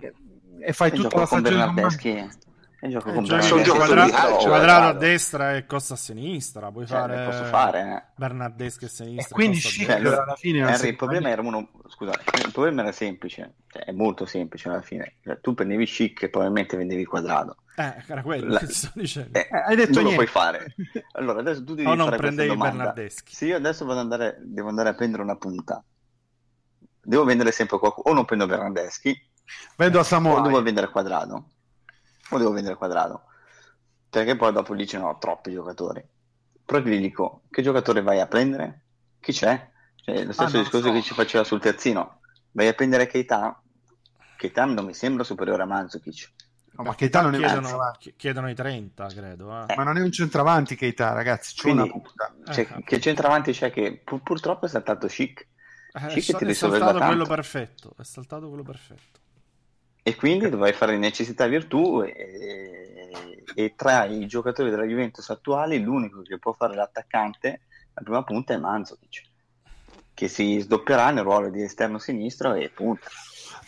[0.00, 0.12] e,
[0.60, 2.44] e, fai e tutta la stagione con Bernardeschi
[2.90, 6.98] gioco con eh, sono giocatori quadrato, quadrato a destra e Costa a sinistra puoi cioè,
[6.98, 8.02] fare, posso fare eh.
[8.16, 12.12] Bernardeschi a sinistra e quindi cioè, alla fine Harry, il problema era uno scusa
[12.44, 16.28] il problema era semplice cioè, è molto semplice alla fine cioè, tu prendevi chic e
[16.28, 18.58] probabilmente vendevi quadrato eh, era quello La...
[18.58, 19.38] che sto dicendo.
[19.38, 20.10] Eh, hai detto non niente.
[20.10, 20.74] lo puoi fare.
[21.12, 23.34] Allora, adesso tu devi o non prendevi Bernardeschi.
[23.34, 25.84] Se io adesso vado andare, devo andare a prendere una punta,
[27.02, 28.08] devo vendere sempre qualcuno.
[28.08, 29.14] O non prendo Bernardeschi,
[29.76, 30.40] vendo a Samoa.
[30.40, 31.50] O devo vendere quadrato
[32.30, 33.24] o devo vendere quadrato?
[34.08, 36.04] Perché poi dopo lì ci sono troppi giocatori.
[36.64, 38.82] Però ti dico, che giocatore vai a prendere?
[39.20, 39.70] Chi c'è?
[39.96, 40.92] Cioè, lo stesso ah, discorso so.
[40.92, 42.20] che ci faceva sul terzino.
[42.52, 43.60] Vai a prendere Keita?
[44.36, 46.32] Keita non mi sembra superiore a Mandzukic.
[46.76, 48.12] No, ma Keita non è chiedono, un.
[48.16, 49.66] Chiedono i 30, credo.
[49.66, 49.74] Eh.
[49.74, 51.54] Ma non è un centravanti Keita, ragazzi.
[51.54, 52.34] C'è Quindi, una puta.
[52.52, 55.46] Cioè, eh, che centravanti c'è che pur, purtroppo è saltato chic.
[55.92, 57.94] Eh, chic è, è saltato quello perfetto.
[57.96, 59.20] È saltato quello perfetto.
[60.08, 63.10] E quindi dovrai fare necessità virtù e,
[63.56, 67.62] e, tra i giocatori della Juventus attuali l'unico che può fare l'attaccante
[67.92, 69.22] la prima punta è Manzovic
[70.14, 73.08] che si sdoppierà nel ruolo di esterno sinistro e punta.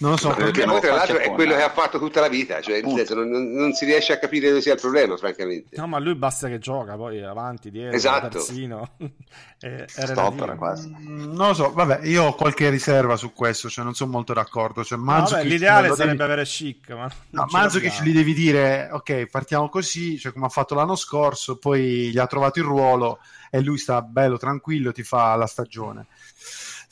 [0.00, 2.60] Non lo so, perché poi tra l'altro è quello che ha fatto tutta la vita,
[2.60, 5.76] cioè senso, non, non, si riesce a capire dove sia il problema, francamente.
[5.76, 8.28] No, ma lui basta che gioca, poi avanti, dietro, esatto.
[8.28, 8.90] terzino.
[9.58, 10.88] è, è Stop, quasi.
[10.88, 14.32] Mm, non lo so, vabbè, io ho qualche riserva su questo, cioè non sono molto
[14.32, 14.84] d'accordo.
[14.84, 16.22] Cioè, vabbè, l'ideale sarebbe devi...
[16.22, 20.76] avere chic, ma no, Mandzukic gli devi dire, ok, partiamo così, cioè come ha fatto
[20.76, 23.18] l'anno scorso, poi gli ha trovato il ruolo
[23.50, 26.06] e lui sta bello, tranquillo, ti fa la stagione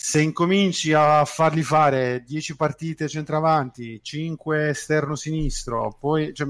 [0.06, 6.46] se incominci a fargli fare 10 partite centravanti, 5 esterno sinistro, poi cioè,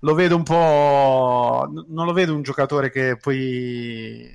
[0.00, 1.70] lo vedo un po'.
[1.88, 4.34] Non lo vedo un giocatore che poi.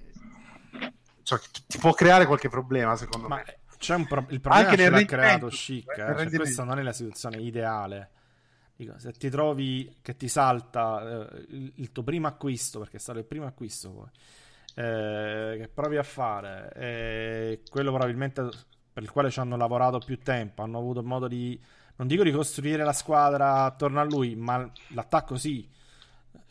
[1.23, 3.61] Cioè, ti può creare qualche problema, secondo Ma me.
[3.79, 6.83] C'è un pro- il problema Anche che l'ha creato Chic, eh, cioè, questa non è
[6.83, 8.09] la situazione ideale.
[8.75, 12.99] Dico, se ti trovi che ti salta eh, il, il, tuo primo acquisto, perché è
[12.99, 14.09] stato il primo acquisto poi
[14.75, 18.49] eh, che provi a fare, eh, quello probabilmente
[18.93, 21.59] per il quale ci hanno lavorato più tempo, hanno avuto modo di,
[21.97, 25.67] non dico ricostruire la squadra attorno a lui, ma l'attacco sì,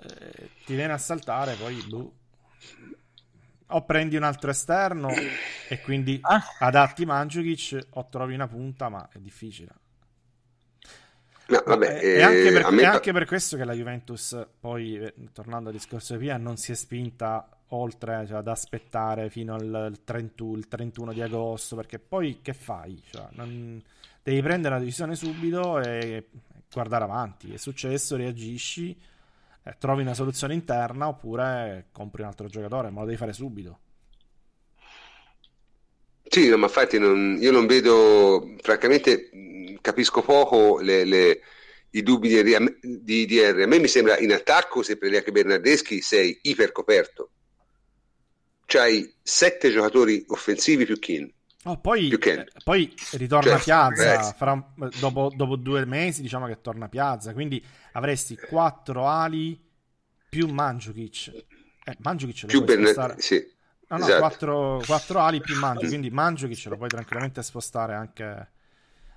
[0.02, 2.12] eh, ti viene a saltare, poi boh.
[3.66, 5.10] o prendi un altro esterno
[5.68, 6.42] e quindi ah.
[6.58, 9.72] adatti Mandzukic o trovi una punta, ma è difficile.
[11.48, 15.14] No, vabbè, è, eh, anche per, è, anche per, questo che la Juventus, poi eh,
[15.32, 19.98] tornando al discorso di prima, non si è spinta oltre cioè, ad aspettare fino al
[20.04, 23.00] 31, il 31 di agosto, perché poi che fai?
[23.10, 23.82] Cioè, non...
[24.22, 26.26] Devi prendere una decisione subito e
[26.72, 27.52] guardare avanti.
[27.52, 28.96] È successo, reagisci,
[29.62, 33.78] eh, trovi una soluzione interna oppure compri un altro giocatore, ma lo devi fare subito.
[36.22, 39.30] Sì, no, ma infatti non, io non vedo, francamente
[39.80, 41.40] capisco poco le, le,
[41.90, 42.56] i dubbi di,
[43.02, 43.62] di, di R.
[43.62, 47.30] A me mi sembra in attacco, se prendi anche Bernardeschi, sei ipercoperto
[48.70, 51.28] c'hai sette giocatori offensivi più Kin.
[51.64, 54.32] Oh, poi, eh, poi, ritorna cioè, Piazza.
[54.32, 57.34] fra, dopo, dopo, due mesi diciamo che torna Piazza.
[57.34, 59.60] Quindi avresti quattro ali
[60.28, 61.44] più Mandzukic.
[61.84, 63.20] Eh, Mandzukic lo più puoi Bern- spostare.
[63.20, 63.44] sì,
[63.88, 64.18] no no esatto.
[64.20, 68.50] quattro, quattro, ali più Mandzukic quindi Mandzukic lo puoi tranquillamente spostare anche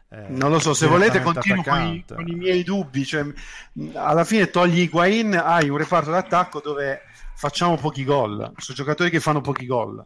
[0.09, 3.25] eh, non lo so se volete continuo con i, con i, miei dubbi cioè,
[3.93, 7.01] alla fine togli Higuain hai un reparto d'attacco dove
[7.35, 8.51] facciamo pochi gol.
[8.57, 10.03] Sono giocatori che fanno pochi gol.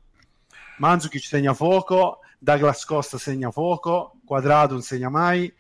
[0.78, 5.52] Manzukic segna fuoco, Douglas Costa segna fuoco, Quadrado non segna mai.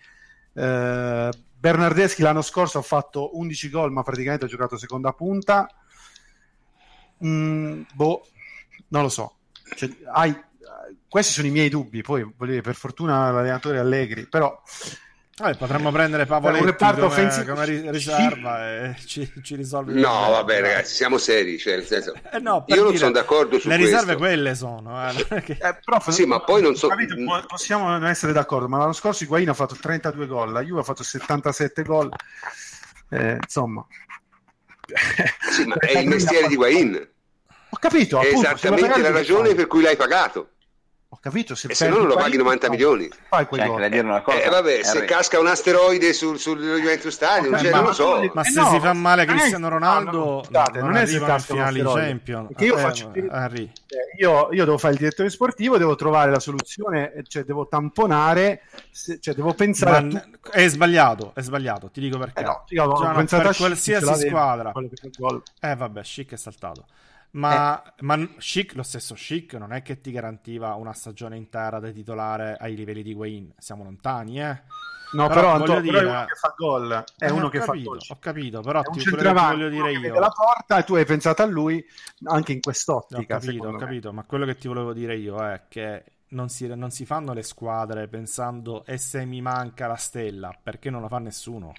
[0.53, 1.30] Eh,
[1.60, 5.68] Bernardeschi l'anno scorso ha fatto 11 gol, ma praticamente ha giocato seconda punta.
[7.26, 8.27] Mm, boh,
[8.89, 9.38] non lo so.
[9.76, 10.39] Cioè, hai,
[11.07, 12.02] questi sono i miei dubbi.
[12.02, 14.61] Poi, per fortuna, l'allenatore Allegri, però
[15.39, 17.53] Vabbè, potremmo prendere Pavoletti un reparto come, offensivo.
[17.53, 18.64] come riserva sì.
[18.64, 22.85] e ci, ci risolve no vabbè ragazzi siamo seri cioè, senso, eh no, io non
[22.88, 23.95] dire, sono d'accordo su le questo.
[23.95, 27.14] riserve quelle sono eh, eh, prof, sì ma poi non so capito,
[27.45, 30.84] possiamo non essere d'accordo ma l'anno scorso Higuain ha fatto 32 gol la Juve ha
[30.84, 32.09] fatto 77 gol
[33.09, 33.85] eh, insomma.
[35.51, 37.09] Sì, ma è il mestiere di Higuain.
[37.69, 40.51] Ho capito è appunto, esattamente la ragione per cui l'hai pagato
[41.09, 41.55] ho capito.
[41.55, 43.09] Se, e se no non lo paghi 90 milioni.
[43.29, 44.41] Fai quei cioè, dire una cosa.
[44.41, 48.29] Eh, vabbè, se casca un asteroide sul, sul Juventus Stadium, okay, cioè, non lo so.
[48.34, 51.53] Ma se no, si fa male Cristiano Ronaldo, no, no, non, non è se casca
[51.53, 52.49] finali Champions.
[52.57, 53.69] Io, eh, faccio, eh,
[54.19, 59.19] io, io, devo fare il direttore sportivo, devo trovare la soluzione, cioè devo tamponare, se,
[59.21, 60.01] cioè devo pensare.
[60.07, 60.49] Ma, tu...
[60.51, 62.41] È sbagliato, è sbagliato, ti dico perché.
[62.41, 64.73] Eh no, io, cioè, per qualsiasi squadra.
[65.61, 66.85] Eh vabbè, Chic è saltato.
[67.31, 67.91] Ma, eh.
[68.01, 72.57] ma Chic, lo stesso Chic, non è che ti garantiva una stagione intera da titolare
[72.59, 73.53] ai livelli di Wayne.
[73.57, 74.61] Siamo lontani, eh.
[75.11, 75.99] No, però, però, Antonio, dire...
[75.99, 77.03] però è uno che fa gol.
[77.17, 77.99] È eh, uno che capito, fa gol.
[78.09, 80.19] Ho capito, però ti, voglio dire io.
[80.19, 81.83] la porta e tu hai pensato a lui
[82.25, 83.35] anche in quest'ottica.
[83.35, 86.67] Ho capito, ho capito, ma quello che ti volevo dire io è che non si,
[86.67, 91.07] non si fanno le squadre pensando e se mi manca la stella, perché non lo
[91.07, 91.73] fa nessuno.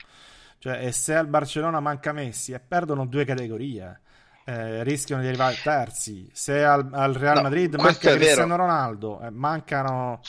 [0.59, 4.01] Cioè, e se al Barcellona manca Messi e perdono due categorie
[4.49, 6.27] eh, rischiano di arrivare terzi.
[6.33, 10.23] Se al, al Real Madrid no, manca Cristiano Ronaldo, eh, mancano,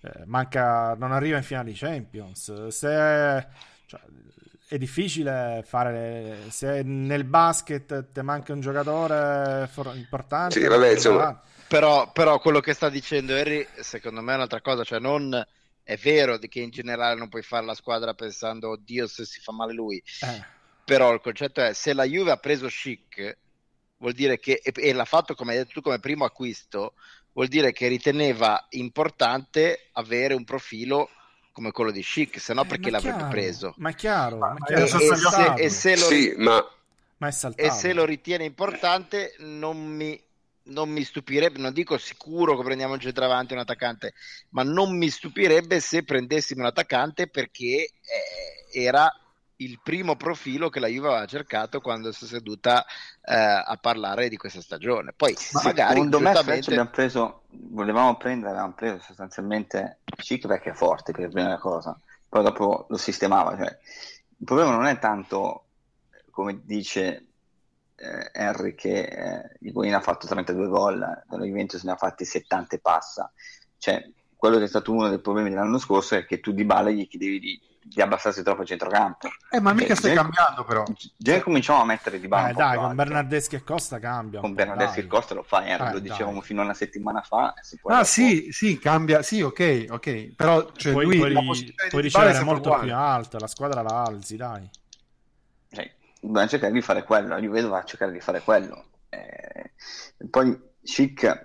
[0.00, 2.68] eh, manca, non arriva in finale di Champions.
[2.68, 3.46] Se,
[3.84, 4.00] cioè,
[4.66, 10.58] è difficile fare se nel basket ti manca un giocatore for- importante.
[10.58, 11.38] Sì, vabbè, insomma.
[11.68, 15.46] Però, però, quello che sta dicendo Harry, secondo me è un'altra cosa, cioè non
[15.82, 19.52] è vero che in generale non puoi fare la squadra pensando oddio se si fa
[19.52, 20.02] male lui.
[20.22, 20.44] Eh.
[20.82, 23.36] Però il concetto è se la Juve ha preso Chic
[23.98, 26.94] vuol dire che e, e l'ha fatto come hai detto tu come primo acquisto,
[27.32, 31.10] vuol dire che riteneva importante avere un profilo
[31.52, 33.74] come quello di Chic, se no eh, perché l'avrebbe chiaro, preso?
[33.78, 34.84] Ma è chiaro, ma, è chiaro.
[34.84, 36.70] E, se, e, se, lo, sì, ma...
[37.18, 40.22] Ma e se lo ritiene importante non mi,
[40.64, 44.12] non mi stupirebbe, non dico sicuro che prendiamo un centravanti un attaccante,
[44.50, 49.10] ma non mi stupirebbe se prendessimo un attaccante perché eh, era
[49.58, 52.84] il primo profilo che la Juve aveva cercato quando si è seduta
[53.22, 55.12] eh, a parlare di questa stagione.
[55.14, 56.50] Poi Ma magari secondo giustamente...
[56.50, 61.98] me abbiamo preso, volevamo prendere, avevamo preso sostanzialmente Chic perché è forte per prima cosa,
[62.28, 63.56] poi dopo lo sistemava.
[63.56, 63.78] Cioè,
[64.38, 65.62] il problema non è tanto
[66.30, 67.26] come dice
[67.96, 72.76] eh, Henry che eh, Higuain ha fatto 32 gol, la Juventus ne ha fatti 70
[72.76, 73.32] e passa.
[73.78, 74.06] Cioè,
[74.36, 77.08] quello che è stato uno dei problemi dell'anno scorso è che tu di Bala gli
[77.08, 79.28] chiedevi di di abbassarsi troppo a centrocampo.
[79.50, 80.84] Eh, ma mica stai cambiando, però.
[81.16, 82.50] Già cominciamo a mettere di banco.
[82.50, 84.40] Eh, dai, con Bernardeschi e Costa cambia.
[84.40, 87.54] Con Bernardeschi e Costa lo fai, eh, lo dicevamo fino a una settimana fa.
[87.84, 89.22] ah, sì, sì, cambia.
[89.22, 90.34] Sì, ok, ok.
[90.34, 92.86] Però cioè, puoi, lui puoi, puoi ricevere molto uguale.
[92.86, 94.68] più alto, la squadra la alzi, dai.
[95.70, 97.28] Cioè, dobbiamo cercare di fare quello.
[97.28, 98.84] La Juve dovrà cercare di fare quello.
[99.08, 99.72] Eh,
[100.28, 101.44] poi, Chic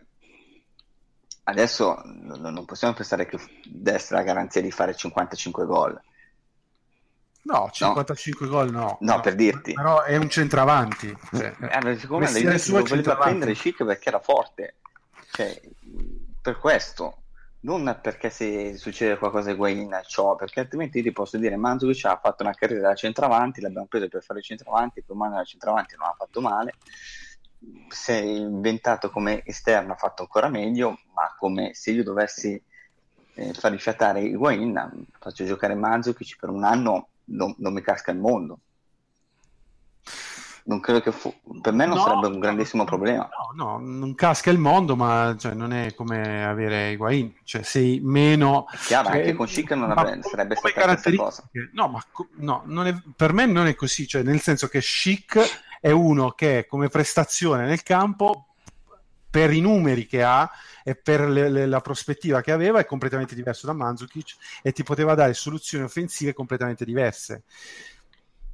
[1.43, 3.37] adesso non possiamo pensare che
[3.85, 6.01] essere la garanzia di fare 55 gol
[7.43, 8.51] No, 55 no.
[8.51, 8.97] gol no.
[8.99, 9.19] no.
[9.19, 9.73] per dirti.
[9.73, 11.15] Però è un centravanti.
[11.31, 14.75] Cioè, eh, secondo me lo voleva prendere Chic perché era forte.
[15.31, 15.61] Cioè,
[16.41, 17.17] per questo.
[17.63, 22.05] Non perché se succede qualcosa di in ciò, perché altrimenti io ti posso dire Mandzukic
[22.05, 25.43] ha fatto una carriera da centravanti, l'abbiamo preso per fare il centravanti, per mano da
[25.43, 26.73] centravanti non ha fatto male.
[27.89, 32.59] Si è inventato come esterno ha fatto ancora meglio, ma come se io dovessi
[33.35, 38.19] eh, far rifiatare Higuain, faccio giocare Mandzukic per un anno non, non mi casca il
[38.19, 38.59] mondo.
[40.63, 41.33] Non credo che fu...
[41.59, 43.27] per me non no, sarebbe un grandissimo problema.
[43.55, 47.99] No, no, non casca il mondo, ma cioè, non è come avere Higuain, cioè sei
[48.03, 48.67] meno...
[48.69, 51.49] È chiaro, cioè, anche con Chic non avrebbe, sarebbe stata la stessa cosa.
[51.73, 52.03] No, ma
[52.65, 52.95] no, è...
[53.15, 57.65] per me non è così, cioè, nel senso che Chic è uno che come prestazione
[57.65, 58.50] nel campo,
[59.31, 60.47] per i numeri che ha,
[60.83, 64.83] e per le, le, la prospettiva che aveva è completamente diverso da Mandzukic e ti
[64.83, 67.43] poteva dare soluzioni offensive completamente diverse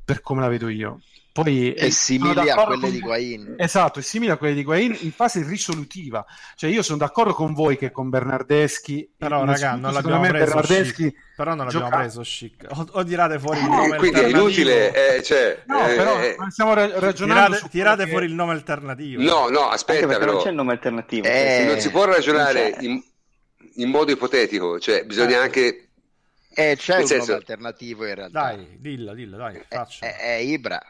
[0.06, 1.02] per come la vedo io.
[1.44, 2.90] Poi è simile a quelle con...
[2.90, 3.56] di Guain.
[3.58, 6.26] Esatto, è simile a quelle di Guain in fase risolutiva.
[6.56, 11.16] Cioè io sono d'accordo con voi che con Bernardeschi però raga, non l'abbiamo preso Bernardeschi
[11.36, 11.98] però non l'abbiamo gioca...
[11.98, 12.66] preso chic.
[12.70, 16.20] O, o tirate fuori il eh, nome quindi è inutile, eh, cioè, No, eh, però
[16.20, 19.22] eh, stiamo ragionando tirate, tirate fuori il nome alternativo.
[19.22, 20.32] No, no, aspetta però.
[20.32, 21.28] non c'è il nome alternativo.
[21.28, 23.00] Eh, non si può ragionare in,
[23.76, 25.90] in, modo ipotetico, cioè bisogna anche
[26.50, 27.26] eh, c'è un senso...
[27.28, 28.42] nome alternativo in realtà.
[28.42, 30.04] Dai, dillo, dillo, dai, faccio.
[30.04, 30.82] È, è Ibra.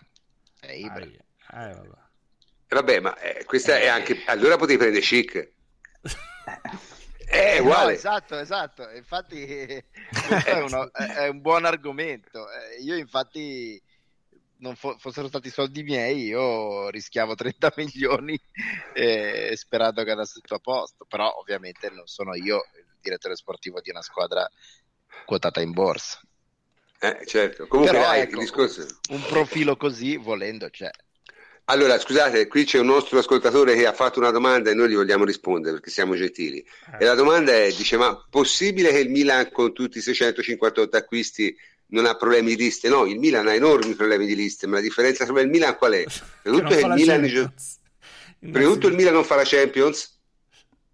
[0.60, 1.04] È Ibra.
[1.04, 1.90] Eh, vabbè.
[2.68, 3.00] vabbè.
[3.00, 4.24] ma eh, questa è anche.
[4.26, 5.52] Allora potevi prendere chic.
[7.28, 7.92] È eh, uguale.
[7.92, 8.90] No, esatto, esatto.
[8.92, 9.44] Infatti
[10.46, 12.48] è, uno, è, un buon argomento.
[12.50, 13.82] Eh, io infatti
[14.60, 18.40] non fo- fossero stati soldi miei, io rischiavo 30 milioni
[18.94, 21.06] eh, sperando che andasse tutto a posto.
[21.06, 24.50] Però ovviamente non sono io il direttore sportivo di una squadra
[25.26, 26.22] quotata in borsa.
[27.00, 27.68] Eh, certo.
[27.68, 28.86] Comunque Però, ecco, discorso...
[29.10, 30.90] un profilo così volendo c'è.
[31.70, 34.96] Allora, scusate, qui c'è un nostro ascoltatore che ha fatto una domanda e noi gli
[34.96, 36.60] vogliamo rispondere perché siamo gentili.
[36.60, 37.04] Eh.
[37.04, 41.54] E la domanda è, dice, ma possibile che il Milan con tutti i 658 acquisti
[41.88, 42.88] non ha problemi di liste?
[42.88, 45.92] No, il Milan ha enormi problemi di liste, ma la differenza tra il Milan qual
[45.92, 46.06] è?
[46.42, 47.54] Prima tutto, il Milan,
[48.40, 50.20] prima tutto il Milan non fa la Champions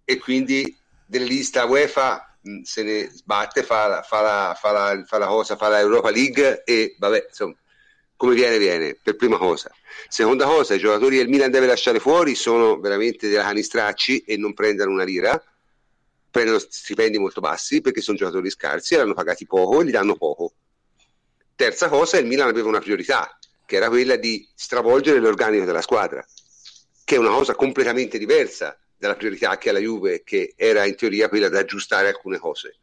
[0.04, 0.76] e quindi
[1.06, 5.68] delle liste UEFA se ne sbatte, fa fa, la, fa, la, fa la cosa, fa
[5.68, 7.54] la Europa League e vabbè, insomma,
[8.16, 9.70] come viene, viene, per prima cosa.
[10.08, 14.52] Seconda cosa, i giocatori del Milan deve lasciare fuori sono veramente dei canistracci e non
[14.52, 15.42] prendono una lira,
[16.30, 20.52] prendono stipendi molto bassi perché sono giocatori scarsi, l'hanno pagati poco e gli danno poco.
[21.56, 26.24] Terza cosa, il Milan aveva una priorità, che era quella di stravolgere l'organico della squadra,
[27.04, 30.96] che è una cosa completamente diversa dalla priorità che ha la Juve, che era in
[30.96, 32.76] teoria quella di aggiustare alcune cose.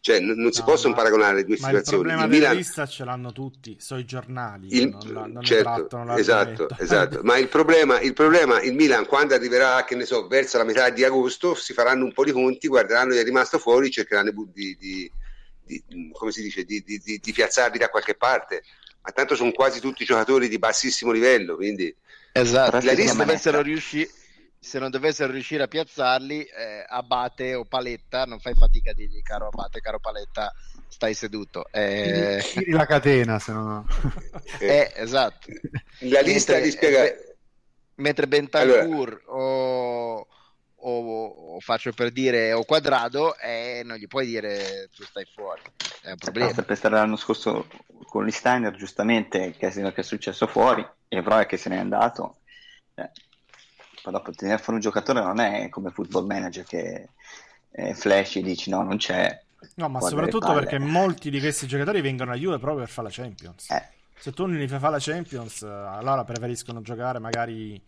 [0.00, 2.02] Cioè, n- non si no, possono ma, paragonare le due ma situazioni.
[2.02, 4.68] Il problema il della lista ce l'hanno tutti, sono i giornali.
[4.70, 7.20] Il, non, non certo, esatto, esatto.
[7.24, 10.90] ma il problema, il problema, il Milan, quando arriverà, che ne so, verso la metà
[10.90, 14.76] di agosto, si faranno un po' di conti, guarderanno chi è rimasto fuori, cercheranno di,
[14.78, 15.10] di,
[15.64, 18.62] di come si dice, di, di, di, piazzarli da qualche parte
[19.06, 21.94] ma tanto sono quasi tutti giocatori di bassissimo livello, quindi...
[22.32, 24.10] Esatto, la lista dovessero riuscire
[24.58, 29.22] se non dovessero riuscire a piazzarli, eh, Abate o Paletta, non fai fatica a dirgli
[29.22, 30.52] caro Abate, caro Paletta,
[30.88, 31.66] stai seduto.
[31.70, 32.42] Eh...
[32.52, 33.86] Tiri la catena, se no...
[34.58, 35.48] eh, esatto.
[36.00, 37.18] La lista mentre, di spiegare...
[37.18, 37.36] Eh,
[37.96, 39.40] mentre Bentancur allora.
[39.40, 40.26] o,
[40.74, 45.62] o, o, faccio per dire o Quadrado, eh, non gli puoi dire tu stai fuori.
[46.02, 46.48] È un problema.
[46.48, 47.68] Basta pensare l'anno scorso
[48.08, 52.38] con l'Isteiner, giustamente, che è, che è successo fuori, e Vroe che se n'è andato.
[52.94, 53.10] Eh
[54.06, 57.08] poi dopo tenere fuori un giocatore non è come football manager che
[57.72, 59.42] eh, flash e dici no, non c'è.
[59.74, 63.12] No, ma soprattutto perché molti di questi giocatori vengono a Juve proprio per fare la
[63.12, 63.68] Champions.
[63.70, 63.88] Eh.
[64.16, 67.82] Se tu non li fai fare la Champions, allora preferiscono giocare magari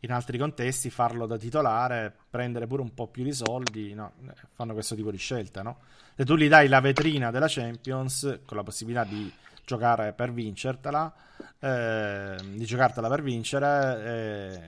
[0.00, 4.12] in altri contesti, farlo da titolare, prendere pure un po' più di soldi, no?
[4.54, 5.78] fanno questo tipo di scelta, no?
[6.14, 9.32] Se tu gli dai la vetrina della Champions con la possibilità di
[9.64, 11.12] giocare per vincertela,
[11.58, 14.64] eh, di giocartela per vincere, eh,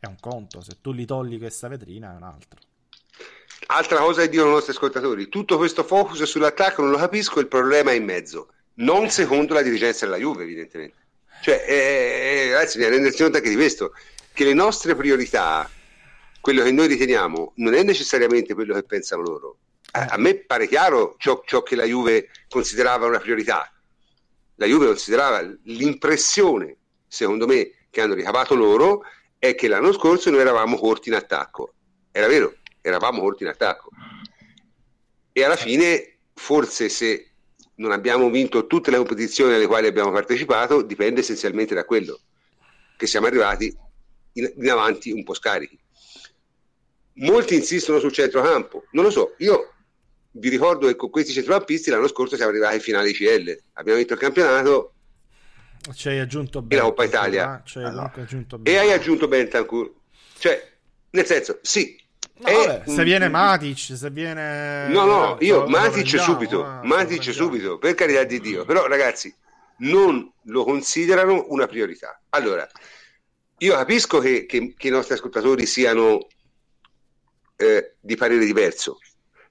[0.00, 2.60] è un conto, se tu li togli questa vetrina è un altro.
[3.70, 7.48] Altra cosa che dicono i nostri ascoltatori, tutto questo focus sull'attacco non lo capisco, il
[7.48, 10.96] problema è in mezzo, non secondo la dirigenza della Juve evidentemente.
[11.42, 13.92] Cioè, eh, eh ragazzi, bisogna rendersi conto anche di questo,
[14.32, 15.68] che le nostre priorità,
[16.40, 19.58] quello che noi riteniamo, non è necessariamente quello che pensano loro.
[19.92, 23.70] A, a me pare chiaro ciò, ciò che la Juve considerava una priorità.
[24.54, 26.76] La Juve considerava l'impressione,
[27.06, 29.02] secondo me, che hanno ricavato loro
[29.38, 31.74] è che l'anno scorso noi eravamo corti in attacco.
[32.10, 33.90] Era vero, eravamo corti in attacco.
[35.32, 37.30] E alla fine, forse se
[37.76, 42.18] non abbiamo vinto tutte le competizioni alle quali abbiamo partecipato, dipende essenzialmente da quello,
[42.96, 43.72] che siamo arrivati
[44.32, 45.78] in, in avanti un po' scarichi.
[47.20, 49.74] Molti insistono sul centrocampo, non lo so, io
[50.32, 54.14] vi ricordo che con questi centrocampisti l'anno scorso siamo arrivati ai finali CL, abbiamo vinto
[54.14, 54.94] il campionato
[55.94, 56.82] ci hai aggiunto bene.
[56.82, 57.62] la Coppa Italia.
[57.62, 57.82] Eh?
[57.82, 58.12] Allora.
[58.14, 59.92] Aggiunto e hai aggiunto Bentancur.
[60.38, 60.72] Cioè,
[61.10, 62.00] nel senso, sì.
[62.40, 64.86] No, vabbè, se viene Matic, se viene...
[64.88, 68.64] No, no, io Matic subito, eh, Matic subito, per carità di Dio.
[68.64, 69.34] Però ragazzi,
[69.78, 72.20] non lo considerano una priorità.
[72.30, 72.68] Allora,
[73.58, 76.28] io capisco che, che, che i nostri ascoltatori siano
[77.56, 78.98] eh, di parere diverso,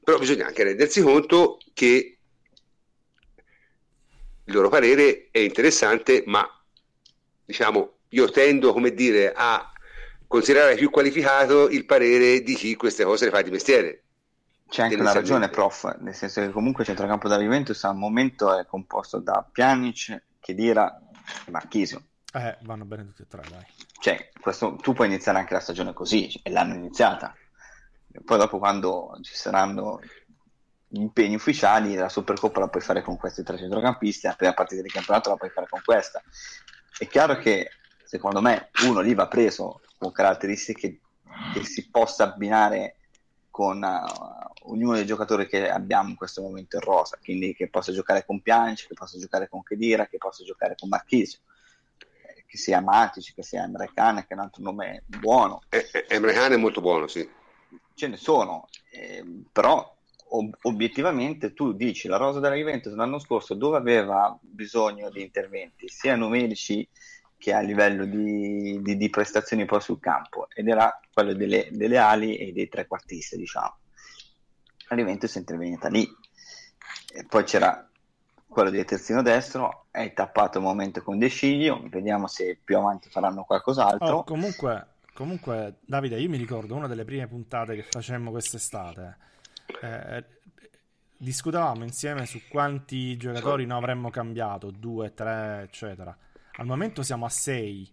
[0.01, 2.16] però bisogna anche rendersi conto che
[4.47, 6.45] il loro parere è interessante, ma
[7.45, 9.71] diciamo io tendo come dire a
[10.25, 14.03] considerare più qualificato il parere di chi queste cose le fa di mestiere.
[14.69, 18.57] C'è anche una ragione, prof, nel senso che comunque il centrocampo della Juventus al momento
[18.57, 21.01] è composto da Pjanic, Chedira
[21.45, 22.01] e Marchisio.
[22.33, 23.65] Eh, vanno bene tutti e tre, dai.
[23.99, 27.33] Cioè, questo, tu puoi iniziare anche la stagione così, cioè, l'hanno iniziata.
[28.23, 30.01] Poi dopo quando ci saranno
[31.01, 34.89] impegni ufficiali, la Supercoppa la puoi fare con questi tre centrocampisti, la prima partita di
[34.89, 36.21] campionato la puoi fare con questa.
[36.97, 37.69] È chiaro che
[38.03, 40.99] secondo me uno lì va preso con caratteristiche
[41.53, 42.95] che si possa abbinare
[43.49, 47.91] con uh, ognuno dei giocatori che abbiamo in questo momento in rosa, quindi che possa
[47.91, 51.39] giocare con Pianci, che possa giocare con Kedira, che possa giocare con Marchisio,
[51.97, 55.61] eh, che sia Matic, che sia Emre Can, che è un altro nome buono.
[55.69, 57.27] Eh, eh, Emre Can è molto buono, sì.
[57.95, 59.96] Ce ne sono, eh, però
[60.29, 65.87] ob- obiettivamente tu dici la rosa della Juventus l'anno scorso dove aveva bisogno di interventi
[65.87, 66.87] sia numerici
[67.37, 71.97] che a livello di, di, di prestazioni poi sul campo ed era quello delle, delle
[71.97, 73.77] ali e dei trequartisti diciamo.
[74.89, 76.07] La Juventus è intervenuta lì.
[77.13, 77.87] E poi c'era
[78.47, 83.09] quello di terzino destro è tappato un momento con De Sciglio vediamo se più avanti
[83.09, 84.17] faranno qualcos'altro.
[84.17, 89.17] Oh, comunque, comunque Davide io mi ricordo una delle prime puntate che facemmo quest'estate
[89.81, 90.23] eh,
[91.17, 96.15] discutevamo insieme su quanti giocatori ne avremmo cambiato, due, tre, eccetera.
[96.59, 97.91] Al momento siamo a sei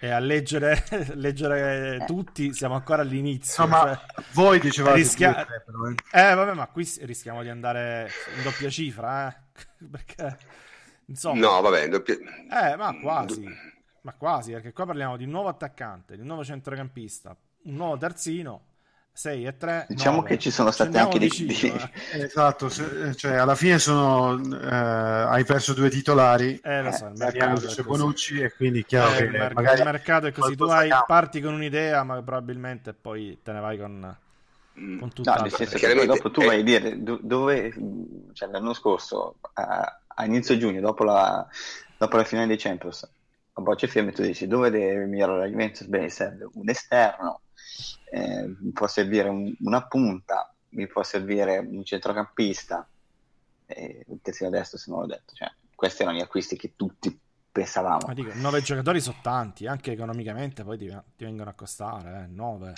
[0.00, 0.84] e a leggere,
[1.14, 2.04] leggere eh.
[2.06, 3.64] tutti siamo ancora all'inizio.
[3.64, 5.32] No, ma cioè, voi dicevate rischia...
[5.32, 6.30] due, tre, però, eh.
[6.30, 6.34] eh.
[6.34, 9.36] vabbè, ma qui rischiamo di andare in doppia cifra, eh?
[9.90, 10.38] Perché
[11.06, 12.14] insomma No, vabbè, doppia...
[12.14, 13.44] Eh, ma quasi.
[14.02, 17.96] Ma quasi, perché qua parliamo di un nuovo attaccante, di un nuovo centrocampista, un nuovo
[17.96, 18.71] terzino
[19.14, 20.28] 6 e 3 diciamo 9.
[20.28, 21.76] che ci sono state anche dei vicino,
[22.14, 22.22] eh.
[22.22, 27.66] esatto cioè alla fine sono eh, hai perso due titolari eh lo so il mercato
[27.66, 30.88] c'è Bonucci e quindi chiaro eh, che il, magari il mercato è così tu hai,
[31.06, 34.16] parti con un'idea ma probabilmente poi te ne vai con
[34.80, 34.98] mm.
[34.98, 37.74] con tutta no, nel senso che dopo tu vai a dire dove
[38.32, 41.46] cioè l'anno scorso a, a inizio giugno dopo la,
[41.98, 43.06] dopo la finale dei Champions
[43.54, 47.40] a bocce ferme tu dici dove deve migliorare la Juventus bene serve un esterno
[48.10, 52.86] eh, mi può servire un, una punta, mi può servire un centrocampista,
[53.66, 55.34] e il terzino destro se non l'ho detto.
[55.34, 57.18] Cioè, questi erano gli acquisti che tutti
[57.50, 58.06] pensavamo.
[58.06, 60.86] Ma dico, nove giocatori sono tanti, anche economicamente poi ti,
[61.16, 62.74] ti vengono a costare, eh, nove.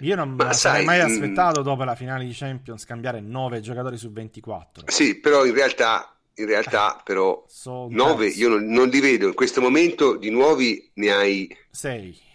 [0.00, 3.96] Io non mi sarei mai mm, aspettato dopo la finale di Champions cambiare 9 giocatori
[3.96, 4.84] su 24.
[4.86, 9.60] Sì, però in realtà, in realtà però 9 io non, non, li vedo in questo
[9.60, 12.26] momento di nuovi ne hai 6.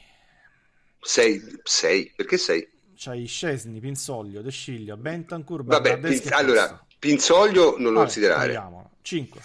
[1.04, 2.72] 6, 6, perché 6?
[2.96, 8.92] C'hai Scesni, Pinsoglio, De Sciglio, Bentancur, Vabbè, Pin- allora, Pinsoglio non lo considerare.
[9.02, 9.42] 5.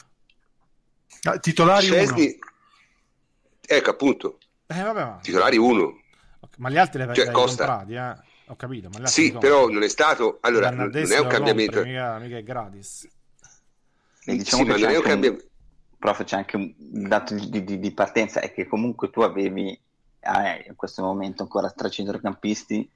[1.22, 2.38] Ah, titolari Scesni...
[3.60, 4.38] Ecco, appunto.
[4.66, 5.18] Eh, vabbè, ma...
[5.20, 6.00] Titolari 1.
[6.58, 8.16] Ma gli altri li cioè, comprati, eh?
[8.46, 8.88] Ho capito.
[8.98, 10.38] Ma sì, però non è stato.
[10.40, 11.74] Allora, non è un cambiamento.
[11.74, 13.08] Compri, mica, mica è gratis.
[14.24, 15.46] E diciamo sì, che non è un cambiamento.
[15.98, 19.78] Prof, c'è anche un dato di, di, di, partenza, è che comunque tu avevi
[20.20, 22.90] eh, in questo momento ancora tre centrocampisti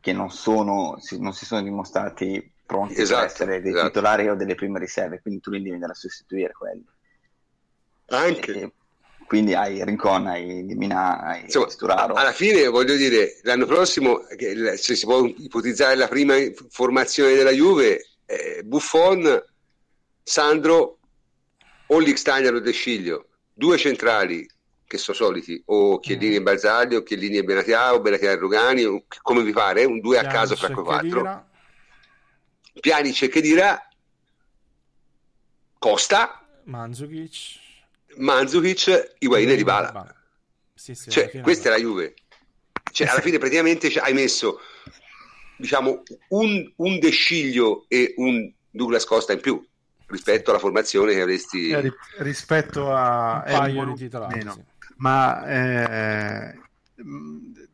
[0.00, 3.86] che non, sono, non si sono dimostrati pronti esatto, per essere dei esatto.
[3.88, 6.84] titolari o delle prime riserve, quindi tu li devi andare a sostituire quelli.
[8.06, 8.52] Anche.
[8.52, 8.72] E,
[9.26, 12.14] quindi hai Rincon, hai Dimina, hai Insomma, Sturaro.
[12.14, 16.34] Alla fine voglio dire, l'anno prossimo, se si può ipotizzare la prima
[16.68, 19.40] formazione della Juve, eh, Buffon,
[20.24, 20.98] Sandro,
[21.86, 24.48] o Licksteiner o De Sciglio, due centrali
[24.90, 26.38] che sono soliti, o Chiellini mm.
[26.38, 30.00] e Barzagli, o Chiellini e Benatia, o Benatia e Rugani, o come vi pare, un
[30.00, 31.46] due a caso fra quei quattro.
[32.80, 33.80] Piani c'è che dirà,
[35.78, 37.60] Costa, Mandzukic
[38.16, 40.12] Mandzukic, Higuain e Dybala.
[40.74, 42.14] Sì, sì, cioè, questa è la Juve.
[42.90, 44.58] Cioè, alla fine praticamente hai messo
[45.56, 49.64] diciamo un, un Desciglio e un Douglas Costa in più
[50.06, 54.69] rispetto alla formazione che avresti eh, rispetto a un paio di titolari sì.
[55.00, 56.60] Ma eh,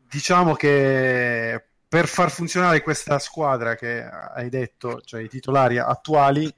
[0.09, 6.53] diciamo che per far funzionare questa squadra che hai detto cioè i titolari attuali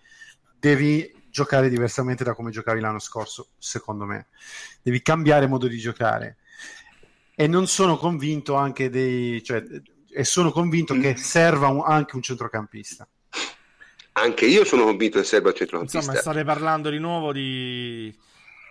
[0.59, 4.27] devi giocare diversamente da come giocavi l'anno scorso, secondo me.
[4.81, 6.37] Devi cambiare modo di giocare.
[7.35, 9.43] E non sono convinto anche dei...
[9.43, 9.63] Cioè,
[10.11, 11.01] e sono convinto mm.
[11.01, 13.07] che serva un, anche un centrocampista.
[14.13, 15.99] Anche io sono convinto che serva un centrocampista.
[15.99, 18.13] Insomma, state parlando di nuovo di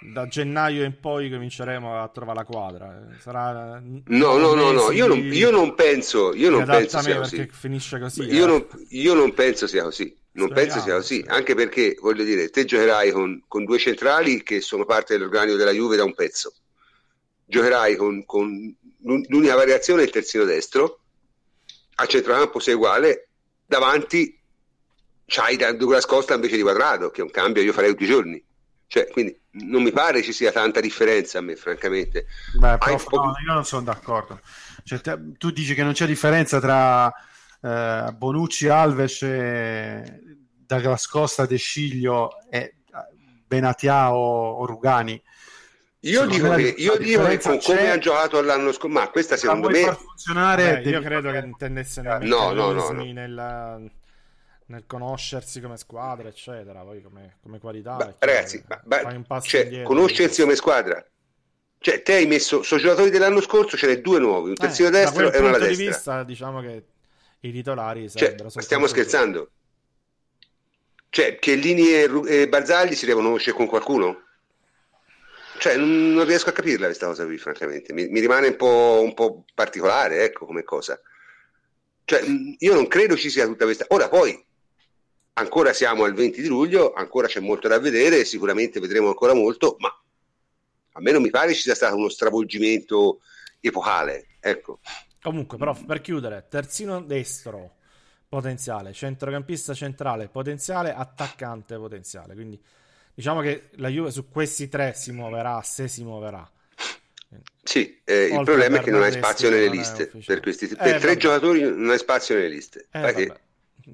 [0.00, 3.06] da gennaio in poi cominceremo a trovare la quadra.
[3.18, 4.90] Sarà no, no, no, no.
[4.92, 7.48] Io non, io non penso, io non penso sia così.
[7.50, 8.22] Finisce così.
[8.22, 8.46] Io, eh.
[8.46, 10.16] non, io non penso sia così.
[10.32, 14.42] Non Speriamo, penso sia così, anche perché voglio dire, te giocherai con, con, due centrali
[14.44, 16.52] che sono parte dell'organico della Juve da un pezzo.
[17.44, 21.00] Giocherai con, con l'unica variazione è il terzino destro,
[21.96, 23.30] a centrocampo sei uguale,
[23.66, 24.38] davanti
[25.24, 28.44] c'hai Douglas Costa invece di quadrato, che è un cambio io farei tutti i giorni.
[28.88, 32.26] Cioè, quindi non mi pare ci sia tanta differenza a me, francamente.
[32.58, 34.40] Beh, prof, no, io non sono d'accordo.
[34.82, 37.12] Cioè, te, tu dici che non c'è differenza tra
[37.60, 40.20] eh, Bonucci, Alves, e
[40.66, 42.74] Douglas Costa, De Sciglio e eh,
[43.46, 45.22] Benatia o, o Rugani.
[46.02, 49.68] Io dico, che, io dico che con come ha giocato l'anno scorso, ma questa secondo
[49.68, 49.92] me...
[49.92, 53.02] Funzionare, eh, io credo che intendesse no, no, no, no.
[53.02, 53.78] Nella,
[54.68, 57.96] nel conoscersi come squadra, eccetera, poi come, come qualità.
[57.96, 61.04] Ba, ragazzi, ba, ba, cioè, conoscersi come squadra.
[61.80, 64.88] Cioè, te hai messo, sono giocatori dell'anno scorso, ce n'è due nuovi, un eh, terzino
[64.88, 65.76] eh, destro e uno alla destra.
[65.76, 66.84] di vista, diciamo che
[67.40, 69.50] i titolari cioè, stiamo scherzando
[71.10, 74.24] cioè Chiellini e, e Barzagli si devono conoscere con qualcuno
[75.58, 79.00] cioè non, non, riesco a capirla questa cosa qui francamente mi, mi rimane un po',
[79.02, 81.00] un po', particolare ecco come cosa
[82.04, 82.22] cioè
[82.58, 84.46] io non credo ci sia tutta questa ora poi
[85.38, 89.76] ancora siamo al 20 di luglio ancora c'è molto da vedere sicuramente vedremo ancora molto
[89.78, 93.20] ma a me non mi pare ci sia stato uno stravolgimento
[93.60, 94.80] epocale ecco
[95.20, 97.74] Comunque, però, per chiudere, terzino destro
[98.28, 102.34] potenziale, centrocampista centrale potenziale, attaccante potenziale.
[102.34, 102.60] Quindi
[103.14, 106.48] diciamo che la Juve su questi tre si muoverà se si muoverà.
[107.62, 110.06] Sì, eh, il problema è che non hai spazio nelle liste.
[110.06, 111.16] Per, questi, per eh, tre vabbè.
[111.16, 112.86] giocatori non hai spazio nelle liste.
[112.90, 113.34] Eh,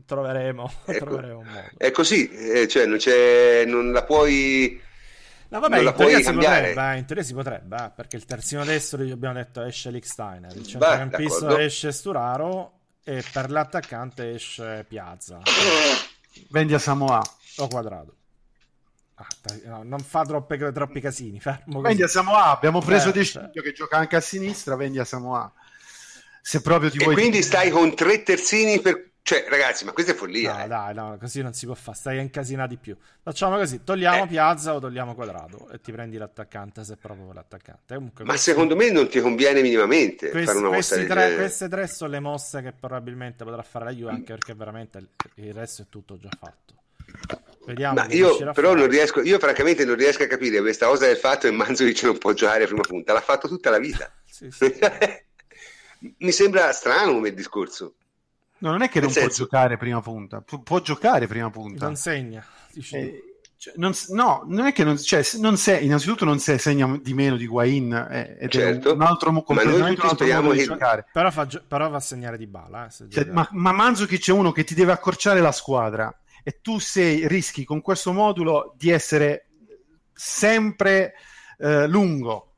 [0.07, 1.69] troveremo, ecco, troveremo un modo.
[1.77, 2.99] È così, eh, cioè non,
[3.67, 4.81] non la puoi
[5.55, 9.03] No, vabbè, in teoria, potrebbe, eh, in teoria, si potrebbe, eh, perché il terzino destro,
[9.03, 15.41] abbiamo detto, esce Licksteiner, il centrocampista esce Sturaro e per l'attaccante esce Piazza.
[16.49, 17.23] Vendi a Samoa.
[17.59, 18.17] O quadrato.
[19.15, 19.27] Ah,
[19.67, 21.39] no, non fa troppe, troppi casini.
[21.39, 22.47] Fermo vendi a Samoa.
[22.47, 23.51] Abbiamo preso eh, De cioè.
[23.53, 24.75] che gioca anche a sinistra.
[24.75, 25.53] Vendi a Samoa.
[26.43, 27.15] Se proprio ti e vuoi.
[27.15, 30.55] quindi stai con tre terzini per cioè, ragazzi, ma questa è follia.
[30.55, 30.69] No, eh.
[30.69, 31.97] dai, no, così non si può fare.
[31.97, 32.95] Stai a incasinare di più.
[33.23, 34.27] Facciamo così: togliamo eh.
[34.27, 37.95] Piazza o togliamo Quadrato e ti prendi l'attaccante se proprio l'attaccante.
[37.95, 38.51] Comunque, ma questi...
[38.51, 41.37] secondo me non ti conviene minimamente questi, fare una mossa tre, genere.
[41.37, 45.55] Queste tre sono le mosse che probabilmente potrà fare la Juve, anche perché veramente il
[45.55, 46.75] resto è tutto già fatto.
[47.65, 47.95] Vediamo.
[47.95, 48.81] Ma io però fare.
[48.81, 52.19] non riesco, io francamente non riesco a capire questa cosa del fatto che Manzovic non
[52.19, 54.13] può giocare a prima punta, l'ha fatto tutta la vita.
[54.31, 54.71] sì, sì.
[56.19, 57.95] Mi sembra strano come discorso.
[58.65, 59.29] No, non è che non senso...
[59.29, 61.85] può giocare prima punta, Pu- può giocare prima punta.
[61.85, 62.43] Non segna.
[62.73, 66.99] Eh, cioè, non, no, non è che non, cioè, non sei, innanzitutto non sei, segna
[67.01, 70.51] di meno di Guain eh, ed certo, è un altro mo- completamente un altro modo
[70.51, 70.57] che...
[70.57, 71.07] di giocare.
[71.13, 72.87] Però, fa, però va a segnare di bala.
[72.87, 76.79] Eh, cioè, ma, ma Manzukic c'è uno che ti deve accorciare la squadra e tu
[76.79, 79.49] sei, rischi con questo modulo di essere
[80.11, 81.13] sempre
[81.59, 82.55] eh, lungo.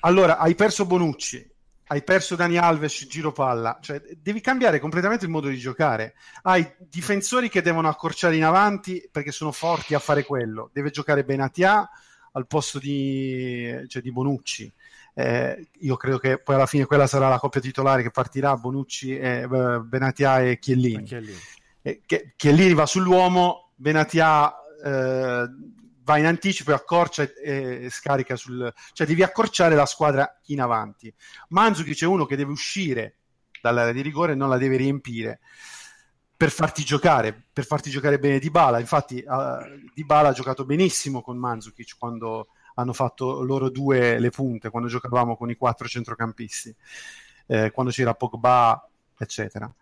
[0.00, 1.51] Allora, hai perso Bonucci,
[1.92, 6.14] hai perso Dani Alves, giro palla, cioè devi cambiare completamente il modo di giocare.
[6.40, 10.70] Hai difensori che devono accorciare in avanti perché sono forti a fare quello.
[10.72, 11.86] Deve giocare Benatia
[12.32, 14.72] al posto di, cioè, di Bonucci.
[15.12, 19.14] Eh, io credo che poi alla fine quella sarà la coppia titolare che partirà Bonucci,
[19.14, 19.46] e, eh,
[19.80, 21.04] Benatia e Chiellini.
[21.04, 21.38] Chiellini.
[21.82, 22.00] Eh,
[22.36, 24.50] Chiellini va sull'uomo, Benatia
[26.04, 28.72] va in anticipo e accorcia e, e, scarica sul...
[28.92, 31.12] cioè devi accorciare la squadra in avanti.
[31.48, 33.16] Manzuki c'è uno che deve uscire
[33.60, 35.40] dall'area di rigore e non la deve riempire
[36.36, 38.80] per farti giocare, per farti giocare bene Di Bala.
[38.80, 44.30] Infatti uh, Di Bala ha giocato benissimo con Mandzukic quando hanno fatto loro due le
[44.30, 46.74] punte, quando giocavamo con i quattro centrocampisti,
[47.46, 49.72] eh, quando c'era Pogba, eccetera.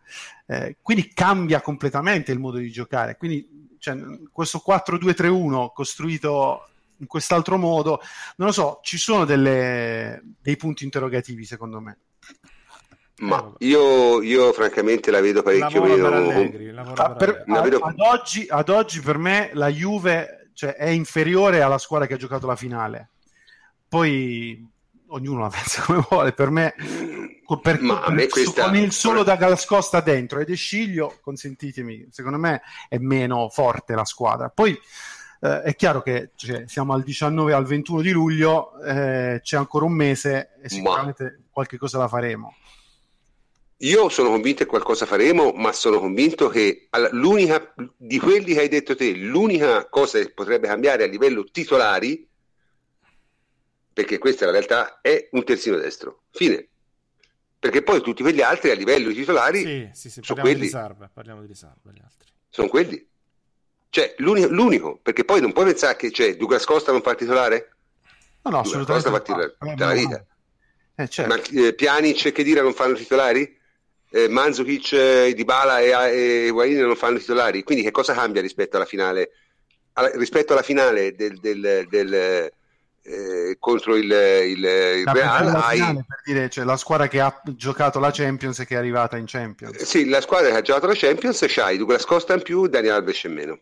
[0.44, 3.16] Eh, quindi cambia completamente il modo di giocare.
[3.16, 3.96] Quindi cioè,
[4.30, 8.00] questo 4-2-3-1 costruito in quest'altro modo,
[8.36, 11.98] non lo so, ci sono delle, dei punti interrogativi secondo me.
[13.20, 16.08] Ma io, io francamente la vedo parecchio meno.
[16.08, 17.78] Per Allegri, ah, per, per, vedo...
[17.78, 22.18] ad, oggi, ad, oggi, per me la Juve cioè, è inferiore alla squadra che ha
[22.18, 23.10] giocato la finale.
[23.88, 24.66] Poi
[25.10, 26.32] ognuno la pensa come vuole.
[26.32, 26.74] Per me,
[27.62, 28.64] per, Ma per, questa...
[28.64, 34.04] con il solo da Galascosta dentro ed Esciglio, consentitemi, secondo me è meno forte la
[34.04, 34.48] squadra.
[34.48, 34.78] Poi
[35.40, 39.84] eh, è chiaro che cioè, siamo al 19 al 21 di luglio, eh, c'è ancora
[39.84, 41.44] un mese e sicuramente ma...
[41.50, 42.54] qualche cosa la faremo.
[43.82, 48.68] Io sono convinto che qualcosa faremo, ma sono convinto che l'unica di quelli che hai
[48.68, 52.28] detto te, l'unica cosa che potrebbe cambiare a livello titolari
[53.92, 56.22] perché questa in realtà è un terzino destro.
[56.30, 56.68] Fine.
[57.58, 60.60] Perché poi tutti quegli altri a livello di titolari sì, sì, sì, sono quelli.
[60.60, 62.28] Di riserva, parliamo di riserva, gli altri.
[62.48, 63.06] Sono quelli.
[63.90, 67.16] Cioè, l'unico, l'unico, perché poi non puoi pensare che c'è Douglas Costa non fa il
[67.16, 67.74] titolare?
[68.42, 68.92] No, no, assolutamente.
[68.92, 70.24] Costa fa titolare tutta la vita.
[70.94, 71.34] Eh, certo.
[71.34, 73.58] Ma eh, Pjanic e Chedira non fanno titolari?
[74.12, 77.62] Eh, Manzukic, eh, Dybala e, e Guaini non fanno titolari?
[77.62, 79.30] Quindi che cosa cambia rispetto alla finale?
[79.94, 82.52] Alla, rispetto alla finale del, del, del
[83.02, 85.78] eh, contro il, il, il Real hai...
[85.78, 89.24] per dire cioè, la squadra che ha giocato la Champions e che è arrivata in
[89.26, 89.80] Champions.
[89.80, 92.94] Eh, sì la squadra che ha giocato la Champions c'hai Douglas Costa in più Daniel
[92.94, 93.58] Alves in meno.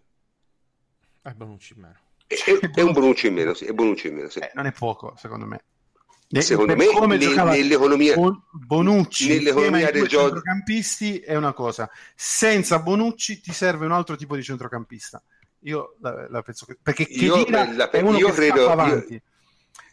[1.22, 1.96] È Bonucci in meno.
[2.26, 2.34] È,
[2.74, 4.40] è, un Bonucci in meno sì, è Bonucci in meno sì.
[4.40, 5.62] eh, non è poco secondo me.
[6.30, 8.14] Ne, secondo me come ne, nell'economia
[8.50, 11.88] Bonucci nell'economia del gioco centrocampisti è una cosa.
[12.14, 15.22] Senza Bonucci ti serve un altro tipo di centrocampista
[15.60, 19.14] io la, la penso che perché io, la, è uno io che credo, avanti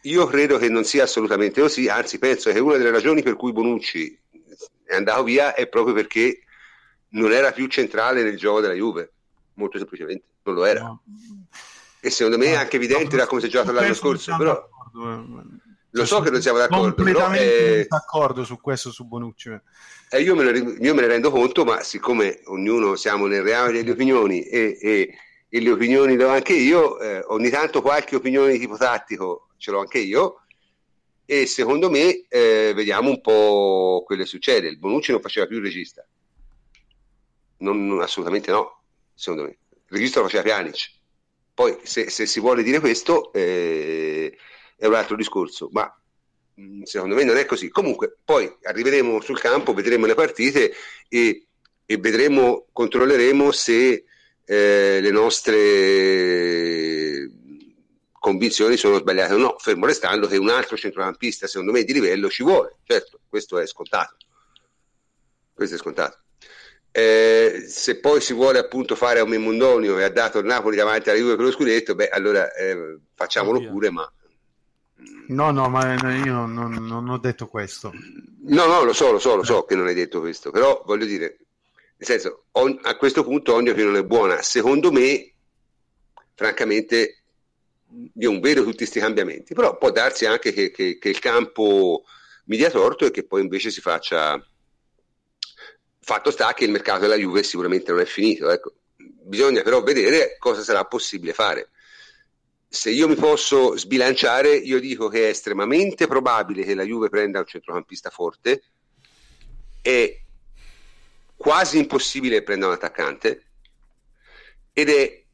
[0.02, 3.36] io, io credo che non sia assolutamente così, anzi penso che una delle ragioni per
[3.36, 4.18] cui Bonucci
[4.84, 6.42] è andato via è proprio perché
[7.10, 9.12] non era più centrale nel gioco della Juve,
[9.54, 10.80] molto semplicemente, non lo era.
[10.82, 11.02] No.
[12.00, 14.68] E secondo me è anche evidente da come si è giocato l'anno scorso, però...
[14.94, 15.64] Eh.
[15.90, 16.94] Lo so che non siamo d'accordo.
[16.94, 19.58] Completamente però, eh, d'accordo su questo, su Bonucci.
[20.10, 23.72] Eh, io, me ne, io, me ne, rendo conto, ma siccome ognuno siamo nel reame
[23.72, 25.14] delle opinioni e, e,
[25.48, 29.70] e le opinioni do anche io, eh, ogni tanto qualche opinione di tipo tattico ce
[29.70, 30.42] l'ho anche io
[31.24, 34.68] e secondo me eh, vediamo un po' quello che succede.
[34.68, 36.06] Il Bonucci non faceva più il regista,
[37.58, 38.82] non, non, assolutamente no,
[39.14, 39.58] secondo me.
[39.70, 40.94] Il regista lo faceva Pjanic.
[41.52, 44.36] Poi se, se si vuole dire questo eh,
[44.76, 45.90] è un altro discorso, ma
[46.60, 47.68] mm, secondo me non è così.
[47.70, 50.72] Comunque poi arriveremo sul campo, vedremo le partite
[51.08, 51.46] e,
[51.84, 54.04] e vedremo, controlleremo se
[54.46, 56.36] eh, le nostre
[58.12, 62.30] convinzioni sono sbagliate o no, fermo restando che un altro centrocampista, secondo me, di livello
[62.30, 62.78] ci vuole.
[62.84, 64.16] Certo, questo è scontato.
[65.52, 66.18] Questo è scontato.
[66.90, 71.10] Eh, se poi si vuole appunto fare un Memondonio e ha dato il Napoli davanti
[71.10, 74.10] alla Juve per lo scudetto, beh, allora eh, facciamolo oh, pure, ma...
[75.28, 77.92] No, no, ma io non, non, ho detto questo.
[78.44, 81.04] No, no, lo so, lo so, lo so che non hai detto questo, però voglio
[81.04, 81.45] dire,
[81.98, 84.42] nel senso, on, a questo punto ogni opinione è buona.
[84.42, 85.32] Secondo me,
[86.34, 87.22] francamente,
[88.14, 92.04] io non vedo tutti questi cambiamenti, però può darsi anche che, che, che il campo
[92.44, 94.44] mi dia torto e che poi invece si faccia...
[96.00, 98.74] Fatto sta che il mercato della Juve sicuramente non è finito, ecco.
[98.96, 101.70] bisogna però vedere cosa sarà possibile fare.
[102.68, 107.40] Se io mi posso sbilanciare, io dico che è estremamente probabile che la Juve prenda
[107.40, 108.62] un centrocampista forte,
[109.82, 110.25] è
[111.36, 113.44] quasi impossibile che prenda un attaccante
[114.72, 115.24] ed è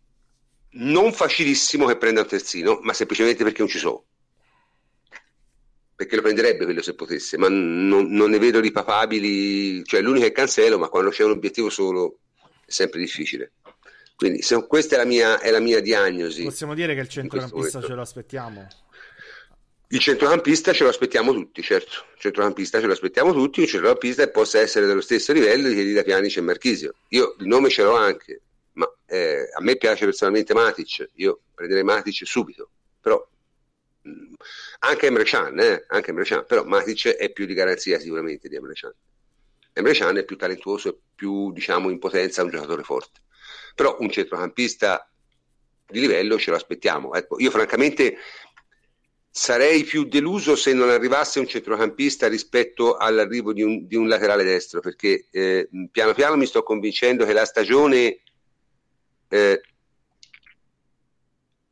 [0.74, 4.05] non facilissimo che prenda un terzino, ma semplicemente perché non ci sono.
[5.95, 10.27] Perché lo prenderebbe quello se potesse, ma non, non ne vedo di papabili, cioè l'unico
[10.27, 12.19] è Cancelo, ma quando c'è un obiettivo solo
[12.65, 13.53] è sempre difficile.
[14.16, 16.45] Quindi se, questa è la, mia, è la mia diagnosi.
[16.45, 18.66] Possiamo dire che il centrocampista ce lo aspettiamo?
[19.93, 22.06] Il centrocampista ce lo aspettiamo tutti, certo.
[22.14, 26.02] Il centrocampista ce lo aspettiamo tutti, un centrocampista possa essere dello stesso livello di Chiedita
[26.02, 26.94] Pianic e Marchisio.
[27.09, 28.40] Io il nome ce l'ho anche,
[28.73, 32.70] ma eh, a me piace personalmente Matic, io prenderei Matic subito,
[33.02, 33.23] però
[34.01, 34.32] mh, mm,
[34.78, 38.56] anche Emre Can, eh, anche Emre Can, però Matic è più di garanzia sicuramente di
[38.56, 38.94] Emre Can.
[39.74, 43.20] Emre Can è più talentuoso e più diciamo in potenza un giocatore forte,
[43.74, 45.06] però un centrocampista
[45.93, 47.14] di livello ce lo aspettiamo.
[47.14, 48.16] Ecco, io francamente
[49.34, 54.44] sarei più deluso se non arrivasse un centrocampista rispetto all'arrivo di un, di un laterale
[54.44, 58.20] destro, perché eh, piano piano mi sto convincendo che la stagione
[59.28, 59.60] eh,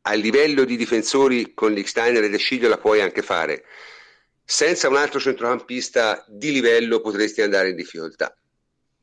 [0.01, 3.63] a livello di difensori con Licksteiner e De Sciglio la puoi anche fare.
[4.43, 8.35] Senza un altro centrocampista di livello potresti andare in difficoltà.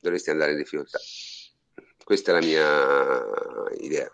[0.00, 0.98] Dovresti andare in difficoltà.
[2.02, 3.24] Questa è la mia
[3.78, 4.12] idea.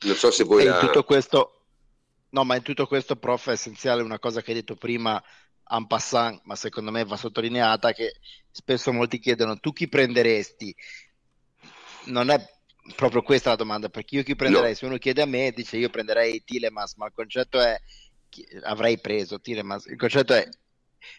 [0.00, 0.66] Non so se voi...
[0.66, 1.54] in tutto questo...
[2.30, 5.22] No, ma in tutto questo, prof, è essenziale una cosa che hai detto prima,
[5.70, 8.14] en passant, ma secondo me va sottolineata, che
[8.50, 10.74] spesso molti chiedono, tu chi prenderesti?
[12.06, 12.42] Non è
[12.96, 14.70] proprio questa la domanda, perché io chi prenderei?
[14.70, 14.76] No.
[14.76, 17.80] Se uno chiede a me, dice io prenderei Tilemas, ma il concetto è
[18.62, 19.86] avrei preso Tilemas.
[19.86, 20.48] Il concetto è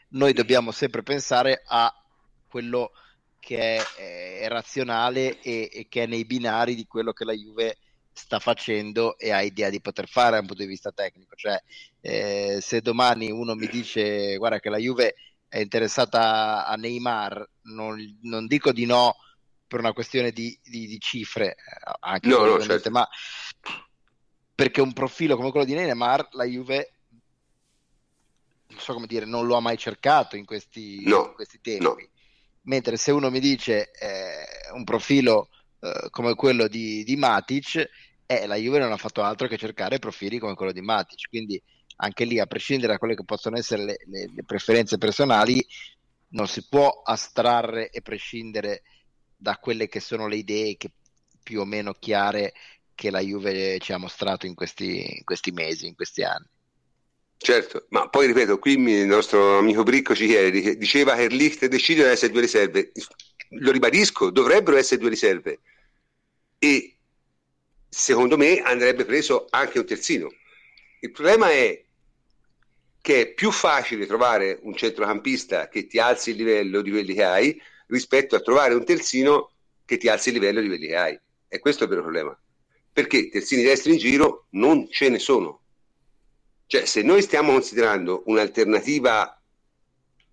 [0.10, 1.94] noi dobbiamo sempre pensare a
[2.48, 2.92] quello
[3.40, 7.78] che è, è razionale e, e, che è nei binari di quello che la Juve
[8.14, 11.36] sta facendo e ha idea di poter fare da un punto di vista tecnico.
[11.36, 11.62] Cioè,
[12.02, 15.16] eh, se domani uno mi dice guarda che la Juve
[15.48, 19.16] è interessata a Neymar, non, non dico di no
[19.68, 22.90] per una questione di, di, di cifre, eh, anche no, no, certo.
[22.90, 23.08] ma
[24.54, 26.94] perché un profilo come quello di Neymar, la Juve
[28.72, 31.84] non so come dire, non lo ha mai cercato in questi, no, in questi tempi.
[31.84, 31.98] No.
[32.64, 35.50] Mentre se uno mi dice eh, un profilo
[35.82, 37.90] eh, come quello di, di Matic,
[38.26, 41.28] eh, la Juve non ha fatto altro che cercare profili come quello di Matic.
[41.28, 41.62] Quindi
[41.98, 45.64] anche lì, a prescindere da quelle che possono essere le, le, le preferenze personali,
[46.30, 48.84] non si può astrarre e prescindere
[49.36, 50.92] da quelle che sono le idee che,
[51.44, 52.54] più o meno chiare
[52.96, 56.46] che la Juve ci ha mostrato in questi, in questi mesi, in questi anni.
[57.38, 62.04] Certo, ma poi ripeto, qui il nostro amico Bricco ci chiede, diceva che Licht decide
[62.04, 62.92] di essere due riserve.
[63.50, 65.60] Lo ribadisco, dovrebbero essere due riserve.
[66.64, 66.96] E
[67.90, 70.32] secondo me andrebbe preso anche un terzino.
[71.00, 71.84] Il problema è
[73.02, 77.24] che è più facile trovare un centrocampista che ti alzi il livello di quelli che
[77.24, 79.54] hai rispetto a trovare un terzino
[79.86, 81.20] che ti alzi il livello di quelli che hai.
[81.48, 82.40] E questo è il vero problema.
[82.94, 85.64] Perché terzini destri in giro non ce ne sono.
[86.68, 89.42] Cioè, se noi stiamo considerando un'alternativa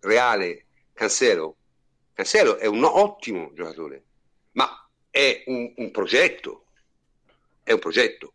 [0.00, 1.56] reale Cancelo,
[2.12, 4.05] Cancelo è un ottimo giocatore,
[4.52, 4.88] ma
[5.19, 6.66] è un, un progetto,
[7.65, 8.35] è un progetto.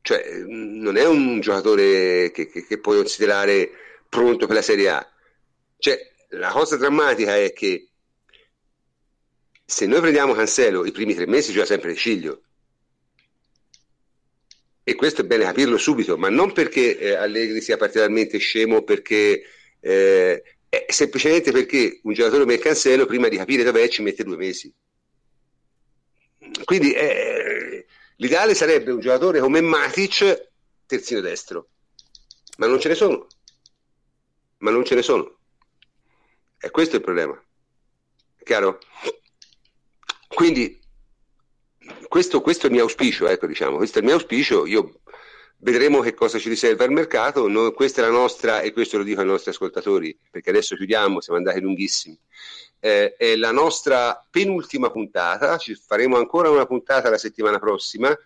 [0.00, 3.70] Cioè, non è un giocatore che, che, che puoi considerare
[4.08, 5.12] pronto per la Serie A.
[5.78, 5.98] Cioè,
[6.30, 7.88] la cosa drammatica è che
[9.64, 12.42] se noi prendiamo Cancelo i primi tre mesi gioca sempre Ciglio
[14.84, 19.42] e questo è bene capirlo subito ma non perché eh, Allegri sia particolarmente scemo perché
[19.80, 24.36] eh, è semplicemente perché un giocatore come Cancelo prima di capire dov'è ci mette due
[24.36, 24.72] mesi
[26.64, 30.50] quindi eh, l'ideale sarebbe un giocatore come Matic
[30.86, 31.68] terzino destro.
[32.58, 33.26] Ma non ce ne sono.
[34.58, 35.38] Ma non ce ne sono.
[36.58, 37.40] E questo è il problema.
[38.42, 38.78] Chiaro?
[40.28, 40.80] Quindi
[42.08, 45.00] questo, questo, è il mio auspicio, ecco, diciamo, questo è il mio auspicio, io
[45.58, 49.04] vedremo che cosa ci riserva il mercato, Noi, questa è la nostra, e questo lo
[49.04, 52.18] dico ai nostri ascoltatori, perché adesso chiudiamo, siamo andati lunghissimi,
[52.80, 58.16] eh, è la nostra penultima puntata, ci faremo ancora una puntata la settimana prossima,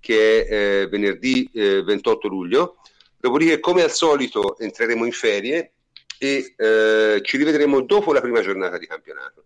[0.00, 0.52] che è
[0.82, 2.76] eh, venerdì eh, 28 luglio,
[3.18, 5.72] dopodiché come al solito entreremo in ferie
[6.18, 9.44] e eh, ci rivedremo dopo la prima giornata di campionato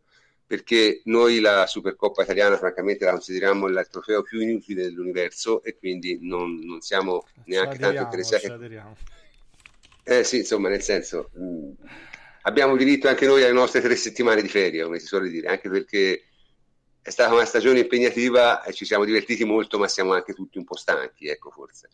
[0.52, 6.18] perché noi la Supercoppa italiana francamente la consideriamo il trofeo più inutile dell'universo e quindi
[6.20, 8.52] non, non siamo neanche tanto interessati.
[10.04, 11.70] Eh sì, insomma, nel senso, mh,
[12.42, 15.68] abbiamo diritto anche noi alle nostre tre settimane di ferie, come si suole dire, anche
[15.68, 16.24] perché
[17.02, 20.64] è stata una stagione impegnativa e ci siamo divertiti molto, ma siamo anche tutti un
[20.64, 21.88] po' stanchi, ecco forse.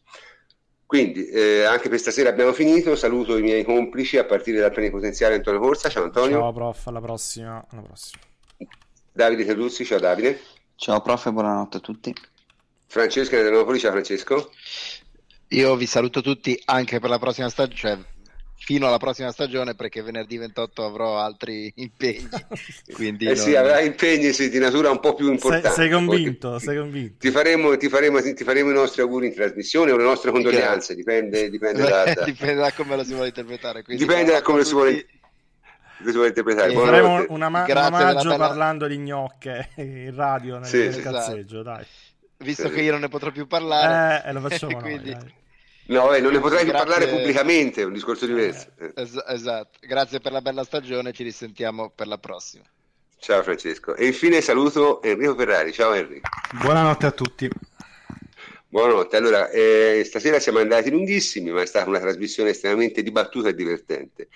[0.84, 5.36] Quindi eh, anche per stasera abbiamo finito, saluto i miei complici a partire dal plenipotenziario
[5.36, 6.38] Antonio Corsa, ciao Antonio.
[6.38, 7.66] Ciao prof, alla prossima.
[7.70, 8.22] Alla prossima.
[9.12, 10.40] Davide Terluzzi, ciao Davide.
[10.76, 12.14] Ciao prof e buonanotte a tutti.
[12.86, 14.50] Francesco Napoli, ciao Francesco.
[15.48, 17.98] Io vi saluto tutti anche per la prossima stagione, cioè
[18.58, 22.28] fino alla prossima stagione perché venerdì 28 avrò altri impegni.
[22.92, 23.36] Quindi eh non...
[23.36, 25.68] sì, avrai impegni sì, di natura un po' più importanti.
[25.68, 27.16] Sei, sei convinto, sei convinto.
[27.18, 30.94] Ti faremo, ti, faremo, ti faremo, i nostri auguri in trasmissione o le nostre condoglianze,
[30.94, 32.24] dipende, dipende, da, da...
[32.24, 33.82] dipende da come lo si vuole interpretare.
[33.86, 35.06] Dipende da come lo si vuole
[36.00, 36.72] vuole interpretare.
[36.72, 41.60] faremo una ma- un omaggio parlando di gnocche in radio nel, sì, nel sì, cazzeggio,
[41.60, 41.76] esatto.
[41.76, 41.86] dai.
[42.40, 42.74] Visto sì.
[42.74, 45.10] che io non ne potrò più parlare, eh, lo facciamo quindi...
[45.10, 45.34] noi.
[45.88, 48.68] No, eh, non ne potrai più parlare pubblicamente, è un discorso diverso.
[48.76, 52.64] Eh, es- esatto, grazie per la bella stagione, ci risentiamo per la prossima.
[53.18, 53.94] Ciao Francesco.
[53.94, 56.28] E infine saluto Enrico Ferrari, ciao Enrico.
[56.60, 57.48] Buonanotte a tutti.
[58.68, 63.54] Buonanotte, allora eh, stasera siamo andati lunghissimi, ma è stata una trasmissione estremamente dibattuta e
[63.54, 64.28] divertente.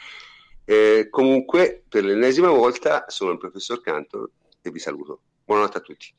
[0.64, 4.30] Eh, comunque, per l'ennesima volta, sono il professor Cantor
[4.62, 5.20] e vi saluto.
[5.44, 6.14] Buonanotte a tutti.